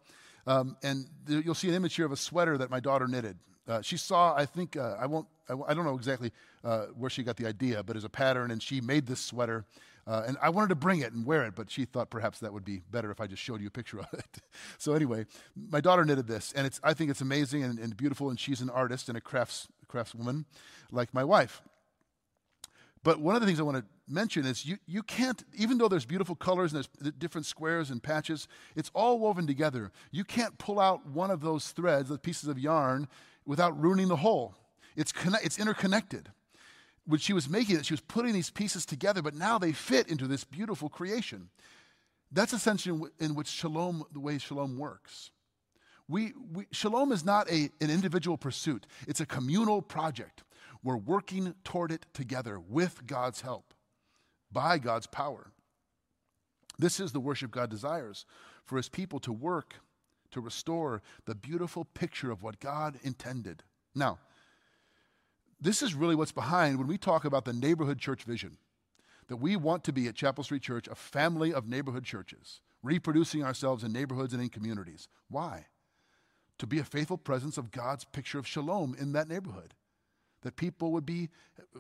Um, 0.48 0.78
and 0.82 1.08
th- 1.28 1.44
you'll 1.44 1.56
see 1.56 1.70
an 1.70 1.76
image 1.76 1.96
here 1.96 2.06
of 2.06 2.12
a 2.14 2.18
sweater 2.18 2.58
that 2.58 2.70
my 2.70 2.80
daughter 2.80 3.08
knitted. 3.08 3.38
Uh, 3.68 3.82
she 3.82 3.98
saw, 3.98 4.34
I 4.36 4.46
think, 4.46 4.78
uh, 4.78 4.96
I 5.00 5.06
won't, 5.06 5.28
I, 5.50 5.54
I, 5.68 5.74
don't 5.74 5.86
know 5.86 5.96
exactly 5.96 6.32
uh, 6.64 6.86
where 6.98 7.10
she 7.10 7.24
got 7.24 7.38
the 7.38 7.48
idea, 7.48 7.84
but 7.84 7.96
as 7.96 8.04
a 8.04 8.10
pattern, 8.10 8.52
and 8.52 8.62
she 8.62 8.82
made 8.82 9.06
this 9.06 9.20
sweater. 9.20 9.66
Uh, 10.08 10.24
and 10.28 10.38
I 10.42 10.50
wanted 10.50 10.70
to 10.70 10.76
bring 10.76 11.00
it 11.00 11.14
and 11.14 11.26
wear 11.26 11.44
it, 11.46 11.56
but 11.56 11.70
she 11.70 11.86
thought 11.86 12.10
perhaps 12.10 12.40
that 12.40 12.52
would 12.52 12.66
be 12.66 12.82
better 12.90 13.12
if 13.12 13.22
I 13.22 13.28
just 13.28 13.44
showed 13.44 13.62
you 13.62 13.68
a 13.68 13.72
picture 13.72 14.00
of 14.00 14.08
it. 14.14 14.40
so 14.78 14.94
anyway, 14.94 15.26
my 15.56 15.82
daughter 15.82 16.04
knitted 16.04 16.28
this, 16.28 16.52
and 16.56 16.66
it's, 16.66 16.80
I 16.84 16.94
think 16.94 17.12
it's 17.12 17.22
amazing 17.22 17.64
and, 17.64 17.78
and 17.78 17.96
beautiful, 17.96 18.30
and 18.30 18.40
she's 18.40 18.62
an 18.62 18.70
artist 18.70 19.10
and 19.10 19.18
a 19.18 19.22
crafts, 19.22 19.68
craftswoman 19.88 20.46
like 20.92 21.14
my 21.14 21.24
wife. 21.24 21.62
But 23.04 23.20
one 23.20 23.36
of 23.36 23.42
the 23.42 23.48
things 23.48 23.60
I 23.60 23.64
want 23.64 23.78
to 23.78 23.86
mention 24.08 24.46
is 24.46 24.66
you, 24.66 24.78
you 24.86 25.04
can't, 25.04 25.44
even 25.56 25.78
though 25.78 25.88
there's 25.88 26.06
beautiful 26.06 26.36
colors 26.36 26.74
and 26.74 26.86
there's 27.00 27.14
different 27.14 27.46
squares 27.46 27.92
and 27.92 28.04
patches, 28.04 28.48
it's 28.76 28.92
all 28.94 29.20
woven 29.20 29.48
together. 29.48 29.92
You 30.12 30.24
can't 30.24 30.58
pull 30.58 30.80
out 30.80 31.06
one 31.06 31.32
of 31.32 31.42
those 31.42 31.72
threads, 31.72 32.10
the 32.10 32.18
pieces 32.18 32.50
of 32.50 32.60
yarn, 32.60 33.08
without 33.46 33.80
ruining 33.80 34.10
the 34.10 34.18
whole. 34.18 34.56
It's, 34.96 35.12
connect, 35.12 35.46
it's 35.46 35.60
interconnected. 35.60 36.30
When 37.06 37.20
she 37.20 37.34
was 37.34 37.50
making 37.50 37.78
it, 37.78 37.86
she 37.86 37.94
was 37.94 38.02
putting 38.02 38.34
these 38.34 38.50
pieces 38.50 38.86
together, 38.86 39.22
but 39.22 39.34
now 39.34 39.58
they 39.58 39.72
fit 39.72 40.08
into 40.08 40.28
this 40.28 40.44
beautiful 40.44 40.90
creation. 40.90 41.50
That's 42.32 42.54
essentially 42.54 43.10
in 43.20 43.36
which 43.36 43.48
shalom, 43.48 44.04
the 44.12 44.20
way 44.20 44.38
shalom 44.38 44.78
works. 44.78 45.32
We, 46.08 46.34
we, 46.52 46.66
shalom 46.72 47.12
is 47.12 47.24
not 47.24 47.50
a, 47.50 47.70
an 47.82 47.90
individual 47.90 48.38
pursuit, 48.38 48.86
it's 49.08 49.20
a 49.20 49.26
communal 49.26 49.82
project. 49.82 50.44
We're 50.84 50.98
working 50.98 51.56
toward 51.64 51.92
it 51.92 52.06
together 52.14 52.60
with 52.60 53.06
God's 53.06 53.42
help, 53.42 53.74
by 54.52 54.78
God's 54.78 55.08
power. 55.08 55.52
This 56.78 57.00
is 57.00 57.12
the 57.12 57.20
worship 57.20 57.52
God 57.52 57.70
desires 57.70 58.26
for 58.66 58.78
his 58.78 58.88
people 58.88 59.20
to 59.20 59.34
work 59.34 59.76
to 60.32 60.42
restore 60.42 61.02
the 61.26 61.36
beautiful 61.36 61.86
picture 61.86 62.32
of 62.32 62.44
what 62.44 62.60
God 62.60 63.00
intended. 63.04 63.64
Now, 63.96 64.20
this 65.62 65.82
is 65.82 65.94
really 65.94 66.16
what's 66.16 66.32
behind 66.32 66.78
when 66.78 66.88
we 66.88 66.98
talk 66.98 67.26
about 67.26 67.46
the 67.46 67.54
neighborhood 67.54 68.00
church 68.00 68.24
vision 68.24 68.58
that 69.28 69.38
we 69.38 69.56
want 69.56 69.84
to 69.84 69.94
be 69.94 70.08
at 70.08 70.16
Chapel 70.16 70.44
Street 70.44 70.62
Church 70.62 70.88
a 70.88 70.96
family 70.96 71.54
of 71.54 71.68
neighborhood 71.68 72.04
churches, 72.04 72.62
reproducing 72.82 73.44
ourselves 73.44 73.84
in 73.84 73.94
neighborhoods 73.94 74.34
and 74.34 74.42
in 74.42 74.50
communities. 74.50 75.08
Why? 75.30 75.68
To 76.58 76.68
be 76.68 76.80
a 76.80 76.84
faithful 76.84 77.18
presence 77.18 77.58
of 77.58 77.72
God's 77.72 78.06
picture 78.06 78.40
of 78.40 78.48
shalom 78.48 78.96
in 79.00 79.12
that 79.14 79.30
neighborhood 79.30 79.76
that 80.42 80.56
people 80.56 80.92
would 80.92 81.06
be 81.06 81.30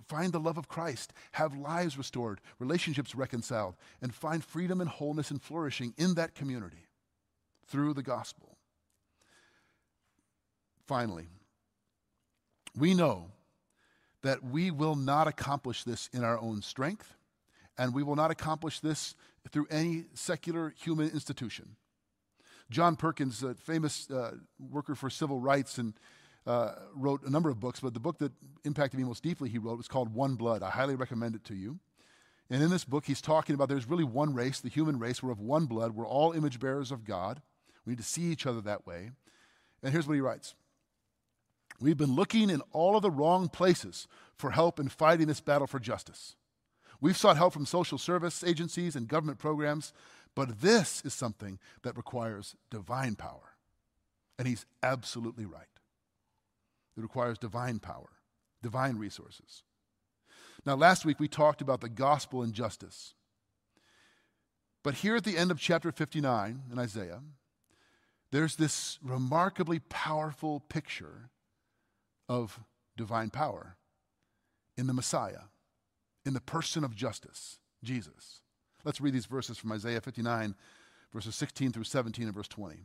find 0.07 0.33
the 0.33 0.39
love 0.39 0.57
of 0.57 0.67
Christ, 0.67 1.13
have 1.33 1.55
lives 1.55 1.97
restored, 1.97 2.41
relationships 2.59 3.15
reconciled, 3.15 3.75
and 4.01 4.13
find 4.13 4.43
freedom 4.43 4.81
and 4.81 4.89
wholeness 4.89 5.31
and 5.31 5.41
flourishing 5.41 5.93
in 5.97 6.15
that 6.15 6.35
community 6.35 6.87
through 7.67 7.93
the 7.93 8.03
gospel. 8.03 8.57
Finally, 10.85 11.27
we 12.75 12.93
know 12.93 13.31
that 14.21 14.43
we 14.43 14.71
will 14.71 14.95
not 14.95 15.27
accomplish 15.27 15.83
this 15.83 16.09
in 16.13 16.23
our 16.23 16.39
own 16.39 16.61
strength, 16.61 17.15
and 17.77 17.93
we 17.93 18.03
will 18.03 18.15
not 18.15 18.31
accomplish 18.31 18.79
this 18.79 19.15
through 19.51 19.67
any 19.71 20.05
secular 20.13 20.73
human 20.77 21.09
institution. 21.09 21.75
John 22.69 22.95
Perkins, 22.95 23.41
a 23.41 23.55
famous 23.55 24.09
uh, 24.11 24.35
worker 24.59 24.93
for 24.93 25.09
civil 25.09 25.39
rights 25.39 25.77
and 25.77 25.93
uh, 26.45 26.73
wrote 26.95 27.23
a 27.23 27.29
number 27.29 27.49
of 27.49 27.59
books, 27.59 27.79
but 27.79 27.93
the 27.93 27.99
book 27.99 28.19
that 28.19 28.31
impacted 28.63 28.99
me 28.99 29.05
most 29.05 29.23
deeply 29.23 29.49
he 29.49 29.57
wrote 29.57 29.77
was 29.77 29.87
called 29.87 30.13
One 30.13 30.35
Blood. 30.35 30.61
I 30.61 30.69
highly 30.69 30.95
recommend 30.95 31.35
it 31.35 31.43
to 31.45 31.55
you. 31.55 31.79
And 32.49 32.63
in 32.63 32.69
this 32.69 32.85
book, 32.85 33.05
he's 33.05 33.21
talking 33.21 33.53
about 33.53 33.69
there's 33.69 33.87
really 33.87 34.03
one 34.03 34.33
race, 34.33 34.59
the 34.59 34.69
human 34.69 34.97
race. 34.97 35.21
We're 35.21 35.31
of 35.31 35.39
one 35.39 35.67
blood. 35.67 35.95
We're 35.95 36.07
all 36.07 36.31
image 36.31 36.59
bearers 36.59 36.91
of 36.91 37.05
God. 37.05 37.41
We 37.85 37.91
need 37.91 37.99
to 37.99 38.03
see 38.03 38.23
each 38.23 38.47
other 38.47 38.61
that 38.61 38.87
way. 38.87 39.11
And 39.83 39.91
here's 39.91 40.07
what 40.07 40.15
he 40.15 40.21
writes 40.21 40.55
We've 41.81 41.97
been 41.97 42.15
looking 42.15 42.49
in 42.49 42.61
all 42.71 42.95
of 42.95 43.01
the 43.01 43.11
wrong 43.11 43.47
places 43.47 44.07
for 44.35 44.51
help 44.51 44.79
in 44.79 44.89
fighting 44.89 45.27
this 45.27 45.41
battle 45.41 45.67
for 45.67 45.79
justice. 45.79 46.35
We've 47.01 47.17
sought 47.17 47.37
help 47.37 47.53
from 47.53 47.65
social 47.65 47.97
service 47.97 48.43
agencies 48.43 48.95
and 48.95 49.07
government 49.07 49.39
programs, 49.39 49.93
but 50.35 50.61
this 50.61 51.01
is 51.05 51.13
something 51.13 51.59
that 51.83 51.95
requires 51.95 52.55
divine 52.69 53.15
power. 53.15 53.55
And 54.37 54.47
he's 54.47 54.65
absolutely 54.83 55.45
right. 55.45 55.63
It 56.97 57.01
requires 57.01 57.37
divine 57.37 57.79
power, 57.79 58.09
divine 58.61 58.97
resources. 58.97 59.63
Now, 60.65 60.75
last 60.75 61.05
week 61.05 61.19
we 61.19 61.29
talked 61.29 61.61
about 61.61 61.79
the 61.79 61.89
gospel 61.89 62.41
and 62.41 62.53
justice. 62.53 63.13
But 64.83 64.95
here 64.95 65.15
at 65.15 65.23
the 65.23 65.37
end 65.37 65.51
of 65.51 65.59
chapter 65.59 65.91
59 65.91 66.63
in 66.71 66.79
Isaiah, 66.79 67.21
there's 68.31 68.57
this 68.57 68.99
remarkably 69.01 69.79
powerful 69.79 70.59
picture 70.59 71.29
of 72.29 72.61
divine 72.95 73.31
power 73.31 73.75
in 74.77 74.87
the 74.87 74.93
Messiah, 74.93 75.49
in 76.25 76.33
the 76.33 76.39
person 76.39 76.83
of 76.83 76.95
justice, 76.95 77.57
Jesus. 77.83 78.41
Let's 78.85 79.01
read 79.01 79.13
these 79.13 79.25
verses 79.25 79.57
from 79.57 79.71
Isaiah 79.71 79.99
59, 79.99 80.55
verses 81.11 81.35
16 81.35 81.73
through 81.73 81.83
17 81.83 82.25
and 82.25 82.33
verse 82.33 82.47
20. 82.47 82.77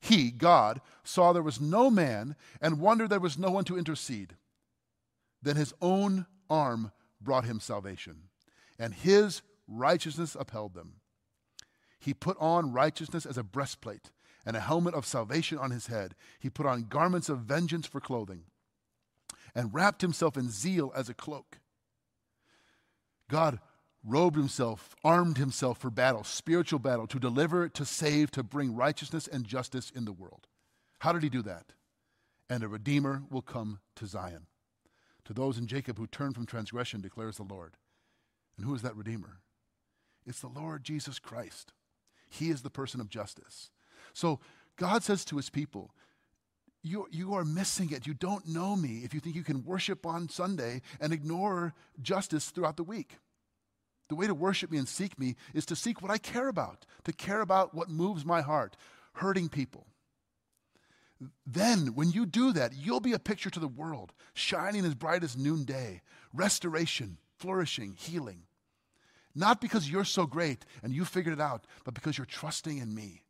He, 0.00 0.30
God, 0.30 0.80
saw 1.04 1.32
there 1.32 1.42
was 1.42 1.60
no 1.60 1.90
man 1.90 2.36
and 2.60 2.80
wondered 2.80 3.08
there 3.08 3.20
was 3.20 3.38
no 3.38 3.50
one 3.50 3.64
to 3.64 3.78
intercede. 3.78 4.34
Then 5.42 5.56
his 5.56 5.72
own 5.80 6.26
arm 6.48 6.92
brought 7.20 7.44
him 7.44 7.60
salvation, 7.60 8.24
and 8.78 8.92
his 8.92 9.42
righteousness 9.68 10.36
upheld 10.38 10.74
them. 10.74 10.94
He 11.98 12.14
put 12.14 12.36
on 12.40 12.72
righteousness 12.72 13.24
as 13.26 13.38
a 13.38 13.42
breastplate 13.42 14.10
and 14.44 14.56
a 14.56 14.60
helmet 14.60 14.94
of 14.94 15.04
salvation 15.06 15.58
on 15.58 15.70
his 15.70 15.86
head. 15.86 16.14
He 16.38 16.48
put 16.48 16.66
on 16.66 16.86
garments 16.88 17.28
of 17.28 17.40
vengeance 17.40 17.86
for 17.86 18.00
clothing 18.00 18.44
and 19.54 19.74
wrapped 19.74 20.02
himself 20.02 20.36
in 20.36 20.50
zeal 20.50 20.92
as 20.94 21.08
a 21.08 21.14
cloak. 21.14 21.58
God 23.28 23.60
robed 24.04 24.36
himself, 24.36 24.94
armed 25.04 25.38
himself 25.38 25.78
for 25.78 25.90
battle, 25.90 26.24
spiritual 26.24 26.78
battle, 26.78 27.06
to 27.06 27.18
deliver, 27.18 27.68
to 27.68 27.84
save, 27.84 28.30
to 28.32 28.42
bring 28.42 28.74
righteousness 28.74 29.28
and 29.28 29.44
justice 29.44 29.90
in 29.94 30.04
the 30.04 30.12
world. 30.12 30.46
How 31.00 31.12
did 31.12 31.22
he 31.22 31.28
do 31.28 31.42
that? 31.42 31.66
And 32.48 32.62
a 32.62 32.68
Redeemer 32.68 33.22
will 33.30 33.42
come 33.42 33.80
to 33.96 34.06
Zion. 34.06 34.46
To 35.26 35.32
those 35.32 35.58
in 35.58 35.66
Jacob 35.66 35.98
who 35.98 36.06
turn 36.06 36.32
from 36.32 36.46
transgression, 36.46 37.00
declares 37.00 37.36
the 37.36 37.44
Lord. 37.44 37.76
And 38.56 38.66
who 38.66 38.74
is 38.74 38.82
that 38.82 38.96
Redeemer? 38.96 39.40
It's 40.26 40.40
the 40.40 40.48
Lord 40.48 40.82
Jesus 40.82 41.18
Christ. 41.18 41.72
He 42.28 42.50
is 42.50 42.62
the 42.62 42.70
person 42.70 43.00
of 43.00 43.10
justice. 43.10 43.70
So 44.12 44.40
God 44.76 45.02
says 45.02 45.24
to 45.26 45.36
his 45.36 45.50
people, 45.50 45.92
you, 46.82 47.06
you 47.10 47.34
are 47.34 47.44
missing 47.44 47.90
it. 47.90 48.06
You 48.06 48.14
don't 48.14 48.46
know 48.46 48.76
me 48.76 49.02
if 49.04 49.12
you 49.12 49.20
think 49.20 49.36
you 49.36 49.44
can 49.44 49.64
worship 49.64 50.06
on 50.06 50.28
Sunday 50.28 50.82
and 51.00 51.12
ignore 51.12 51.74
justice 52.00 52.50
throughout 52.50 52.76
the 52.76 52.84
week. 52.84 53.18
The 54.08 54.14
way 54.16 54.26
to 54.26 54.34
worship 54.34 54.70
me 54.70 54.78
and 54.78 54.88
seek 54.88 55.18
me 55.18 55.36
is 55.54 55.66
to 55.66 55.76
seek 55.76 56.02
what 56.02 56.10
I 56.10 56.18
care 56.18 56.48
about, 56.48 56.84
to 57.04 57.12
care 57.12 57.40
about 57.40 57.74
what 57.74 57.88
moves 57.88 58.24
my 58.24 58.40
heart, 58.40 58.76
hurting 59.14 59.48
people. 59.48 59.86
Then, 61.46 61.94
when 61.94 62.10
you 62.10 62.24
do 62.24 62.52
that, 62.52 62.72
you'll 62.74 63.00
be 63.00 63.12
a 63.12 63.18
picture 63.18 63.50
to 63.50 63.60
the 63.60 63.68
world, 63.68 64.12
shining 64.32 64.86
as 64.86 64.94
bright 64.94 65.22
as 65.22 65.36
noonday, 65.36 66.00
restoration, 66.32 67.18
flourishing, 67.38 67.94
healing. 67.94 68.44
Not 69.34 69.60
because 69.60 69.88
you're 69.88 70.04
so 70.04 70.26
great 70.26 70.64
and 70.82 70.92
you 70.92 71.04
figured 71.04 71.34
it 71.34 71.40
out, 71.40 71.66
but 71.84 71.94
because 71.94 72.16
you're 72.16 72.24
trusting 72.24 72.78
in 72.78 72.94
me. 72.94 73.22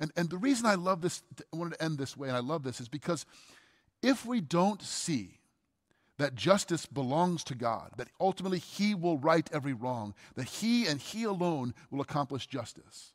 And, 0.00 0.12
and 0.16 0.30
the 0.30 0.38
reason 0.38 0.66
I 0.66 0.74
love 0.74 1.00
this, 1.00 1.22
I 1.52 1.56
wanted 1.56 1.74
to 1.74 1.82
end 1.82 1.98
this 1.98 2.16
way, 2.16 2.28
and 2.28 2.36
I 2.36 2.40
love 2.40 2.62
this, 2.62 2.80
is 2.80 2.88
because 2.88 3.26
if 4.02 4.24
we 4.24 4.40
don't 4.40 4.80
see 4.82 5.38
that 6.18 6.34
justice 6.34 6.86
belongs 6.86 7.44
to 7.44 7.54
God, 7.54 7.90
that 7.96 8.08
ultimately 8.20 8.58
He 8.58 8.94
will 8.94 9.18
right 9.18 9.48
every 9.52 9.72
wrong, 9.72 10.14
that 10.34 10.48
He 10.48 10.86
and 10.86 11.00
He 11.00 11.24
alone 11.24 11.74
will 11.90 12.00
accomplish 12.00 12.46
justice. 12.46 13.12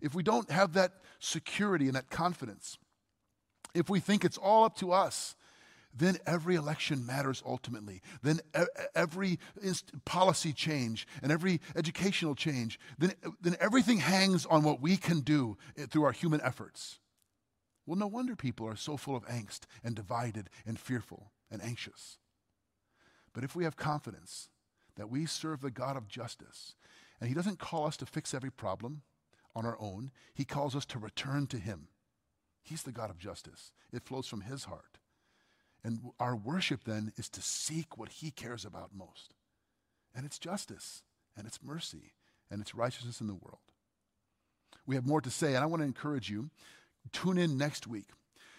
If 0.00 0.14
we 0.14 0.22
don't 0.22 0.50
have 0.50 0.74
that 0.74 0.92
security 1.18 1.86
and 1.86 1.94
that 1.94 2.10
confidence, 2.10 2.78
if 3.74 3.88
we 3.88 4.00
think 4.00 4.24
it's 4.24 4.38
all 4.38 4.64
up 4.64 4.76
to 4.78 4.92
us, 4.92 5.34
then 5.96 6.18
every 6.26 6.56
election 6.56 7.06
matters 7.06 7.42
ultimately. 7.46 8.02
Then 8.22 8.40
every 8.94 9.38
policy 10.04 10.52
change 10.52 11.06
and 11.22 11.32
every 11.32 11.60
educational 11.74 12.34
change, 12.34 12.78
then, 12.98 13.14
then 13.40 13.56
everything 13.60 13.98
hangs 13.98 14.46
on 14.46 14.62
what 14.62 14.80
we 14.80 14.96
can 14.96 15.20
do 15.20 15.56
eh, 15.76 15.86
through 15.86 16.04
our 16.04 16.12
human 16.12 16.40
efforts. 16.42 16.98
Well, 17.86 17.96
no 17.96 18.06
wonder 18.06 18.36
people 18.36 18.66
are 18.66 18.76
so 18.76 18.96
full 18.96 19.16
of 19.16 19.26
angst 19.26 19.60
and 19.82 19.94
divided 19.94 20.50
and 20.66 20.78
fearful 20.78 21.32
and 21.50 21.62
anxious. 21.62 22.18
But 23.32 23.44
if 23.44 23.54
we 23.54 23.64
have 23.64 23.76
confidence 23.76 24.48
that 24.96 25.10
we 25.10 25.26
serve 25.26 25.60
the 25.60 25.70
God 25.70 25.96
of 25.96 26.08
justice 26.08 26.74
And 27.20 27.28
He 27.28 27.34
doesn't 27.34 27.58
call 27.58 27.86
us 27.86 27.96
to 27.98 28.06
fix 28.06 28.34
every 28.34 28.50
problem 28.50 29.02
on 29.54 29.64
our 29.64 29.76
own, 29.80 30.10
He 30.34 30.44
calls 30.44 30.76
us 30.76 30.84
to 30.86 30.98
return 30.98 31.46
to 31.48 31.58
Him. 31.58 31.88
He's 32.62 32.82
the 32.82 32.92
God 32.92 33.10
of 33.10 33.18
justice, 33.18 33.72
it 33.92 34.04
flows 34.04 34.26
from 34.26 34.42
His 34.42 34.64
heart. 34.64 34.98
And 35.86 36.00
our 36.18 36.34
worship 36.34 36.82
then 36.82 37.12
is 37.16 37.28
to 37.28 37.40
seek 37.40 37.96
what 37.96 38.08
He 38.08 38.32
cares 38.32 38.64
about 38.64 38.90
most. 38.92 39.34
And 40.16 40.26
it's 40.26 40.36
justice, 40.36 41.04
and 41.36 41.46
it's 41.46 41.62
mercy, 41.62 42.14
and 42.50 42.60
it's 42.60 42.74
righteousness 42.74 43.20
in 43.20 43.28
the 43.28 43.34
world. 43.34 43.60
We 44.84 44.96
have 44.96 45.06
more 45.06 45.20
to 45.20 45.30
say, 45.30 45.54
and 45.54 45.58
I 45.58 45.66
want 45.66 45.82
to 45.82 45.86
encourage 45.86 46.28
you 46.28 46.50
tune 47.12 47.38
in 47.38 47.56
next 47.56 47.86
week 47.86 48.06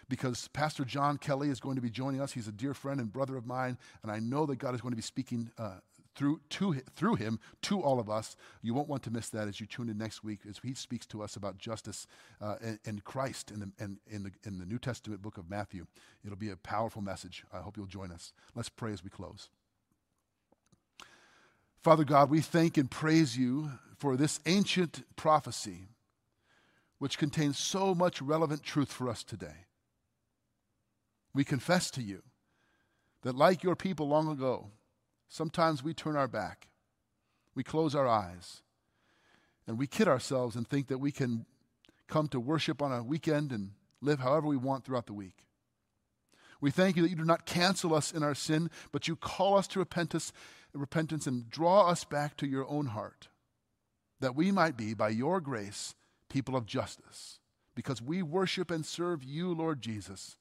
because 0.07 0.47
Pastor 0.53 0.86
John 0.86 1.17
Kelly 1.17 1.49
is 1.49 1.59
going 1.59 1.75
to 1.75 1.82
be 1.82 1.89
joining 1.89 2.21
us. 2.21 2.32
He's 2.32 2.47
a 2.47 2.53
dear 2.53 2.73
friend 2.73 3.01
and 3.01 3.11
brother 3.11 3.36
of 3.36 3.45
mine, 3.45 3.78
and 4.03 4.09
I 4.09 4.19
know 4.19 4.45
that 4.45 4.59
God 4.59 4.73
is 4.73 4.80
going 4.80 4.93
to 4.93 4.97
be 4.97 5.01
speaking 5.01 5.51
uh, 5.57 5.80
through, 6.18 6.41
to, 6.49 6.82
through 6.95 7.15
him 7.15 7.39
to 7.61 7.82
all 7.82 7.99
of 7.99 8.09
us. 8.09 8.36
You 8.61 8.74
won't 8.74 8.89
want 8.89 9.03
to 9.03 9.11
miss 9.11 9.30
that 9.30 9.47
as 9.47 9.61
you 9.61 9.68
tune 9.68 9.88
in 9.88 9.97
next 9.97 10.24
week 10.24 10.39
as 10.49 10.59
he 10.61 10.74
speaks 10.74 11.05
to 11.07 11.22
us 11.22 11.36
about 11.36 11.57
justice 11.57 12.07
uh, 12.41 12.55
and, 12.61 12.80
and, 12.86 13.03
Christ 13.03 13.51
in 13.51 13.59
the, 13.59 13.72
and, 13.80 13.97
in, 14.09 14.24
the, 14.24 14.32
in 14.43 14.57
the 14.57 14.65
New 14.65 14.80
Testament 14.80 15.22
book 15.22 15.38
of 15.38 15.49
Matthew. 15.49 15.86
It'll 16.26 16.36
be 16.36 16.49
a 16.49 16.57
powerful 16.57 17.01
message. 17.01 17.43
I 17.53 17.59
hope 17.59 17.78
you'll 17.78 17.86
join 17.86 18.11
us. 18.11 18.34
Let's 18.55 18.70
pray 18.70 18.91
as 18.91 19.03
we 19.03 19.09
close. 19.09 19.49
Father 21.84 22.03
God, 22.03 22.30
we 22.30 22.41
thank 22.41 22.78
and 22.78 22.89
praise 22.89 23.38
you 23.38 23.72
for 23.97 24.18
this 24.18 24.39
ancient 24.45 25.03
prophecy 25.15 25.88
which 26.99 27.20
contains 27.20 27.59
so 27.59 27.93
much 27.93 28.22
relevant 28.22 28.63
truth 28.63 28.91
for 28.91 29.07
us 29.07 29.24
today. 29.24 29.65
We 31.34 31.43
confess 31.43 31.91
to 31.91 32.01
you 32.01 32.24
that, 33.22 33.36
like 33.36 33.63
your 33.63 33.76
people 33.76 34.07
long 34.07 34.28
ago, 34.28 34.72
sometimes 35.28 35.84
we 35.84 35.93
turn 35.93 36.15
our 36.15 36.28
back, 36.28 36.67
we 37.55 37.63
close 37.63 37.95
our 37.95 38.07
eyes, 38.07 38.61
and 39.65 39.78
we 39.78 39.88
kid 39.88 40.07
ourselves 40.07 40.55
and 40.55 40.67
think 40.67 40.88
that 40.88 40.99
we 40.99 41.11
can 41.11 41.45
come 42.07 42.28
to 42.30 42.39
worship 42.39 42.82
on 42.82 42.91
a 42.91 43.03
weekend 43.03 43.51
and 43.51 43.71
live 44.01 44.19
however 44.19 44.47
we 44.47 44.57
want 44.57 44.86
throughout 44.86 45.07
the 45.07 45.13
week. 45.13 45.45
We 46.59 46.71
thank 46.71 46.95
you 46.95 47.03
that 47.03 47.09
you 47.09 47.15
do 47.15 47.25
not 47.25 47.45
cancel 47.45 47.93
us 47.93 48.11
in 48.11 48.23
our 48.23 48.34
sin, 48.34 48.69
but 48.91 49.07
you 49.07 49.15
call 49.15 49.57
us 49.57 49.67
to 49.69 49.80
repentance, 49.80 50.32
repentance 50.73 51.28
and 51.28 51.49
draw 51.49 51.88
us 51.88 52.03
back 52.03 52.36
to 52.38 52.47
your 52.47 52.67
own 52.67 52.88
heart, 52.88 53.28
that 54.19 54.36
we 54.36 54.51
might 54.51 54.78
be, 54.78 54.93
by 54.93 55.09
your 55.09 55.39
grace, 55.39 55.93
people 56.30 56.55
of 56.55 56.65
justice, 56.65 57.39
because 57.75 58.01
we 58.01 58.23
worship 58.23 58.71
and 58.71 58.86
serve 58.86 59.23
you, 59.23 59.53
Lord 59.53 59.82
Jesus, 59.82 60.38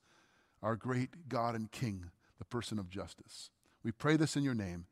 our 0.62 0.76
great 0.76 1.28
God 1.28 1.54
and 1.54 1.70
King, 1.70 2.10
the 2.38 2.44
person 2.46 2.78
of 2.78 2.88
justice. 2.88 3.50
We 3.86 3.92
pray 3.92 4.16
this 4.16 4.34
in 4.34 4.42
your 4.42 4.52
name 4.52 4.86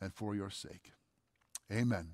and 0.00 0.14
for 0.14 0.32
your 0.32 0.48
sake. 0.48 0.92
Amen. 1.72 2.12